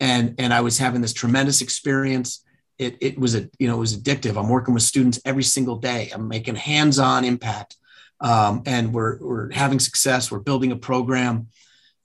and 0.00 0.34
and 0.38 0.52
I 0.52 0.60
was 0.60 0.78
having 0.78 1.00
this 1.00 1.12
tremendous 1.12 1.60
experience. 1.60 2.44
It 2.78 2.96
it 3.00 3.18
was 3.18 3.34
a 3.34 3.48
you 3.58 3.68
know 3.68 3.76
it 3.76 3.80
was 3.80 3.96
addictive. 3.96 4.36
I'm 4.36 4.48
working 4.48 4.74
with 4.74 4.82
students 4.82 5.20
every 5.24 5.42
single 5.42 5.76
day. 5.76 6.10
I'm 6.12 6.28
making 6.28 6.56
hands-on 6.56 7.24
impact, 7.24 7.76
um, 8.20 8.62
and 8.66 8.92
we're 8.92 9.18
we're 9.18 9.52
having 9.52 9.80
success. 9.80 10.30
We're 10.30 10.38
building 10.38 10.72
a 10.72 10.76
program, 10.76 11.48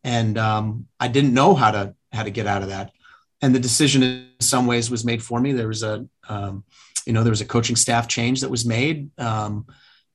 and 0.03 0.37
um, 0.37 0.87
I 0.99 1.07
didn't 1.07 1.33
know 1.33 1.53
how 1.53 1.71
to 1.71 1.95
how 2.11 2.23
to 2.23 2.31
get 2.31 2.47
out 2.47 2.63
of 2.63 2.69
that. 2.69 2.91
And 3.41 3.53
the 3.53 3.59
decision 3.59 4.03
in 4.03 4.27
some 4.39 4.65
ways 4.65 4.89
was 4.89 5.05
made 5.05 5.21
for 5.21 5.39
me. 5.39 5.51
There 5.51 5.67
was 5.67 5.83
a 5.83 6.07
um, 6.27 6.63
you 7.05 7.13
know 7.13 7.23
there 7.23 7.31
was 7.31 7.41
a 7.41 7.45
coaching 7.45 7.75
staff 7.75 8.07
change 8.07 8.41
that 8.41 8.49
was 8.49 8.65
made, 8.65 9.11
um, 9.19 9.67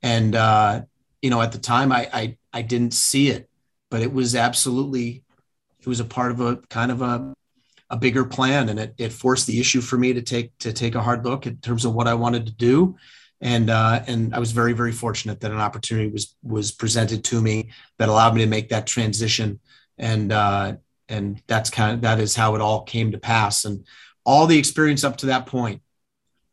and 0.02 0.34
uh, 0.34 0.82
you 1.22 1.30
know 1.30 1.40
at 1.40 1.52
the 1.52 1.58
time 1.58 1.92
I, 1.92 2.08
I 2.12 2.36
I 2.52 2.62
didn't 2.62 2.94
see 2.94 3.28
it, 3.28 3.48
but 3.90 4.02
it 4.02 4.12
was 4.12 4.34
absolutely 4.34 5.22
it 5.78 5.86
was 5.86 6.00
a 6.00 6.04
part 6.04 6.32
of 6.32 6.40
a 6.40 6.56
kind 6.68 6.90
of 6.90 7.02
a 7.02 7.34
a 7.90 7.96
bigger 7.96 8.24
plan 8.24 8.68
and 8.68 8.78
it, 8.78 8.94
it 8.98 9.12
forced 9.12 9.46
the 9.46 9.58
issue 9.58 9.80
for 9.80 9.96
me 9.96 10.12
to 10.12 10.22
take 10.22 10.56
to 10.58 10.72
take 10.72 10.94
a 10.94 11.02
hard 11.02 11.24
look 11.24 11.46
in 11.46 11.56
terms 11.58 11.84
of 11.84 11.94
what 11.94 12.08
I 12.08 12.14
wanted 12.14 12.46
to 12.46 12.52
do. 12.52 12.96
And 13.40 13.70
uh, 13.70 14.02
and 14.06 14.34
I 14.34 14.38
was 14.38 14.52
very 14.52 14.72
very 14.72 14.92
fortunate 14.92 15.40
that 15.40 15.52
an 15.52 15.58
opportunity 15.58 16.10
was 16.10 16.34
was 16.42 16.72
presented 16.72 17.24
to 17.24 17.40
me 17.40 17.70
that 17.98 18.08
allowed 18.08 18.34
me 18.34 18.42
to 18.42 18.50
make 18.50 18.70
that 18.70 18.86
transition. 18.86 19.60
And 19.96 20.32
uh, 20.32 20.76
and 21.08 21.42
that's 21.46 21.70
kind 21.70 21.94
of 21.94 22.00
that 22.02 22.20
is 22.20 22.34
how 22.34 22.54
it 22.54 22.60
all 22.60 22.82
came 22.82 23.12
to 23.12 23.18
pass. 23.18 23.64
And 23.64 23.86
all 24.24 24.46
the 24.46 24.58
experience 24.58 25.04
up 25.04 25.16
to 25.18 25.26
that 25.26 25.46
point 25.46 25.82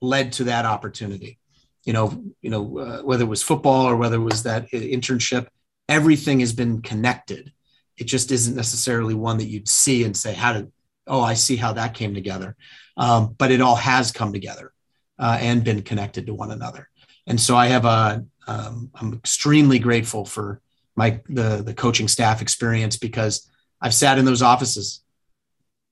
led 0.02 0.32
to 0.34 0.46
that 0.46 0.66
opportunity. 0.66 1.40
You 1.84 1.94
know 1.94 2.24
you 2.42 2.50
know 2.50 2.78
uh, 2.80 3.02
whether 3.02 3.24
it 3.24 3.30
was 3.30 3.44
football 3.44 3.88
or 3.88 3.96
whether 3.96 4.18
it 4.18 4.20
was 4.20 4.44
that 4.44 4.72
internship 4.72 5.48
everything 5.88 6.40
has 6.40 6.54
been 6.54 6.82
connected. 6.82 7.52
It 7.98 8.06
just 8.06 8.32
isn't 8.32 8.56
necessarily 8.56 9.14
one 9.14 9.38
that 9.38 9.48
you'd 9.48 9.70
see 9.70 10.04
and 10.04 10.16
say 10.16 10.34
how 10.34 10.54
did 10.54 10.72
oh, 11.08 11.22
I 11.22 11.34
see 11.36 11.56
how 11.56 11.74
that 11.74 11.94
came 11.94 12.14
together. 12.14 12.56
Um, 12.98 13.36
but 13.38 13.52
it 13.52 13.62
all 13.62 13.76
has 13.76 14.12
come 14.12 14.34
together 14.34 14.74
uh, 15.20 15.38
and 15.42 15.64
been 15.64 15.82
connected 15.82 16.26
to 16.28 16.34
one 16.34 16.52
another. 16.52 16.90
And 17.28 17.40
so 17.40 17.56
I 17.56 17.68
have 17.68 17.86
a, 17.86 18.26
um, 18.48 18.92
I'm 18.96 19.14
extremely 19.14 19.80
grateful 19.80 20.26
for 20.26 20.62
my 20.96 21.20
the 21.28 21.62
the 21.62 21.74
coaching 21.74 22.08
staff 22.08 22.42
experience 22.42 22.96
because 22.96 23.50
I've 23.82 23.94
sat 23.94 24.18
in 24.18 24.26
those 24.26 24.42
offices. 24.42 25.02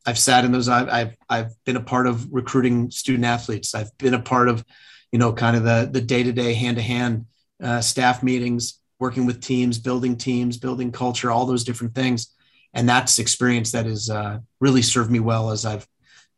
I've 0.05 0.19
sat 0.19 0.45
in 0.45 0.51
those. 0.51 0.69
I've 0.69 0.89
I've, 0.89 1.17
I've 1.29 1.63
been 1.65 1.75
a 1.75 1.83
part 1.83 2.07
of 2.07 2.31
recruiting 2.31 2.91
student 2.91 3.25
athletes. 3.25 3.75
I've 3.75 3.97
been 3.97 4.13
a 4.13 4.21
part 4.21 4.47
of, 4.47 4.63
you 5.11 5.19
know, 5.19 5.33
kind 5.33 5.57
of 5.57 5.63
the 5.63 5.89
the 5.91 6.01
day 6.01 6.23
to 6.23 6.31
day, 6.31 6.53
hand 6.53 6.77
to 6.77 6.83
hand 6.83 7.25
staff 7.83 8.23
meetings, 8.23 8.79
working 8.99 9.25
with 9.25 9.41
teams, 9.41 9.79
building 9.79 10.15
teams, 10.15 10.57
building 10.57 10.91
culture, 10.91 11.31
all 11.31 11.45
those 11.45 11.63
different 11.63 11.95
things. 11.95 12.33
And 12.73 12.89
that's 12.89 13.19
experience 13.19 13.71
that 13.71 13.85
has 13.85 14.09
uh, 14.09 14.39
really 14.59 14.81
served 14.81 15.11
me 15.11 15.19
well 15.19 15.51
as 15.51 15.65
I've 15.65 15.87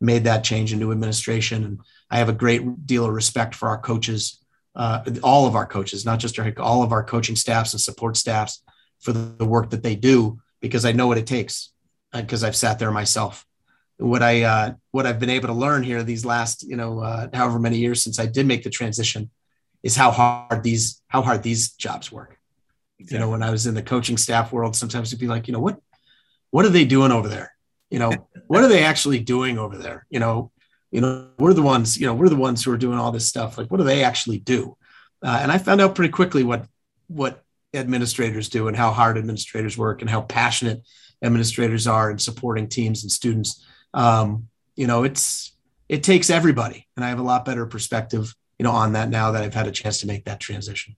made 0.01 0.25
that 0.25 0.43
change 0.43 0.73
into 0.73 0.91
administration. 0.91 1.63
And 1.63 1.79
I 2.09 2.17
have 2.17 2.29
a 2.29 2.33
great 2.33 2.85
deal 2.85 3.05
of 3.05 3.13
respect 3.13 3.55
for 3.55 3.69
our 3.69 3.77
coaches 3.77 4.45
uh, 4.75 5.03
all 5.23 5.47
of 5.47 5.55
our 5.55 5.65
coaches, 5.65 6.05
not 6.05 6.19
just 6.19 6.37
our 6.37 6.51
all 6.59 6.83
of 6.83 6.91
our 6.91 7.03
coaching 7.03 7.35
staffs 7.35 7.73
and 7.73 7.81
support 7.81 8.17
staffs 8.17 8.61
for 8.99 9.13
the, 9.13 9.45
work 9.45 9.69
that 9.69 9.83
they 9.83 9.95
do 9.95 10.39
because 10.59 10.85
I 10.85 10.91
know 10.91 11.07
what 11.07 11.17
it 11.17 11.27
takes 11.27 11.71
because 12.13 12.43
uh, 12.43 12.47
I've 12.47 12.55
sat 12.55 12.79
there 12.79 12.91
myself. 12.91 13.45
What 13.97 14.21
I 14.21 14.43
uh, 14.43 14.73
what 14.91 15.05
I've 15.05 15.19
been 15.19 15.29
able 15.29 15.47
to 15.47 15.53
learn 15.53 15.83
here 15.83 16.03
these 16.03 16.25
last 16.25 16.63
you 16.63 16.75
know 16.75 16.99
uh, 16.99 17.27
however 17.33 17.59
many 17.59 17.77
years 17.77 18.03
since 18.03 18.19
I 18.19 18.25
did 18.25 18.45
make 18.45 18.63
the 18.63 18.69
transition 18.69 19.29
is 19.83 19.95
how 19.95 20.11
hard 20.11 20.63
these 20.63 21.01
how 21.07 21.21
hard 21.21 21.43
these 21.43 21.71
jobs 21.71 22.11
work. 22.11 22.37
Exactly. 22.99 23.15
You 23.15 23.25
know, 23.25 23.31
when 23.31 23.43
I 23.43 23.51
was 23.51 23.67
in 23.67 23.75
the 23.75 23.83
coaching 23.83 24.17
staff 24.17 24.51
world, 24.51 24.75
sometimes 24.75 25.09
it'd 25.09 25.19
be 25.19 25.27
like, 25.27 25.47
you 25.47 25.53
know, 25.53 25.59
what 25.59 25.79
what 26.55 26.63
are 26.63 26.69
they 26.69 26.85
doing 26.85 27.11
over 27.11 27.27
there? 27.27 27.53
You 27.89 27.99
know, 27.99 28.13
what 28.47 28.63
are 28.63 28.69
they 28.69 28.85
actually 28.85 29.19
doing 29.19 29.57
over 29.57 29.77
there? 29.77 30.07
You 30.09 30.21
know, 30.21 30.53
you 30.89 31.01
know 31.01 31.27
we're 31.37 31.53
the 31.53 31.61
ones 31.61 31.99
you 31.99 32.07
know 32.07 32.13
we're 32.13 32.29
the 32.29 32.37
ones 32.37 32.63
who 32.63 32.71
are 32.71 32.77
doing 32.77 32.97
all 32.97 33.11
this 33.11 33.27
stuff. 33.27 33.57
Like 33.57 33.69
what 33.69 33.79
do 33.79 33.83
they 33.83 34.05
actually 34.05 34.39
do? 34.39 34.77
Uh, 35.21 35.39
and 35.41 35.51
i 35.51 35.57
found 35.57 35.81
out 35.81 35.95
pretty 35.95 36.13
quickly 36.13 36.43
what 36.43 36.65
what 37.07 37.43
administrators 37.73 38.47
do 38.47 38.69
and 38.69 38.77
how 38.77 38.91
hard 38.91 39.17
administrators 39.17 39.77
work 39.77 39.99
and 39.99 40.09
how 40.09 40.21
passionate 40.21 40.87
administrators 41.21 41.87
are 41.87 42.09
in 42.09 42.19
supporting 42.19 42.69
teams 42.69 43.03
and 43.03 43.11
students. 43.11 43.65
Um, 43.93 44.47
you 44.77 44.87
know 44.87 45.03
it's 45.03 45.57
it 45.89 46.03
takes 46.03 46.29
everybody. 46.29 46.87
And 46.95 47.03
i 47.03 47.09
have 47.09 47.19
a 47.19 47.29
lot 47.33 47.43
better 47.43 47.65
perspective 47.65 48.33
you 48.57 48.63
know 48.63 48.71
on 48.71 48.93
that 48.93 49.09
now 49.09 49.31
that 49.31 49.43
i've 49.43 49.53
had 49.53 49.67
a 49.67 49.71
chance 49.71 49.99
to 49.99 50.07
make 50.07 50.23
that 50.23 50.39
transition 50.39 50.95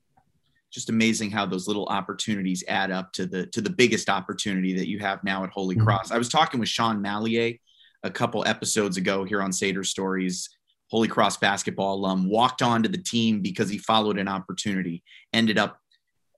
just 0.71 0.89
amazing 0.89 1.31
how 1.31 1.45
those 1.45 1.67
little 1.67 1.85
opportunities 1.87 2.63
add 2.67 2.91
up 2.91 3.11
to 3.13 3.25
the 3.25 3.45
to 3.47 3.61
the 3.61 3.69
biggest 3.69 4.09
opportunity 4.09 4.73
that 4.73 4.87
you 4.87 4.99
have 4.99 5.23
now 5.23 5.43
at 5.43 5.49
holy 5.49 5.75
mm-hmm. 5.75 5.85
cross 5.85 6.11
i 6.11 6.17
was 6.17 6.29
talking 6.29 6.59
with 6.59 6.69
sean 6.69 7.01
mallier 7.01 7.57
a 8.03 8.11
couple 8.11 8.45
episodes 8.47 8.97
ago 8.97 9.23
here 9.23 9.41
on 9.41 9.51
Sader 9.51 9.85
Stories. 9.85 10.49
Holy 10.89 11.07
Cross 11.07 11.37
basketball 11.37 11.95
alum 11.95 12.29
walked 12.29 12.61
onto 12.61 12.89
the 12.89 12.97
team 12.97 13.41
because 13.41 13.69
he 13.69 13.77
followed 13.77 14.17
an 14.17 14.27
opportunity, 14.27 15.03
ended 15.33 15.57
up 15.57 15.79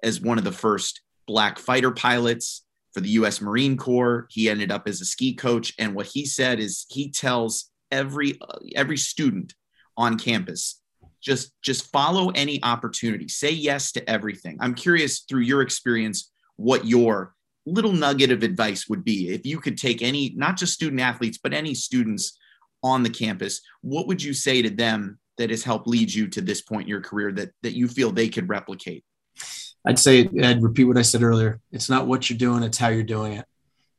as 0.01 0.21
one 0.21 0.37
of 0.37 0.43
the 0.43 0.51
first 0.51 1.01
black 1.27 1.59
fighter 1.59 1.91
pilots 1.91 2.65
for 2.93 3.01
the 3.01 3.09
US 3.09 3.41
Marine 3.41 3.77
Corps. 3.77 4.27
He 4.31 4.49
ended 4.49 4.71
up 4.71 4.87
as 4.87 5.01
a 5.01 5.05
ski 5.05 5.35
coach 5.35 5.73
and 5.77 5.93
what 5.93 6.07
he 6.07 6.25
said 6.25 6.59
is 6.59 6.85
he 6.89 7.11
tells 7.11 7.69
every 7.91 8.39
every 8.75 8.97
student 8.97 9.53
on 9.97 10.17
campus 10.17 10.78
just 11.21 11.53
just 11.61 11.91
follow 11.91 12.29
any 12.29 12.63
opportunity. 12.63 13.27
Say 13.27 13.51
yes 13.51 13.91
to 13.93 14.09
everything. 14.09 14.57
I'm 14.59 14.73
curious 14.73 15.19
through 15.19 15.41
your 15.41 15.61
experience 15.61 16.31
what 16.55 16.85
your 16.85 17.33
little 17.65 17.93
nugget 17.93 18.31
of 18.31 18.43
advice 18.43 18.87
would 18.89 19.03
be 19.03 19.29
if 19.29 19.45
you 19.45 19.59
could 19.59 19.77
take 19.77 20.01
any, 20.01 20.33
not 20.35 20.57
just 20.57 20.73
student 20.73 21.01
athletes, 21.01 21.37
but 21.41 21.53
any 21.53 21.73
students 21.73 22.37
on 22.83 23.03
the 23.03 23.09
campus, 23.09 23.61
what 23.81 24.07
would 24.07 24.21
you 24.21 24.33
say 24.33 24.61
to 24.61 24.69
them 24.69 25.19
that 25.37 25.49
has 25.49 25.63
helped 25.63 25.87
lead 25.87 26.13
you 26.13 26.27
to 26.27 26.41
this 26.41 26.61
point 26.61 26.83
in 26.83 26.89
your 26.89 27.01
career 27.01 27.31
that, 27.31 27.51
that 27.63 27.75
you 27.75 27.87
feel 27.87 28.11
they 28.11 28.29
could 28.29 28.49
replicate? 28.49 29.03
I'd 29.85 29.99
say, 29.99 30.29
I'd 30.43 30.63
repeat 30.63 30.85
what 30.85 30.97
I 30.97 31.01
said 31.01 31.23
earlier. 31.23 31.59
It's 31.71 31.89
not 31.89 32.07
what 32.07 32.29
you're 32.29 32.37
doing, 32.37 32.63
it's 32.63 32.77
how 32.77 32.89
you're 32.89 33.03
doing 33.03 33.33
it, 33.33 33.45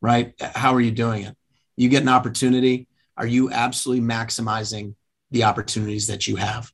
right? 0.00 0.34
How 0.40 0.74
are 0.74 0.80
you 0.80 0.90
doing 0.90 1.24
it? 1.24 1.36
You 1.76 1.88
get 1.88 2.02
an 2.02 2.08
opportunity. 2.08 2.86
Are 3.16 3.26
you 3.26 3.50
absolutely 3.50 4.06
maximizing 4.06 4.94
the 5.30 5.44
opportunities 5.44 6.08
that 6.08 6.26
you 6.26 6.36
have? 6.36 6.70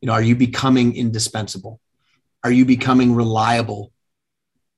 You 0.00 0.06
know, 0.06 0.12
are 0.12 0.22
you 0.22 0.36
becoming 0.36 0.94
indispensable? 0.94 1.80
Are 2.44 2.50
you 2.50 2.64
becoming 2.64 3.14
reliable 3.14 3.92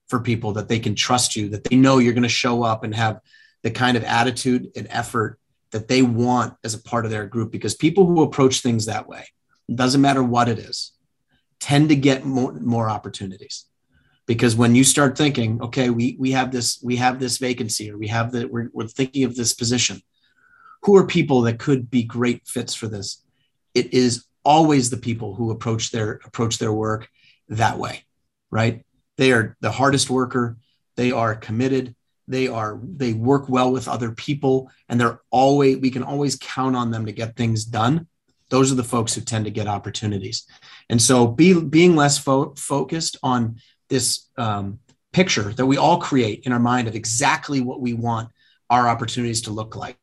for 0.08 0.20
people 0.20 0.52
that 0.52 0.68
they 0.68 0.78
can 0.78 0.94
trust 0.94 1.36
you, 1.36 1.50
that 1.50 1.64
they 1.64 1.76
know 1.76 1.98
you're 1.98 2.14
going 2.14 2.22
to 2.22 2.28
show 2.28 2.62
up 2.62 2.82
and 2.82 2.94
have 2.94 3.20
the 3.62 3.70
kind 3.70 3.96
of 3.96 4.04
attitude 4.04 4.70
and 4.76 4.86
effort 4.90 5.38
that 5.70 5.88
they 5.88 6.02
want 6.02 6.54
as 6.64 6.74
a 6.74 6.82
part 6.82 7.04
of 7.04 7.10
their 7.10 7.26
group. 7.26 7.52
Because 7.52 7.74
people 7.74 8.06
who 8.06 8.22
approach 8.22 8.60
things 8.60 8.86
that 8.86 9.06
way, 9.06 9.26
doesn't 9.72 10.00
matter 10.00 10.22
what 10.22 10.48
it 10.48 10.58
is, 10.58 10.92
tend 11.60 11.90
to 11.90 11.96
get 11.96 12.24
more, 12.24 12.52
more 12.54 12.88
opportunities. 12.88 13.66
Because 14.26 14.56
when 14.56 14.74
you 14.74 14.84
start 14.84 15.16
thinking, 15.16 15.60
okay, 15.62 15.90
we, 15.90 16.16
we 16.18 16.32
have 16.32 16.52
this, 16.52 16.80
we 16.82 16.96
have 16.96 17.18
this 17.18 17.38
vacancy, 17.38 17.90
or 17.90 17.98
we 17.98 18.08
have 18.08 18.32
that, 18.32 18.50
we're, 18.50 18.70
we're 18.72 18.86
thinking 18.86 19.24
of 19.24 19.36
this 19.36 19.54
position. 19.54 20.00
Who 20.82 20.96
are 20.96 21.06
people 21.06 21.42
that 21.42 21.58
could 21.58 21.90
be 21.90 22.02
great 22.02 22.46
fits 22.46 22.74
for 22.74 22.86
this? 22.86 23.22
It 23.74 23.92
is 23.92 24.24
always 24.48 24.88
the 24.88 24.96
people 24.96 25.34
who 25.34 25.50
approach 25.50 25.90
their 25.90 26.20
approach 26.24 26.56
their 26.58 26.72
work 26.72 27.10
that 27.50 27.78
way, 27.78 28.04
right? 28.50 28.82
They 29.18 29.30
are 29.32 29.58
the 29.60 29.70
hardest 29.70 30.08
worker. 30.08 30.56
They 30.96 31.12
are 31.12 31.34
committed. 31.34 31.94
They 32.26 32.48
are 32.48 32.80
they 32.82 33.12
work 33.12 33.50
well 33.50 33.70
with 33.70 33.88
other 33.88 34.10
people, 34.12 34.70
and 34.88 34.98
they're 34.98 35.20
always 35.30 35.76
we 35.76 35.90
can 35.90 36.02
always 36.02 36.36
count 36.36 36.76
on 36.76 36.90
them 36.90 37.04
to 37.04 37.12
get 37.12 37.36
things 37.36 37.66
done. 37.66 38.06
Those 38.48 38.72
are 38.72 38.76
the 38.76 38.92
folks 38.94 39.14
who 39.14 39.20
tend 39.20 39.44
to 39.44 39.50
get 39.50 39.66
opportunities, 39.66 40.46
and 40.88 41.00
so 41.00 41.26
be, 41.26 41.60
being 41.60 41.94
less 41.94 42.16
fo- 42.16 42.54
focused 42.56 43.18
on 43.22 43.56
this 43.90 44.30
um, 44.38 44.78
picture 45.12 45.52
that 45.52 45.66
we 45.66 45.76
all 45.76 45.98
create 45.98 46.44
in 46.44 46.52
our 46.52 46.58
mind 46.58 46.88
of 46.88 46.94
exactly 46.94 47.60
what 47.60 47.82
we 47.82 47.92
want 47.92 48.30
our 48.70 48.88
opportunities 48.88 49.42
to 49.42 49.50
look 49.50 49.76
like. 49.76 49.98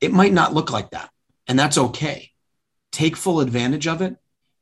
It 0.00 0.12
might 0.12 0.32
not 0.32 0.52
look 0.52 0.72
like 0.72 0.90
that, 0.90 1.10
and 1.46 1.56
that's 1.56 1.78
okay. 1.78 2.33
Take 2.94 3.16
full 3.16 3.40
advantage 3.40 3.88
of 3.88 4.02
it, 4.02 4.14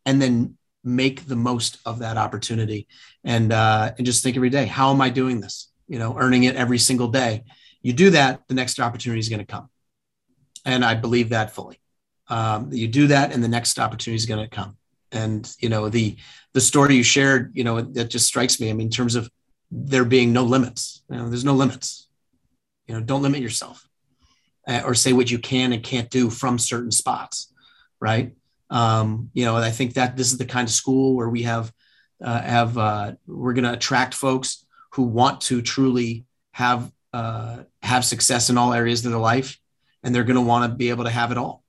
and 0.06 0.22
then 0.22 0.56
make 0.82 1.26
the 1.26 1.36
most 1.36 1.78
of 1.84 1.98
that 1.98 2.16
opportunity. 2.16 2.88
And 3.24 3.52
uh, 3.52 3.92
and 3.98 4.06
just 4.06 4.22
think 4.22 4.36
every 4.36 4.48
day 4.48 4.64
how 4.64 4.90
am 4.90 5.02
i 5.02 5.10
doing 5.10 5.40
this? 5.40 5.70
You 5.86 5.98
know 5.98 6.16
earning 6.18 6.44
it 6.44 6.56
every 6.56 6.78
single 6.78 7.08
day. 7.08 7.44
You 7.82 7.92
do 7.92 8.08
that 8.10 8.40
the 8.48 8.54
next 8.54 8.80
opportunity 8.80 9.20
is 9.20 9.28
going 9.28 9.40
to 9.40 9.52
come. 9.52 9.68
And 10.64 10.82
i 10.82 10.94
believe 10.94 11.28
that 11.28 11.54
fully. 11.54 11.78
Um, 12.28 12.72
you 12.72 12.88
do 12.88 13.08
that 13.08 13.34
and 13.34 13.44
the 13.44 13.48
next 13.48 13.78
opportunity 13.78 14.16
is 14.16 14.24
going 14.24 14.42
to 14.42 14.48
come. 14.48 14.78
And 15.10 15.54
you 15.60 15.68
know 15.68 15.90
the 15.90 16.16
the 16.54 16.60
story 16.62 16.96
you 16.96 17.02
shared 17.02 17.52
you 17.54 17.64
know 17.64 17.82
that 17.82 18.08
just 18.08 18.26
strikes 18.26 18.58
me 18.58 18.70
i 18.70 18.72
mean 18.72 18.86
in 18.86 18.90
terms 18.90 19.14
of 19.14 19.30
there 19.70 20.04
being 20.04 20.32
no 20.32 20.42
limits 20.42 21.02
you 21.10 21.16
know 21.16 21.28
there's 21.28 21.44
no 21.44 21.54
limits. 21.54 22.08
You 22.86 22.94
know 22.94 23.02
don't 23.02 23.22
limit 23.22 23.42
yourself 23.42 23.86
uh, 24.66 24.82
or 24.84 24.94
say 24.94 25.12
what 25.12 25.30
you 25.30 25.38
can 25.38 25.72
and 25.72 25.82
can't 25.82 26.10
do 26.10 26.30
from 26.30 26.58
certain 26.58 26.90
spots 26.90 27.51
right 28.03 28.32
um, 28.72 29.30
you 29.34 29.44
know, 29.44 29.57
I 29.57 29.70
think 29.70 29.94
that 29.94 30.16
this 30.16 30.32
is 30.32 30.38
the 30.38 30.46
kind 30.46 30.66
of 30.66 30.72
school 30.72 31.14
where 31.14 31.28
we 31.28 31.42
have 31.42 31.70
uh, 32.24 32.40
have 32.40 32.78
uh, 32.78 33.12
we're 33.26 33.53
going 33.53 33.64
to 33.64 33.72
attract 33.74 34.14
folks 34.14 34.64
who 34.92 35.03
want 35.03 35.42
to 35.42 35.61
truly 35.61 36.24
have 36.53 36.90
uh, 37.12 37.59
have 37.82 38.05
success 38.07 38.48
in 38.48 38.57
all 38.57 38.72
areas 38.72 39.05
of 39.05 39.12
their 39.12 39.20
life, 39.20 39.59
and 40.03 40.14
they're 40.14 40.24
going 40.24 40.36
to 40.36 40.42
want 40.42 40.70
to 40.70 40.74
be 40.74 40.88
able 40.88 41.05
to 41.05 41.11
have 41.11 41.30
it 41.30 41.36
all, 41.36 41.62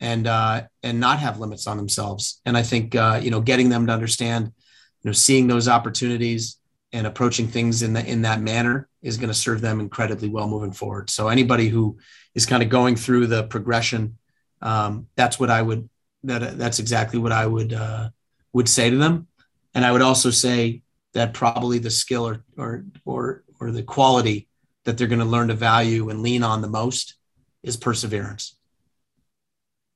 and 0.00 0.26
uh, 0.26 0.62
and 0.82 0.98
not 0.98 1.18
have 1.18 1.38
limits 1.38 1.66
on 1.66 1.76
themselves. 1.76 2.40
And 2.46 2.56
I 2.56 2.62
think 2.62 2.94
uh, 2.94 3.20
you 3.22 3.30
know, 3.30 3.42
getting 3.42 3.68
them 3.68 3.86
to 3.88 3.92
understand, 3.92 4.46
you 4.46 5.10
know, 5.10 5.12
seeing 5.12 5.48
those 5.48 5.68
opportunities 5.68 6.56
and 6.94 7.06
approaching 7.06 7.48
things 7.48 7.82
in 7.82 7.92
the 7.92 8.06
in 8.06 8.22
that 8.22 8.40
manner 8.40 8.88
is 9.02 9.18
going 9.18 9.28
to 9.28 9.34
serve 9.34 9.60
them 9.60 9.78
incredibly 9.78 10.30
well 10.30 10.48
moving 10.48 10.72
forward. 10.72 11.10
So 11.10 11.28
anybody 11.28 11.68
who 11.68 11.98
is 12.34 12.46
kind 12.46 12.62
of 12.62 12.70
going 12.70 12.96
through 12.96 13.26
the 13.26 13.42
progression, 13.44 14.16
um, 14.62 15.08
that's 15.16 15.38
what 15.38 15.50
I 15.50 15.62
would 15.62 15.88
that 16.24 16.58
that's 16.58 16.78
exactly 16.78 17.18
what 17.18 17.32
I 17.32 17.46
would 17.46 17.72
uh, 17.72 18.10
would 18.52 18.68
say 18.68 18.90
to 18.90 18.96
them, 18.96 19.28
and 19.74 19.84
I 19.84 19.92
would 19.92 20.02
also 20.02 20.30
say 20.30 20.82
that 21.14 21.34
probably 21.34 21.78
the 21.78 21.90
skill 21.90 22.26
or 22.26 22.44
or 22.56 22.84
or 23.04 23.44
or 23.60 23.70
the 23.70 23.82
quality 23.82 24.48
that 24.84 24.98
they're 24.98 25.06
going 25.06 25.20
to 25.20 25.24
learn 25.24 25.48
to 25.48 25.54
value 25.54 26.10
and 26.10 26.22
lean 26.22 26.42
on 26.42 26.62
the 26.62 26.68
most 26.68 27.14
is 27.62 27.76
perseverance, 27.76 28.56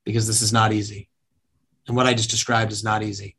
because 0.05 0.27
this 0.27 0.43
is 0.43 0.53
not 0.53 0.73
easy, 0.73 1.09
and 1.87 1.97
what 1.97 2.07
I 2.07 2.15
just 2.15 2.31
described 2.31 2.73
is 2.73 2.85
not 2.85 3.03
easy, 3.03 3.37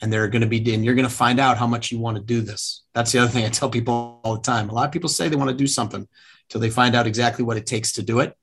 and 0.00 0.12
they're 0.12 0.28
going 0.28 0.42
to 0.42 0.48
be 0.48 0.74
and 0.74 0.84
you're 0.84 0.94
going 0.94 1.08
to 1.08 1.14
find 1.14 1.40
out 1.40 1.58
how 1.58 1.66
much 1.66 1.90
you 1.90 1.98
want 1.98 2.16
to 2.16 2.22
do 2.22 2.40
this. 2.40 2.82
That's 2.94 3.12
the 3.12 3.18
other 3.20 3.30
thing 3.30 3.44
I 3.44 3.50
tell 3.50 3.70
people 3.70 4.20
all 4.24 4.36
the 4.36 4.42
time. 4.42 4.68
A 4.68 4.74
lot 4.74 4.86
of 4.86 4.92
people 4.92 5.08
say 5.08 5.28
they 5.28 5.36
want 5.36 5.50
to 5.50 5.56
do 5.56 5.66
something 5.66 6.08
till 6.48 6.60
they 6.60 6.70
find 6.70 6.94
out 6.96 7.06
exactly 7.06 7.44
what 7.44 7.56
it 7.56 7.66
takes 7.66 7.92
to 7.92 8.02
do 8.02 8.20
it. 8.20 8.36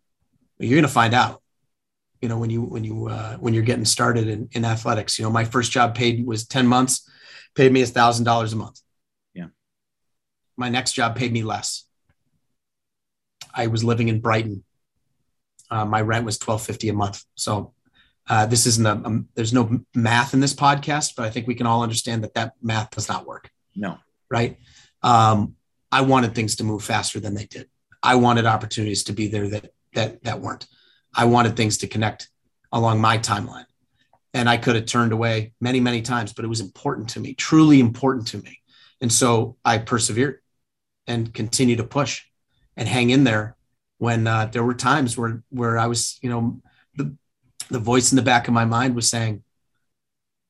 But 0.57 0.67
you're 0.67 0.77
going 0.77 0.87
to 0.87 0.93
find 0.93 1.13
out 1.13 1.41
you 2.21 2.29
know 2.29 2.37
when 2.37 2.49
you 2.49 2.61
when 2.61 2.83
you 2.83 3.07
uh, 3.07 3.35
when 3.37 3.53
you're 3.53 3.63
getting 3.63 3.85
started 3.85 4.27
in, 4.27 4.49
in 4.51 4.65
athletics 4.65 5.17
you 5.17 5.25
know 5.25 5.31
my 5.31 5.45
first 5.45 5.71
job 5.71 5.95
paid 5.95 6.25
was 6.25 6.45
10 6.47 6.67
months 6.67 7.09
paid 7.55 7.71
me 7.71 7.81
a 7.81 7.85
thousand 7.85 8.25
dollars 8.25 8.53
a 8.53 8.55
month 8.55 8.79
yeah 9.33 9.47
my 10.55 10.69
next 10.69 10.93
job 10.93 11.15
paid 11.15 11.31
me 11.31 11.43
less 11.43 11.85
i 13.53 13.67
was 13.67 13.83
living 13.83 14.09
in 14.09 14.19
brighton 14.19 14.63
Uh, 15.69 15.85
my 15.85 16.01
rent 16.01 16.25
was 16.25 16.37
twelve 16.37 16.61
fifty 16.61 16.87
a 16.89 16.93
month. 16.93 17.25
So 17.35 17.73
uh, 18.29 18.45
this 18.47 18.65
isn't 18.65 18.87
a, 18.87 18.95
a, 19.09 19.23
there's 19.35 19.51
no 19.51 19.81
math 19.93 20.33
in 20.33 20.39
this 20.39 20.55
podcast, 20.55 21.15
but 21.15 21.25
I 21.25 21.29
think 21.29 21.45
we 21.47 21.55
can 21.55 21.67
all 21.67 21.83
understand 21.83 22.23
that 22.23 22.33
that 22.35 22.53
math 22.61 22.91
does 22.91 23.09
not 23.09 23.25
work. 23.27 23.49
No. 23.75 23.97
Right. 24.31 24.57
Um, 25.03 25.55
I 25.91 26.01
wanted 26.01 26.33
things 26.33 26.55
to 26.55 26.63
move 26.63 26.83
faster 26.83 27.19
than 27.19 27.35
they 27.35 27.47
did. 27.47 27.67
I 28.01 28.15
wanted 28.15 28.45
opportunities 28.45 29.03
to 29.05 29.13
be 29.13 29.27
there 29.27 29.49
that 29.49 29.65
that 29.93 30.23
that 30.23 30.39
weren't. 30.39 30.67
I 31.17 31.25
wanted 31.25 31.57
things 31.57 31.79
to 31.79 31.87
connect 31.87 32.29
along 32.71 33.01
my 33.01 33.17
timeline. 33.17 33.65
And 34.33 34.47
I 34.47 34.57
could 34.57 34.75
have 34.75 34.85
turned 34.85 35.11
away 35.11 35.53
many, 35.59 35.79
many 35.79 36.03
times, 36.03 36.31
but 36.31 36.45
it 36.45 36.47
was 36.47 36.61
important 36.61 37.09
to 37.09 37.19
me, 37.19 37.33
truly 37.33 37.79
important 37.79 38.27
to 38.27 38.37
me. 38.37 38.61
And 39.01 39.11
so 39.11 39.57
I 39.65 39.79
persevered 39.79 40.41
and 41.07 41.33
continued 41.33 41.77
to 41.77 41.83
push 41.83 42.23
and 42.75 42.87
hang 42.87 43.09
in 43.09 43.23
there 43.23 43.55
when 43.97 44.27
uh, 44.27 44.45
there 44.45 44.63
were 44.63 44.75
times 44.75 45.17
where 45.17 45.43
where 45.49 45.79
I 45.79 45.87
was, 45.87 46.19
you 46.21 46.29
know, 46.29 46.61
the 46.95 47.15
the 47.69 47.79
voice 47.79 48.11
in 48.11 48.15
the 48.15 48.21
back 48.21 48.47
of 48.47 48.53
my 48.53 48.65
mind 48.65 48.95
was 48.95 49.09
saying, 49.09 49.43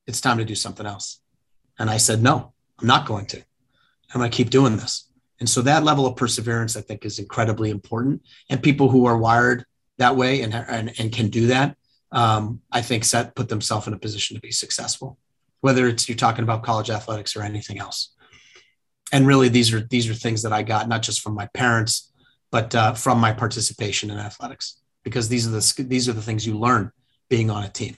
"It's 0.06 0.20
time 0.20 0.38
to 0.40 0.46
do 0.46 0.56
something 0.56 0.86
else," 0.86 1.22
and 1.80 1.90
I 1.90 1.98
said, 1.98 2.22
"No, 2.22 2.54
I'm 2.80 2.88
not 2.88 3.08
going 3.08 3.26
to. 3.28 3.38
I'm 3.38 4.20
going 4.20 4.30
to 4.30 4.36
keep 4.36 4.50
doing 4.50 4.76
this." 4.76 5.10
And 5.40 5.50
so 5.50 5.62
that 5.62 5.84
level 5.84 6.06
of 6.06 6.18
perseverance, 6.18 6.76
I 6.76 6.82
think, 6.82 7.06
is 7.06 7.20
incredibly 7.20 7.70
important. 7.70 8.24
And 8.50 8.62
people 8.62 8.90
who 8.90 9.06
are 9.06 9.18
wired 9.18 9.66
that 9.98 10.16
way 10.16 10.42
and 10.42 10.54
and, 10.54 10.94
and 11.00 11.12
can 11.12 11.30
do 11.30 11.48
that, 11.48 11.78
um, 12.12 12.62
I 12.72 12.82
think, 12.82 13.04
set 13.04 13.36
put 13.36 13.50
themselves 13.50 13.88
in 13.88 13.94
a 13.94 14.00
position 14.00 14.36
to 14.36 14.42
be 14.42 14.52
successful. 14.52 15.18
Whether 15.62 15.88
it's 15.88 16.08
you're 16.08 16.16
talking 16.16 16.44
about 16.44 16.64
college 16.64 16.90
athletics 16.90 17.36
or 17.36 17.42
anything 17.42 17.80
else. 17.80 18.14
And 19.12 19.26
really, 19.26 19.50
these 19.50 19.74
are 19.74 19.82
these 19.82 20.10
are 20.10 20.14
things 20.14 20.44
that 20.44 20.54
I 20.54 20.64
got 20.64 20.88
not 20.88 21.02
just 21.02 21.22
from 21.22 21.34
my 21.34 21.48
parents, 21.48 22.12
but 22.52 22.76
uh, 22.76 22.94
from 22.94 23.20
my 23.20 23.34
participation 23.34 24.10
in 24.10 24.18
athletics, 24.18 24.82
because 25.04 25.30
these 25.30 25.48
are 25.48 25.52
the 25.52 25.84
these 25.88 26.10
are 26.10 26.14
the 26.14 26.22
things 26.22 26.46
you 26.46 26.58
learn 26.58 26.92
being 27.30 27.50
on 27.50 27.64
a 27.64 27.70
team. 27.70 27.96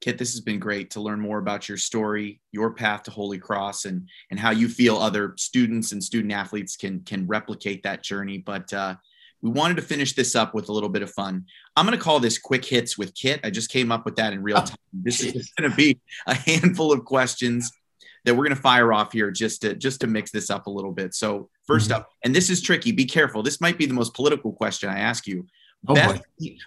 Kit, 0.00 0.16
this 0.16 0.32
has 0.32 0.40
been 0.40 0.60
great 0.60 0.90
to 0.90 1.00
learn 1.00 1.20
more 1.20 1.38
about 1.38 1.68
your 1.68 1.78
story, 1.78 2.40
your 2.52 2.72
path 2.72 3.02
to 3.04 3.10
Holy 3.10 3.38
Cross, 3.38 3.84
and 3.84 4.08
and 4.30 4.38
how 4.38 4.50
you 4.50 4.68
feel 4.68 4.96
other 4.96 5.34
students 5.36 5.92
and 5.92 6.02
student 6.02 6.32
athletes 6.32 6.76
can 6.76 7.00
can 7.00 7.26
replicate 7.26 7.82
that 7.82 8.02
journey. 8.02 8.38
But 8.38 8.72
uh, 8.72 8.96
we 9.42 9.50
wanted 9.50 9.76
to 9.76 9.82
finish 9.82 10.14
this 10.14 10.34
up 10.34 10.54
with 10.54 10.68
a 10.68 10.72
little 10.72 10.88
bit 10.88 11.02
of 11.02 11.10
fun. 11.12 11.46
I'm 11.76 11.86
going 11.86 11.96
to 11.96 12.02
call 12.02 12.18
this 12.20 12.38
quick 12.38 12.64
hits 12.64 12.98
with 12.98 13.14
Kit. 13.14 13.40
I 13.44 13.50
just 13.50 13.70
came 13.70 13.92
up 13.92 14.04
with 14.04 14.16
that 14.16 14.32
in 14.32 14.42
real 14.42 14.62
time. 14.62 14.76
This 14.92 15.22
is 15.22 15.52
going 15.58 15.70
to 15.70 15.76
be 15.76 16.00
a 16.26 16.34
handful 16.34 16.92
of 16.92 17.04
questions 17.04 17.70
that 18.24 18.34
we're 18.34 18.44
going 18.44 18.56
to 18.56 18.62
fire 18.62 18.92
off 18.92 19.12
here 19.12 19.30
just 19.30 19.62
to 19.62 19.74
just 19.74 20.00
to 20.00 20.06
mix 20.06 20.30
this 20.30 20.50
up 20.50 20.66
a 20.66 20.70
little 20.70 20.92
bit. 20.92 21.14
So 21.14 21.48
1st 21.68 21.82
mm-hmm. 21.82 21.92
up, 21.92 22.10
and 22.24 22.34
this 22.34 22.50
is 22.50 22.60
tricky. 22.60 22.92
Be 22.92 23.04
careful. 23.04 23.42
This 23.42 23.60
might 23.60 23.78
be 23.78 23.86
the 23.86 23.94
most 23.94 24.14
political 24.14 24.52
question 24.52 24.90
I 24.90 24.98
ask 24.98 25.26
you. 25.26 25.46
Oh 25.86 25.94
best, 25.94 26.22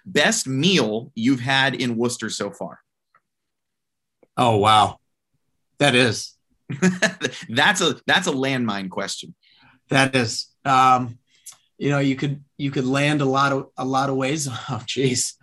best 0.06 0.48
meal 0.48 1.12
you've 1.16 1.42
had 1.42 1.76
in 1.76 1.98
Worcester 1.98 2.30
so 2.30 2.52
far? 2.52 2.80
Oh 4.38 4.58
wow, 4.58 5.00
that 5.80 5.94
is. 5.94 6.36
that's 7.50 7.82
a 7.82 7.98
that's 8.08 8.28
a 8.28 8.32
landmine 8.32 8.90
question. 8.90 9.36
That 9.90 10.16
is. 10.16 10.48
Um, 10.64 11.20
you 11.82 11.90
know, 11.90 11.98
you 11.98 12.16
could 12.16 12.44
you 12.58 12.70
could 12.70 12.86
land 12.86 13.22
a 13.22 13.26
lot 13.26 13.52
of 13.52 13.70
a 13.76 13.84
lot 13.84 14.12
of 14.12 14.16
ways. 14.16 14.48
Oh, 14.70 14.84
geez, 14.86 15.36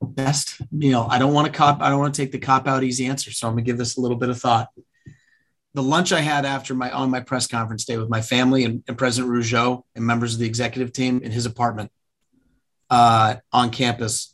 best 0.00 0.62
meal. 0.70 1.08
I 1.10 1.18
don't 1.18 1.34
want 1.34 1.48
to 1.48 1.52
cop. 1.52 1.82
I 1.82 1.90
don't 1.90 1.98
want 1.98 2.14
to 2.14 2.22
take 2.22 2.30
the 2.30 2.38
cop 2.38 2.68
out 2.68 2.84
easy 2.84 3.06
answer. 3.06 3.32
So 3.32 3.48
I'm 3.48 3.54
gonna 3.54 3.62
give 3.62 3.76
this 3.76 3.96
a 3.96 4.00
little 4.00 4.16
bit 4.16 4.28
of 4.28 4.40
thought. 4.40 4.68
The 5.74 5.82
lunch 5.82 6.12
I 6.12 6.20
had 6.20 6.46
after 6.46 6.76
my 6.76 6.92
on 6.92 7.10
my 7.10 7.18
press 7.18 7.48
conference 7.48 7.84
day 7.84 7.98
with 7.98 8.08
my 8.08 8.22
family 8.22 8.64
and, 8.64 8.84
and 8.86 8.96
President 8.96 9.32
Rougeau 9.32 9.82
and 9.96 10.06
members 10.06 10.34
of 10.34 10.38
the 10.38 10.46
executive 10.46 10.92
team 10.92 11.22
in 11.24 11.32
his 11.32 11.44
apartment 11.44 11.90
uh, 12.88 13.36
on 13.52 13.70
campus 13.70 14.32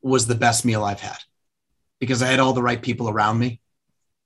was 0.00 0.26
the 0.26 0.34
best 0.36 0.64
meal 0.64 0.84
I've 0.84 1.00
had 1.00 1.18
because 2.00 2.22
I 2.22 2.28
had 2.28 2.40
all 2.40 2.54
the 2.54 2.62
right 2.62 2.80
people 2.80 3.10
around 3.10 3.38
me. 3.38 3.60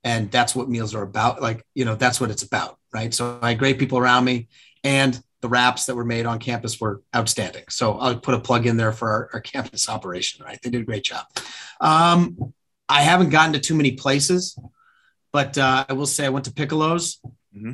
And 0.05 0.31
that's 0.31 0.55
what 0.55 0.69
meals 0.69 0.95
are 0.95 1.03
about. 1.03 1.41
Like, 1.41 1.65
you 1.73 1.83
know, 1.83 1.95
that's 1.95 2.21
what 2.21 2.31
it's 2.31 2.43
about. 2.43 2.77
Right. 2.93 3.13
So 3.13 3.39
I 3.41 3.49
had 3.49 3.59
great 3.59 3.79
people 3.79 3.97
around 3.97 4.23
me 4.23 4.47
and 4.83 5.21
the 5.43 5.49
wraps 5.49 5.85
that 5.87 5.95
were 5.95 6.05
made 6.05 6.25
on 6.25 6.39
campus 6.39 6.79
were 6.79 7.01
outstanding. 7.13 7.65
So 7.67 7.99
I'll 7.99 8.17
put 8.17 8.33
a 8.33 8.39
plug 8.39 8.65
in 8.65 8.77
there 8.77 8.93
for 8.93 9.09
our, 9.09 9.29
our 9.33 9.41
campus 9.41 9.89
operation. 9.89 10.43
Right. 10.43 10.57
They 10.63 10.69
did 10.69 10.81
a 10.81 10.85
great 10.85 11.03
job. 11.03 11.25
Um, 11.81 12.53
I 12.87 13.01
haven't 13.01 13.29
gotten 13.29 13.51
to 13.51 13.59
too 13.59 13.75
many 13.75 13.91
places, 13.91 14.57
but 15.33 15.57
uh, 15.57 15.83
I 15.89 15.93
will 15.93 16.05
say 16.05 16.25
I 16.25 16.29
went 16.29 16.45
to 16.45 16.53
Piccolo's. 16.53 17.19
Mm-hmm. 17.53 17.73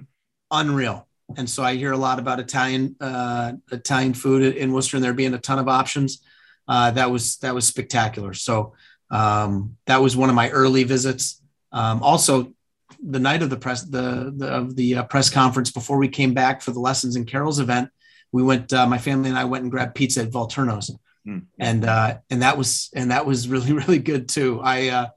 Unreal. 0.50 1.08
And 1.38 1.48
so 1.48 1.62
I 1.64 1.76
hear 1.76 1.92
a 1.92 1.98
lot 1.98 2.18
about 2.18 2.40
Italian 2.40 2.96
uh, 3.00 3.54
Italian 3.72 4.16
food 4.16 4.56
in 4.56 4.74
Worcester, 4.74 4.98
and 4.98 5.04
there 5.04 5.14
being 5.14 5.36
a 5.36 5.38
ton 5.38 5.60
of 5.60 5.68
options. 5.68 6.24
Uh, 6.68 6.90
that 6.92 7.12
was 7.12 7.38
that 7.38 7.54
was 7.54 7.68
spectacular. 7.68 8.34
So 8.34 8.74
um, 9.12 9.78
that 9.86 10.02
was 10.02 10.18
one 10.18 10.30
of 10.30 10.36
my 10.36 10.50
early 10.50 10.86
visits. 10.86 11.40
Um, 11.72 12.02
also, 12.02 12.56
the 13.02 13.20
night 13.20 13.42
of 13.42 13.50
the 13.50 13.58
press 13.58 13.84
the, 13.84 14.34
the 14.36 14.48
of 14.48 14.76
the 14.76 14.96
uh, 14.96 15.04
press 15.04 15.30
conference 15.30 15.72
before 15.72 15.98
we 15.98 16.08
came 16.08 16.34
back 16.34 16.62
for 16.62 16.72
the 16.72 16.80
lessons 16.80 17.16
and 17.16 17.28
carols 17.28 17.60
event, 17.60 17.90
we 18.32 18.44
went. 18.44 18.74
Uh, 18.74 18.88
my 18.88 18.98
family 18.98 19.30
and 19.30 19.38
I 19.38 19.46
went 19.46 19.64
and 19.64 19.72
grabbed 19.72 19.96
pizza 19.96 20.22
at 20.22 20.32
Volturno's, 20.32 20.96
mm. 21.28 21.44
and 21.60 21.86
uh, 21.86 22.18
and 22.30 22.42
that 22.42 22.58
was 22.58 22.90
and 22.94 23.12
that 23.12 23.26
was 23.26 23.48
really 23.48 23.74
really 23.86 24.00
good 24.00 24.30
too. 24.30 24.60
I 24.64 24.90
uh, 24.90 25.08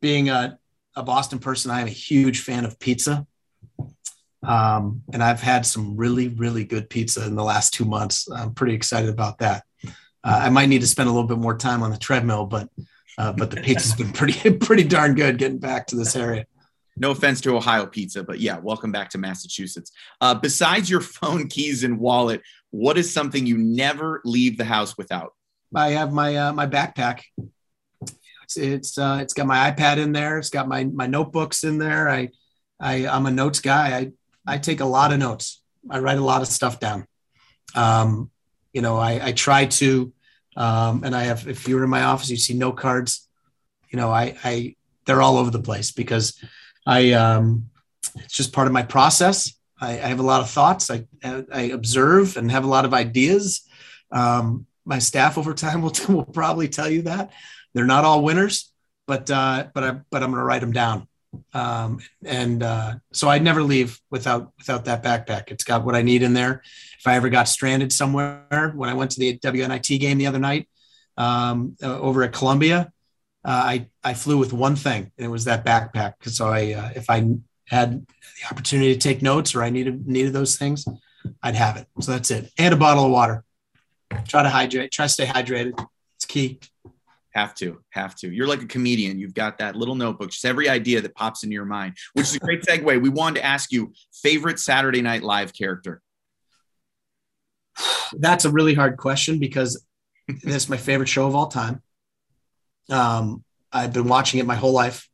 being 0.00 0.28
a, 0.28 0.58
a 0.96 1.02
Boston 1.02 1.38
person, 1.38 1.70
I 1.70 1.80
am 1.80 1.86
a 1.86 1.90
huge 1.90 2.40
fan 2.40 2.64
of 2.64 2.78
pizza. 2.78 3.26
Um, 4.40 5.02
and 5.12 5.22
I've 5.22 5.40
had 5.40 5.66
some 5.66 5.96
really, 5.96 6.28
really 6.28 6.64
good 6.64 6.88
pizza 6.88 7.26
in 7.26 7.34
the 7.34 7.42
last 7.42 7.74
two 7.74 7.84
months. 7.84 8.30
I'm 8.30 8.54
pretty 8.54 8.74
excited 8.74 9.10
about 9.10 9.38
that. 9.38 9.64
Uh, 9.84 9.90
I 10.22 10.48
might 10.48 10.68
need 10.68 10.80
to 10.80 10.86
spend 10.86 11.08
a 11.08 11.12
little 11.12 11.26
bit 11.26 11.38
more 11.38 11.56
time 11.56 11.82
on 11.82 11.90
the 11.90 11.98
treadmill, 11.98 12.46
but 12.46 12.68
uh, 13.18 13.32
but 13.32 13.50
the 13.50 13.60
pizza's 13.60 13.94
been 13.94 14.12
pretty 14.12 14.50
pretty 14.58 14.84
darn 14.84 15.14
good 15.14 15.38
getting 15.38 15.58
back 15.58 15.88
to 15.88 15.96
this 15.96 16.14
area. 16.14 16.46
No 16.98 17.10
offense 17.12 17.40
to 17.42 17.56
Ohio 17.56 17.86
pizza, 17.86 18.22
but 18.22 18.40
yeah, 18.40 18.58
welcome 18.58 18.92
back 18.92 19.10
to 19.10 19.18
Massachusetts. 19.18 19.92
Uh, 20.20 20.34
besides 20.34 20.90
your 20.90 21.00
phone, 21.00 21.48
keys, 21.48 21.84
and 21.84 21.98
wallet, 21.98 22.42
what 22.70 22.98
is 22.98 23.12
something 23.12 23.46
you 23.46 23.56
never 23.58 24.20
leave 24.24 24.58
the 24.58 24.64
house 24.64 24.96
without? 24.96 25.34
I 25.74 25.90
have 25.90 26.12
my 26.12 26.36
uh, 26.36 26.52
my 26.52 26.66
backpack. 26.66 27.22
It's 28.42 28.56
it's, 28.56 28.98
uh, 28.98 29.18
it's 29.20 29.34
got 29.34 29.46
my 29.46 29.70
iPad 29.70 29.98
in 29.98 30.12
there. 30.12 30.38
It's 30.38 30.50
got 30.50 30.68
my 30.68 30.84
my 30.84 31.06
notebooks 31.06 31.64
in 31.64 31.78
there. 31.78 32.08
I 32.08 32.30
I 32.80 33.06
I'm 33.06 33.26
a 33.26 33.30
notes 33.30 33.60
guy. 33.60 33.96
I 33.98 34.12
I 34.54 34.58
take 34.58 34.80
a 34.80 34.86
lot 34.86 35.12
of 35.12 35.18
notes. 35.18 35.62
I 35.90 35.98
write 35.98 36.18
a 36.18 36.24
lot 36.24 36.42
of 36.42 36.48
stuff 36.48 36.80
down. 36.80 37.06
Um, 37.74 38.30
you 38.72 38.82
know, 38.82 38.96
I, 38.96 39.26
I 39.26 39.32
try 39.32 39.66
to 39.66 40.12
um, 40.58 41.04
and 41.04 41.14
I 41.14 41.22
have, 41.22 41.46
if 41.46 41.68
you 41.68 41.76
were 41.76 41.84
in 41.84 41.90
my 41.90 42.02
office, 42.02 42.28
you 42.28 42.36
see 42.36 42.52
note 42.52 42.76
cards. 42.76 43.28
You 43.90 43.96
know, 43.96 44.10
I, 44.10 44.36
I, 44.42 44.74
they're 45.06 45.22
all 45.22 45.38
over 45.38 45.52
the 45.52 45.62
place 45.62 45.92
because 45.92 46.42
I, 46.88 47.12
um, 47.12 47.68
it's 48.16 48.34
just 48.34 48.54
part 48.54 48.66
of 48.66 48.72
my 48.72 48.82
process. 48.82 49.54
I, 49.78 49.90
I 49.90 50.08
have 50.08 50.20
a 50.20 50.24
lot 50.24 50.40
of 50.40 50.48
thoughts. 50.48 50.90
I, 50.90 51.04
I 51.22 51.62
observe 51.72 52.38
and 52.38 52.50
have 52.50 52.64
a 52.64 52.68
lot 52.68 52.86
of 52.86 52.94
ideas. 52.94 53.68
Um, 54.10 54.66
my 54.86 54.98
staff 54.98 55.36
over 55.36 55.52
time 55.52 55.82
will, 55.82 55.92
will 56.08 56.24
probably 56.24 56.68
tell 56.68 56.88
you 56.88 57.02
that 57.02 57.30
they're 57.74 57.84
not 57.84 58.04
all 58.04 58.24
winners, 58.24 58.72
but, 59.06 59.30
uh, 59.30 59.66
but 59.74 59.84
I, 59.84 59.90
but 60.10 60.22
I'm 60.22 60.30
going 60.30 60.40
to 60.40 60.44
write 60.44 60.62
them 60.62 60.72
down. 60.72 61.06
Um, 61.52 62.00
and 62.24 62.62
uh, 62.62 62.94
so 63.12 63.28
I'd 63.28 63.42
never 63.42 63.62
leave 63.62 64.00
without 64.10 64.50
without 64.56 64.86
that 64.86 65.02
backpack. 65.02 65.50
It's 65.50 65.62
got 65.62 65.84
what 65.84 65.94
I 65.94 66.00
need 66.00 66.22
in 66.22 66.32
there. 66.32 66.62
If 66.98 67.06
I 67.06 67.16
ever 67.16 67.28
got 67.28 67.48
stranded 67.48 67.92
somewhere, 67.92 68.72
when 68.74 68.88
I 68.88 68.94
went 68.94 69.10
to 69.10 69.20
the 69.20 69.38
WNIT 69.38 70.00
game 70.00 70.16
the 70.16 70.26
other 70.26 70.38
night 70.38 70.70
um, 71.18 71.76
uh, 71.82 72.00
over 72.00 72.22
at 72.22 72.32
Columbia, 72.32 72.90
I 73.50 73.88
I 74.04 74.14
flew 74.14 74.36
with 74.36 74.52
one 74.52 74.76
thing, 74.76 75.10
and 75.16 75.24
it 75.24 75.28
was 75.28 75.44
that 75.44 75.64
backpack. 75.64 76.14
So 76.22 76.48
I 76.48 76.72
uh, 76.74 76.90
if 76.94 77.08
I 77.08 77.26
had 77.66 78.06
the 78.06 78.46
opportunity 78.50 78.92
to 78.92 79.00
take 79.00 79.22
notes 79.22 79.54
or 79.54 79.62
I 79.62 79.70
needed 79.70 80.06
needed 80.06 80.34
those 80.34 80.56
things, 80.56 80.84
I'd 81.42 81.54
have 81.54 81.76
it. 81.76 81.86
So 82.00 82.12
that's 82.12 82.30
it, 82.30 82.52
and 82.58 82.74
a 82.74 82.76
bottle 82.76 83.06
of 83.06 83.10
water. 83.10 83.44
Try 84.26 84.42
to 84.42 84.50
hydrate. 84.50 84.92
Try 84.92 85.06
to 85.06 85.08
stay 85.08 85.26
hydrated. 85.26 85.82
It's 86.16 86.26
key. 86.26 86.60
Have 87.34 87.54
to, 87.56 87.80
have 87.90 88.16
to. 88.16 88.30
You're 88.32 88.48
like 88.48 88.62
a 88.62 88.66
comedian. 88.66 89.18
You've 89.18 89.34
got 89.34 89.58
that 89.58 89.76
little 89.76 89.94
notebook, 89.94 90.30
just 90.30 90.44
every 90.44 90.68
idea 90.68 91.00
that 91.00 91.14
pops 91.14 91.44
into 91.44 91.54
your 91.54 91.66
mind, 91.66 91.94
which 92.14 92.26
is 92.26 92.34
a 92.34 92.38
great 92.40 92.62
segue. 92.62 93.00
We 93.00 93.08
wanted 93.08 93.40
to 93.40 93.46
ask 93.46 93.70
you 93.70 93.92
favorite 94.12 94.58
Saturday 94.58 95.02
Night 95.02 95.22
Live 95.22 95.54
character. 95.54 96.02
That's 98.12 98.44
a 98.44 98.50
really 98.50 98.74
hard 98.74 98.96
question 98.96 99.38
because 99.38 99.84
it's 100.26 100.68
my 100.68 100.76
favorite 100.76 101.08
show 101.08 101.26
of 101.26 101.36
all 101.36 101.46
time. 101.46 101.82
Um, 102.90 103.44
I've 103.72 103.92
been 103.92 104.08
watching 104.08 104.40
it 104.40 104.46
my 104.46 104.56
whole 104.56 104.72
life. 104.72 105.08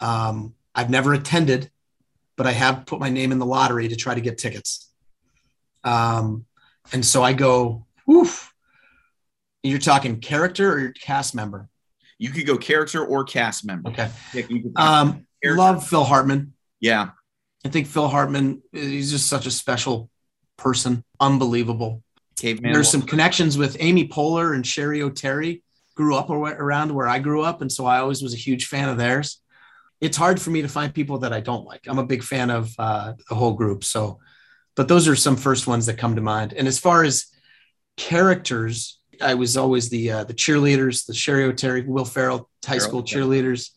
Um, 0.00 0.54
I've 0.74 0.90
never 0.90 1.14
attended, 1.14 1.70
but 2.36 2.46
I 2.46 2.52
have 2.52 2.86
put 2.86 3.00
my 3.00 3.10
name 3.10 3.32
in 3.32 3.38
the 3.38 3.46
lottery 3.46 3.88
to 3.88 3.96
try 3.96 4.14
to 4.14 4.20
get 4.20 4.38
tickets. 4.38 4.90
Um, 5.84 6.46
and 6.92 7.04
so 7.04 7.22
I 7.22 7.32
go, 7.32 7.86
woof, 8.06 8.52
you're 9.62 9.78
talking 9.78 10.20
character 10.20 10.78
or 10.78 10.92
cast 10.92 11.34
member? 11.34 11.68
You 12.18 12.30
could 12.30 12.46
go 12.46 12.56
character 12.56 13.04
or 13.04 13.24
cast 13.24 13.64
member. 13.64 13.90
Okay. 13.90 14.10
Um, 14.76 15.26
love 15.44 15.86
Phil 15.86 16.04
Hartman. 16.04 16.54
Yeah. 16.80 17.10
I 17.64 17.68
think 17.70 17.86
Phil 17.86 18.08
Hartman, 18.08 18.62
he's 18.72 19.10
just 19.10 19.26
such 19.26 19.46
a 19.46 19.50
special 19.50 20.10
person. 20.56 21.02
Unbelievable. 21.18 22.02
Caveman. 22.38 22.72
There's 22.72 22.90
some 22.90 23.02
connections 23.02 23.56
with 23.56 23.76
Amy 23.80 24.08
Poehler 24.08 24.54
and 24.54 24.64
Cheri 24.64 25.00
Oteri. 25.00 25.62
Grew 25.94 26.16
up 26.16 26.30
around 26.30 26.92
where 26.92 27.08
I 27.08 27.18
grew 27.18 27.42
up, 27.42 27.60
and 27.62 27.70
so 27.70 27.86
I 27.86 27.98
always 27.98 28.22
was 28.22 28.34
a 28.34 28.38
huge 28.38 28.66
fan 28.66 28.88
of 28.88 28.96
theirs. 28.96 29.40
It's 30.00 30.16
hard 30.16 30.40
for 30.40 30.50
me 30.50 30.62
to 30.62 30.68
find 30.68 30.92
people 30.92 31.18
that 31.18 31.32
I 31.32 31.40
don't 31.40 31.64
like. 31.64 31.82
I'm 31.86 31.98
a 31.98 32.06
big 32.06 32.22
fan 32.22 32.50
of 32.50 32.74
uh, 32.78 33.14
the 33.28 33.34
whole 33.34 33.52
group. 33.52 33.84
So, 33.84 34.18
but 34.74 34.88
those 34.88 35.06
are 35.06 35.16
some 35.16 35.36
first 35.36 35.66
ones 35.66 35.86
that 35.86 35.98
come 35.98 36.16
to 36.16 36.20
mind. 36.20 36.52
And 36.52 36.66
as 36.66 36.78
far 36.78 37.04
as 37.04 37.26
characters, 37.96 38.98
I 39.20 39.34
was 39.34 39.56
always 39.56 39.88
the 39.88 40.10
uh, 40.10 40.24
the 40.24 40.34
cheerleaders, 40.34 41.06
the 41.06 41.12
Cheri 41.12 41.52
Oteri, 41.52 41.86
Will 41.86 42.04
Ferrell 42.04 42.50
high 42.66 42.78
school 42.78 43.02
cheerleaders. 43.02 43.70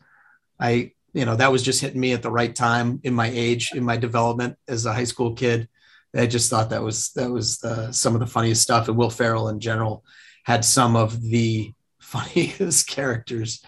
I, 0.58 0.92
you 1.12 1.24
know, 1.24 1.36
that 1.36 1.52
was 1.52 1.62
just 1.62 1.80
hitting 1.80 2.00
me 2.00 2.12
at 2.12 2.22
the 2.22 2.30
right 2.30 2.54
time 2.54 3.00
in 3.04 3.14
my 3.14 3.30
age, 3.32 3.70
in 3.74 3.84
my 3.84 3.96
development 3.96 4.56
as 4.66 4.86
a 4.86 4.92
high 4.92 5.04
school 5.04 5.34
kid. 5.34 5.68
I 6.16 6.26
just 6.26 6.50
thought 6.50 6.70
that 6.70 6.82
was 6.82 7.10
that 7.12 7.30
was 7.30 7.62
uh, 7.62 7.92
some 7.92 8.14
of 8.14 8.20
the 8.20 8.26
funniest 8.26 8.62
stuff. 8.62 8.88
And 8.88 8.96
Will 8.96 9.10
Ferrell 9.10 9.48
in 9.50 9.60
general 9.60 10.04
had 10.44 10.64
some 10.64 10.96
of 10.96 11.20
the 11.22 11.72
funniest 12.08 12.88
characters, 12.88 13.62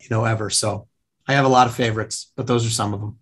you 0.00 0.08
know, 0.10 0.24
ever. 0.24 0.50
So 0.50 0.88
I 1.26 1.34
have 1.34 1.44
a 1.44 1.48
lot 1.48 1.66
of 1.66 1.74
favorites, 1.74 2.32
but 2.36 2.46
those 2.46 2.66
are 2.66 2.70
some 2.70 2.94
of 2.94 3.00
them 3.00 3.18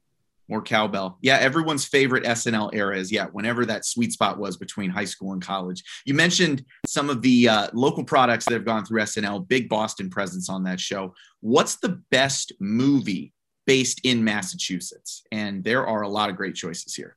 more 0.49 0.63
cowbell. 0.63 1.19
Yeah, 1.23 1.39
everyone's 1.39 1.87
favorite 1.87 2.25
SNL 2.25 2.75
era 2.75 2.99
is 2.99 3.11
yeah, 3.11 3.27
whenever 3.33 3.65
that 3.67 3.85
sweet 3.85 4.13
spot 4.13 4.39
was 4.39 4.57
between 4.57 4.91
high 4.91 5.05
school 5.05 5.33
and 5.33 5.41
college. 5.41 5.83
You 6.05 6.15
mentioned 6.15 6.65
some 6.87 7.09
of 7.09 7.23
the 7.23 7.49
uh, 7.49 7.69
local 7.73 8.05
products 8.05 8.45
that 8.45 8.55
have 8.55 8.65
gone 8.65 8.85
through 8.85 9.01
SNL, 9.03 9.49
big 9.49 9.69
Boston 9.69 10.11
presence 10.11 10.51
on 10.51 10.65
that 10.65 10.81
show. 10.81 11.15
What's 11.41 11.77
the 11.77 12.03
best 12.11 12.53
movie 12.61 13.33
based 13.67 14.01
in 14.05 14.23
Massachusetts? 14.23 15.23
And 15.33 15.65
there 15.65 15.87
are 15.87 16.03
a 16.03 16.09
lot 16.09 16.31
of 16.31 16.37
great 16.37 16.55
choices 16.55 16.95
here. 16.95 17.17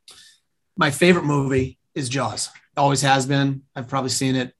My 0.77 0.91
favorite 0.91 1.25
movie 1.25 1.79
is 1.95 2.07
Jaws. 2.07 2.49
Always 2.77 3.01
has 3.01 3.25
been. 3.25 3.63
I've 3.75 3.89
probably 3.89 4.11
seen 4.11 4.35
it. 4.35 4.53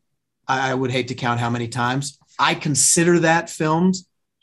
I, 0.47 0.71
I 0.71 0.73
would 0.73 0.91
hate 0.91 1.09
to 1.09 1.15
count 1.15 1.39
how 1.39 1.49
many 1.49 1.67
times. 1.67 2.17
I 2.39 2.55
consider 2.55 3.19
that 3.19 3.49
filmed 3.49 3.95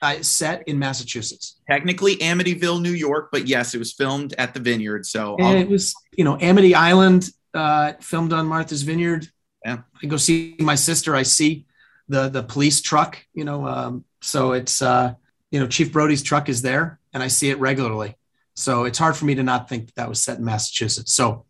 uh, 0.02 0.22
set 0.22 0.66
in 0.68 0.78
Massachusetts. 0.78 1.56
Technically 1.68 2.16
Amityville, 2.16 2.80
New 2.80 2.92
York, 2.92 3.30
but 3.32 3.46
yes, 3.46 3.74
it 3.74 3.78
was 3.78 3.92
filmed 3.92 4.34
at 4.38 4.52
the 4.52 4.60
Vineyard. 4.60 5.06
So 5.06 5.36
it 5.38 5.68
was, 5.68 5.94
you 6.16 6.24
know, 6.24 6.38
Amity 6.40 6.74
Island, 6.74 7.30
uh, 7.54 7.94
filmed 8.00 8.32
on 8.32 8.46
Martha's 8.46 8.82
Vineyard. 8.82 9.28
Yeah, 9.64 9.78
I 10.02 10.06
go 10.06 10.16
see 10.16 10.56
my 10.58 10.74
sister. 10.74 11.14
I 11.14 11.22
see 11.22 11.66
the 12.08 12.28
the 12.28 12.42
police 12.42 12.82
truck. 12.82 13.24
You 13.32 13.44
know, 13.44 13.66
um, 13.66 14.04
so 14.20 14.52
it's 14.52 14.82
uh, 14.82 15.14
you 15.50 15.60
know 15.60 15.66
Chief 15.66 15.90
Brody's 15.90 16.22
truck 16.22 16.48
is 16.48 16.60
there, 16.60 16.98
and 17.14 17.22
I 17.22 17.28
see 17.28 17.48
it 17.48 17.58
regularly. 17.58 18.16
So 18.54 18.84
it's 18.84 18.98
hard 18.98 19.16
for 19.16 19.24
me 19.24 19.34
to 19.36 19.42
not 19.42 19.68
think 19.68 19.86
that, 19.86 19.94
that 19.96 20.08
was 20.08 20.20
set 20.22 20.38
in 20.38 20.44
Massachusetts. 20.44 21.14
So 21.14 21.46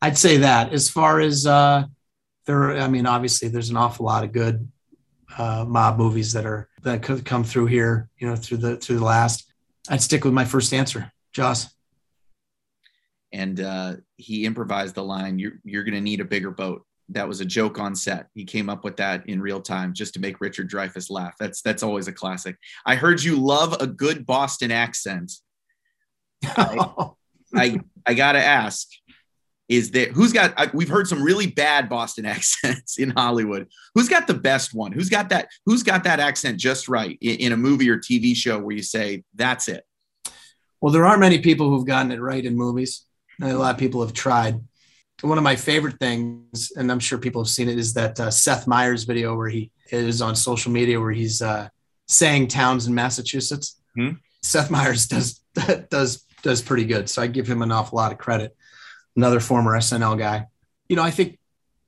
I'd 0.00 0.18
say 0.18 0.38
that 0.38 0.72
as 0.72 0.88
far 0.88 1.20
as 1.20 1.46
uh, 1.46 1.84
there, 2.46 2.78
I 2.78 2.88
mean, 2.88 3.06
obviously 3.06 3.48
there's 3.48 3.70
an 3.70 3.76
awful 3.76 4.06
lot 4.06 4.24
of 4.24 4.32
good 4.32 4.70
uh, 5.36 5.64
mob 5.66 5.98
movies 5.98 6.32
that 6.32 6.46
are 6.46 6.68
that 6.82 7.02
could 7.02 7.24
come 7.24 7.44
through 7.44 7.66
here, 7.66 8.08
you 8.18 8.28
know, 8.28 8.36
through 8.36 8.58
the 8.58 8.76
through 8.76 8.98
the 8.98 9.04
last. 9.04 9.44
I'd 9.88 10.02
stick 10.02 10.24
with 10.24 10.34
my 10.34 10.44
first 10.44 10.72
answer, 10.72 11.12
Jaws. 11.32 11.68
And 13.32 13.60
uh, 13.60 13.96
he 14.16 14.46
improvised 14.46 14.94
the 14.94 15.04
line, 15.04 15.38
"You're 15.38 15.60
you're 15.64 15.84
going 15.84 15.94
to 15.94 16.00
need 16.00 16.20
a 16.20 16.24
bigger 16.24 16.50
boat." 16.50 16.84
That 17.10 17.28
was 17.28 17.40
a 17.40 17.44
joke 17.44 17.78
on 17.78 17.94
set. 17.94 18.28
He 18.34 18.44
came 18.44 18.68
up 18.68 18.84
with 18.84 18.96
that 18.98 19.26
in 19.28 19.40
real 19.40 19.60
time 19.60 19.94
just 19.94 20.14
to 20.14 20.20
make 20.20 20.40
Richard 20.40 20.70
Dreyfuss 20.70 21.10
laugh. 21.10 21.34
That's 21.38 21.62
that's 21.62 21.82
always 21.82 22.08
a 22.08 22.12
classic. 22.12 22.56
I 22.86 22.94
heard 22.94 23.22
you 23.22 23.36
love 23.36 23.76
a 23.80 23.86
good 23.86 24.26
Boston 24.26 24.70
accent. 24.70 25.32
I, 26.44 27.10
I, 27.54 27.80
I 28.06 28.14
gotta 28.14 28.42
ask, 28.42 28.88
is 29.68 29.90
that 29.90 30.10
who's 30.12 30.32
got 30.32 30.74
we've 30.74 30.88
heard 30.88 31.06
some 31.06 31.22
really 31.22 31.46
bad 31.46 31.88
boston 31.88 32.26
accents 32.34 32.98
in 32.98 33.10
hollywood. 33.10 33.68
Who's 33.94 34.08
got 34.08 34.26
the 34.26 34.34
best 34.34 34.74
one? 34.74 34.92
Who's 34.92 35.08
got 35.08 35.28
that 35.28 35.48
who's 35.66 35.82
got 35.82 36.04
that 36.04 36.20
accent 36.20 36.58
just 36.58 36.88
right 36.88 37.18
in, 37.20 37.36
in, 37.36 37.52
a 37.52 37.56
movie 37.56 37.90
or 37.90 37.98
tv 37.98 38.34
show 38.34 38.58
where 38.58 38.74
you 38.74 38.82
say 38.82 39.24
that's 39.34 39.68
it 39.68 39.84
well 40.80 40.92
there 40.92 41.04
aren't 41.04 41.20
many 41.20 41.38
people 41.38 41.68
who've 41.68 41.86
gotten 41.86 42.12
it 42.12 42.20
right 42.20 42.44
in 42.44 42.56
movies. 42.56 43.04
A 43.40 43.52
lot 43.52 43.74
of 43.74 43.78
people 43.78 44.00
have 44.00 44.12
tried. 44.12 44.60
One 45.20 45.38
of 45.38 45.44
my 45.44 45.56
favorite 45.56 45.98
things 45.98 46.72
and 46.76 46.90
i'm 46.90 47.00
sure 47.00 47.18
people 47.18 47.42
have 47.42 47.50
seen 47.50 47.68
it 47.68 47.78
is 47.78 47.94
that 47.94 48.18
uh, 48.20 48.30
seth 48.30 48.66
meyers 48.66 49.04
video 49.04 49.36
where 49.36 49.48
he 49.48 49.70
is 49.90 50.22
on 50.22 50.36
social 50.36 50.70
media 50.70 51.00
where 51.00 51.12
he's 51.12 51.42
uh, 51.42 51.68
saying 52.06 52.48
towns 52.48 52.86
in 52.86 52.94
massachusetts. 52.94 53.80
Hmm? 53.96 54.10
seth 54.42 54.70
meyers 54.70 55.06
does 55.06 55.40
does 55.90 56.24
does 56.42 56.62
pretty 56.62 56.84
good. 56.84 57.10
So 57.10 57.20
i 57.20 57.26
give 57.26 57.46
him 57.46 57.62
an 57.62 57.72
awful 57.72 57.96
lot 57.96 58.12
of 58.12 58.18
credit 58.18 58.56
another 59.16 59.40
former 59.40 59.76
SNL 59.76 60.18
guy. 60.18 60.46
You 60.88 60.96
know, 60.96 61.02
I 61.02 61.10
think 61.10 61.38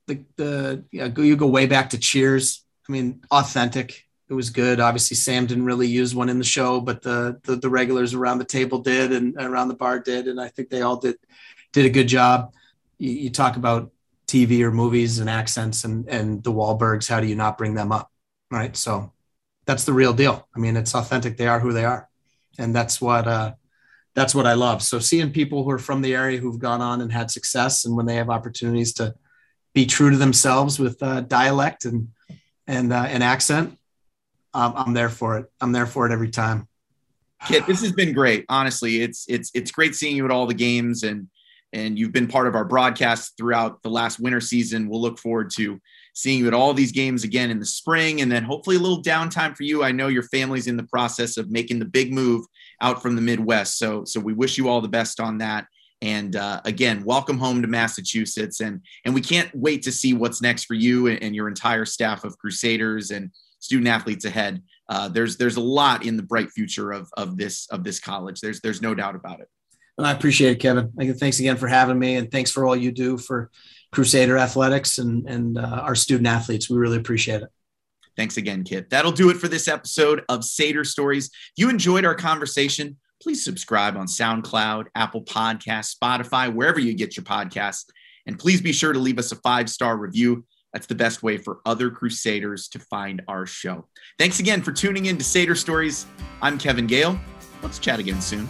the 0.07 0.25
the 0.37 0.85
yeah, 0.91 1.09
you 1.17 1.37
go 1.37 1.47
way 1.47 1.67
back 1.67 1.91
to 1.91 1.99
Cheers. 1.99 2.65
I 2.89 2.93
mean, 2.93 3.23
authentic. 3.31 4.07
It 4.29 4.35
was 4.35 4.51
good. 4.51 4.79
Obviously, 4.79 5.17
Sam 5.17 5.47
didn't 5.47 5.65
really 5.65 5.89
use 5.89 6.15
one 6.15 6.29
in 6.29 6.39
the 6.39 6.45
show, 6.45 6.81
but 6.81 7.03
the 7.03 7.41
the, 7.45 7.57
the 7.57 7.71
regulars 7.71 8.15
around 8.15 8.39
the 8.39 8.45
table 8.45 8.79
did, 8.79 9.13
and 9.13 9.37
around 9.39 9.69
the 9.69 9.75
bar 9.75 9.99
did, 9.99 10.29
and 10.29 10.41
I 10.41 10.49
think 10.49 10.71
they 10.71 10.83
all 10.83 10.97
did 10.97 11.17
did 11.73 11.87
a 11.87 11.91
good 11.91 12.09
job. 12.09 12.53
You, 12.99 13.13
you 13.13 13.31
talk 13.31 13.57
about 13.57 13.91
TV 14.27 14.61
or 14.63 14.71
movies 14.71 15.19
and 15.19 15.31
accents, 15.31 15.85
and 15.85 16.09
and 16.09 16.45
the 16.45 16.53
Wahlbergs. 16.53 17.09
How 17.09 17.21
do 17.21 17.27
you 17.27 17.35
not 17.35 17.59
bring 17.59 17.75
them 17.75 17.91
up, 17.93 18.11
right? 18.51 18.77
So 18.77 19.13
that's 19.67 19.85
the 19.85 19.93
real 19.93 20.13
deal. 20.13 20.49
I 20.55 20.59
mean, 20.59 20.77
it's 20.77 20.95
authentic. 20.95 21.37
They 21.37 21.49
are 21.49 21.61
who 21.61 21.73
they 21.73 21.85
are, 21.85 22.09
and 22.59 22.75
that's 22.75 23.01
what 23.01 23.27
uh, 23.27 23.55
that's 24.15 24.35
what 24.35 24.47
I 24.47 24.55
love. 24.55 24.83
So 24.83 24.99
seeing 24.99 25.33
people 25.33 25.65
who 25.65 25.71
are 25.71 25.79
from 25.79 26.03
the 26.03 26.15
area 26.15 26.39
who've 26.39 26.59
gone 26.59 26.81
on 26.81 27.01
and 27.01 27.13
had 27.13 27.31
success, 27.31 27.85
and 27.85 27.97
when 27.97 28.07
they 28.07 28.17
have 28.17 28.31
opportunities 28.31 28.93
to 28.95 29.15
be 29.73 29.87
true 29.87 30.11
to 30.11 30.17
themselves 30.17 30.79
with 30.79 31.03
uh, 31.03 31.21
dialect 31.23 31.85
and 31.85 32.09
and 32.67 32.93
uh, 32.93 33.07
an 33.09 33.23
accent, 33.23 33.79
um, 34.55 34.75
I'm 34.77 34.93
there 34.95 35.09
for 35.09 35.39
it. 35.39 35.47
I'm 35.61 35.73
there 35.73 35.87
for 35.87 36.07
it 36.07 36.13
every 36.13 36.31
time. 36.31 36.69
Kit, 37.47 37.67
this 37.67 37.81
has 37.81 37.93
been 37.93 38.13
great. 38.13 38.45
Honestly, 38.49 39.01
it's 39.01 39.25
it's 39.29 39.51
it's 39.55 39.71
great 39.71 39.95
seeing 39.95 40.17
you 40.17 40.25
at 40.25 40.31
all 40.31 40.47
the 40.47 40.55
games, 40.55 41.05
and 41.05 41.29
and 41.73 41.99
you've 41.99 42.13
been 42.13 42.27
part 42.27 42.49
of 42.49 42.55
our 42.55 42.65
broadcast 42.65 43.37
throughout 43.37 43.83
the 43.83 43.91
last 43.91 44.21
winter 44.21 44.41
season. 44.41 44.89
We'll 44.89 45.01
look 45.01 45.19
forward 45.19 45.51
to 45.53 45.81
seeing 46.13 46.41
you 46.41 46.49
at 46.49 46.55
all 46.55 46.75
these 46.75 46.93
games 46.93 47.25
again 47.25 47.51
in 47.51 47.61
the 47.61 47.67
spring, 47.67 48.21
and 48.21 48.31
then 48.31 48.43
hopefully 48.43 48.77
a 48.77 48.81
little 48.81 49.03
downtime 49.03 49.57
for 49.57 49.63
you. 49.63 49.85
I 49.85 49.93
know 49.93 50.09
your 50.09 50.25
family's 50.25 50.67
in 50.67 50.77
the 50.77 50.83
process 50.85 51.37
of 51.37 51.51
making 51.51 51.79
the 51.79 51.85
big 51.85 52.13
move 52.13 52.45
out 52.81 53.03
from 53.03 53.17
the 53.17 53.23
Midwest. 53.23 53.79
So, 53.79 54.05
so 54.05 54.21
we 54.21 54.33
wish 54.33 54.59
you 54.59 54.69
all 54.69 54.81
the 54.81 54.89
best 54.89 55.21
on 55.21 55.39
that. 55.39 55.67
And 56.03 56.37
uh, 56.37 56.61
again, 56.65 57.05
welcome 57.05 57.39
home 57.39 57.61
to 57.61 57.69
Massachusetts, 57.69 58.61
and 58.61 58.81
and 59.05 59.15
we 59.15 59.21
can't 59.21 59.55
wait 59.55 59.83
to 59.83 59.93
see 59.93 60.15
what's 60.15 60.41
next 60.41 60.65
for 60.65 60.73
you 60.73 61.09
and, 61.09 61.23
and 61.23 61.37
your 61.37 61.47
entire 61.47 61.85
staff 61.85 62.25
of 62.25 62.39
Crusaders 62.39 63.11
and 63.11 63.31
student 63.59 63.89
athletes 63.89 64.25
ahead. 64.25 64.63
Uh, 64.89 65.09
there's 65.09 65.37
there's 65.37 65.57
a 65.57 65.61
lot 65.61 66.07
in 66.07 66.17
the 66.17 66.23
bright 66.23 66.51
future 66.51 66.91
of 66.91 67.11
of 67.19 67.37
this 67.37 67.67
of 67.71 67.85
this 67.85 68.01
college. 68.01 68.41
There's 68.41 68.63
there's 68.63 68.81
no 68.81 68.95
doubt 68.95 69.15
about 69.15 69.41
it. 69.41 69.49
Well, 69.99 70.07
I 70.07 70.13
appreciate 70.13 70.53
it, 70.53 70.61
Kevin. 70.61 70.91
Thanks 71.19 71.39
again 71.39 71.59
for 71.59 71.69
having 71.69 71.99
me, 71.99 72.17
and 72.17 72.31
thanks 72.31 72.51
for 72.51 72.65
all 72.65 72.75
you 72.75 72.93
do 72.93 73.19
for 73.19 73.51
Crusader 73.93 74.39
Athletics 74.39 74.97
and 74.97 75.29
and 75.29 75.59
uh, 75.59 75.83
our 75.83 75.95
student 75.95 76.29
athletes. 76.29 76.71
We 76.71 76.79
really 76.79 76.97
appreciate 76.97 77.43
it. 77.43 77.51
Thanks 78.17 78.37
again, 78.37 78.65
Kit. 78.65 78.91
That'll 78.91 79.13
do 79.13 79.31
it 79.31 79.37
for 79.37 79.49
this 79.49 79.69
episode 79.69 80.25
of 80.29 80.41
Sater 80.41 80.87
Stories. 80.87 81.27
If 81.27 81.53
you 81.57 81.71
enjoyed 81.71 82.05
our 82.05 82.15
conversation, 82.15 82.97
please 83.23 83.45
subscribe 83.45 83.97
on 83.97 84.07
SoundCloud, 84.07 84.87
Apple 84.95 85.23
Podcasts, 85.23 85.97
Spotify, 85.97 86.53
wherever 86.53 86.81
you 86.81 86.95
get 86.95 87.17
your 87.17 87.25
podcasts. 87.25 87.87
And 88.27 88.39
please 88.39 88.61
be 88.61 88.73
sure 88.73 88.93
to 88.93 88.99
leave 88.99 89.19
us 89.19 89.33
a 89.33 89.37
five 89.37 89.71
star 89.71 89.97
review. 89.97 90.45
That's 90.73 90.87
the 90.87 90.95
best 90.95 91.23
way 91.23 91.37
for 91.37 91.61
other 91.67 91.91
Crusaders 91.91 92.69
to 92.69 92.79
find 92.79 93.23
our 93.27 93.45
show. 93.47 93.87
Thanks 94.19 94.39
again 94.39 94.63
for 94.63 94.73
tuning 94.73 95.07
in 95.07 95.19
to 95.19 95.25
Sater 95.25 95.57
Stories. 95.57 96.07
I'm 96.43 96.59
Kevin 96.59 96.87
Gale. 96.87 97.19
Let's 97.63 97.79
chat 97.79 97.99
again 97.99 98.21
soon. 98.21 98.49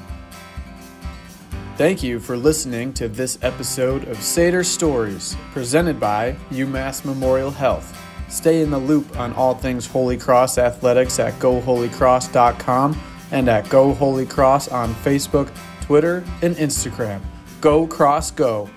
Thank 1.77 2.03
you 2.03 2.21
for 2.21 2.37
listening 2.37 2.93
to 2.95 3.09
this 3.09 3.39
episode 3.41 4.07
of 4.09 4.19
Sater 4.19 4.67
Stories, 4.67 5.35
presented 5.53 5.99
by 5.99 6.37
UMass 6.51 7.07
Memorial 7.07 7.51
Health. 7.51 7.97
Stay 8.31 8.62
in 8.62 8.70
the 8.70 8.78
loop 8.78 9.18
on 9.18 9.33
all 9.35 9.55
things 9.55 9.87
Holy 9.87 10.16
Cross 10.16 10.57
athletics 10.57 11.18
at 11.18 11.35
goholycross.com 11.35 12.99
and 13.33 13.49
at 13.49 13.68
Go 13.68 13.93
Holy 13.93 14.26
Cross 14.26 14.68
on 14.68 14.95
Facebook, 14.95 15.53
Twitter, 15.83 16.24
and 16.43 16.57
Instagram. 16.57 17.20
Go 17.61 17.87
Cross 17.87 18.33
Go! 18.33 18.70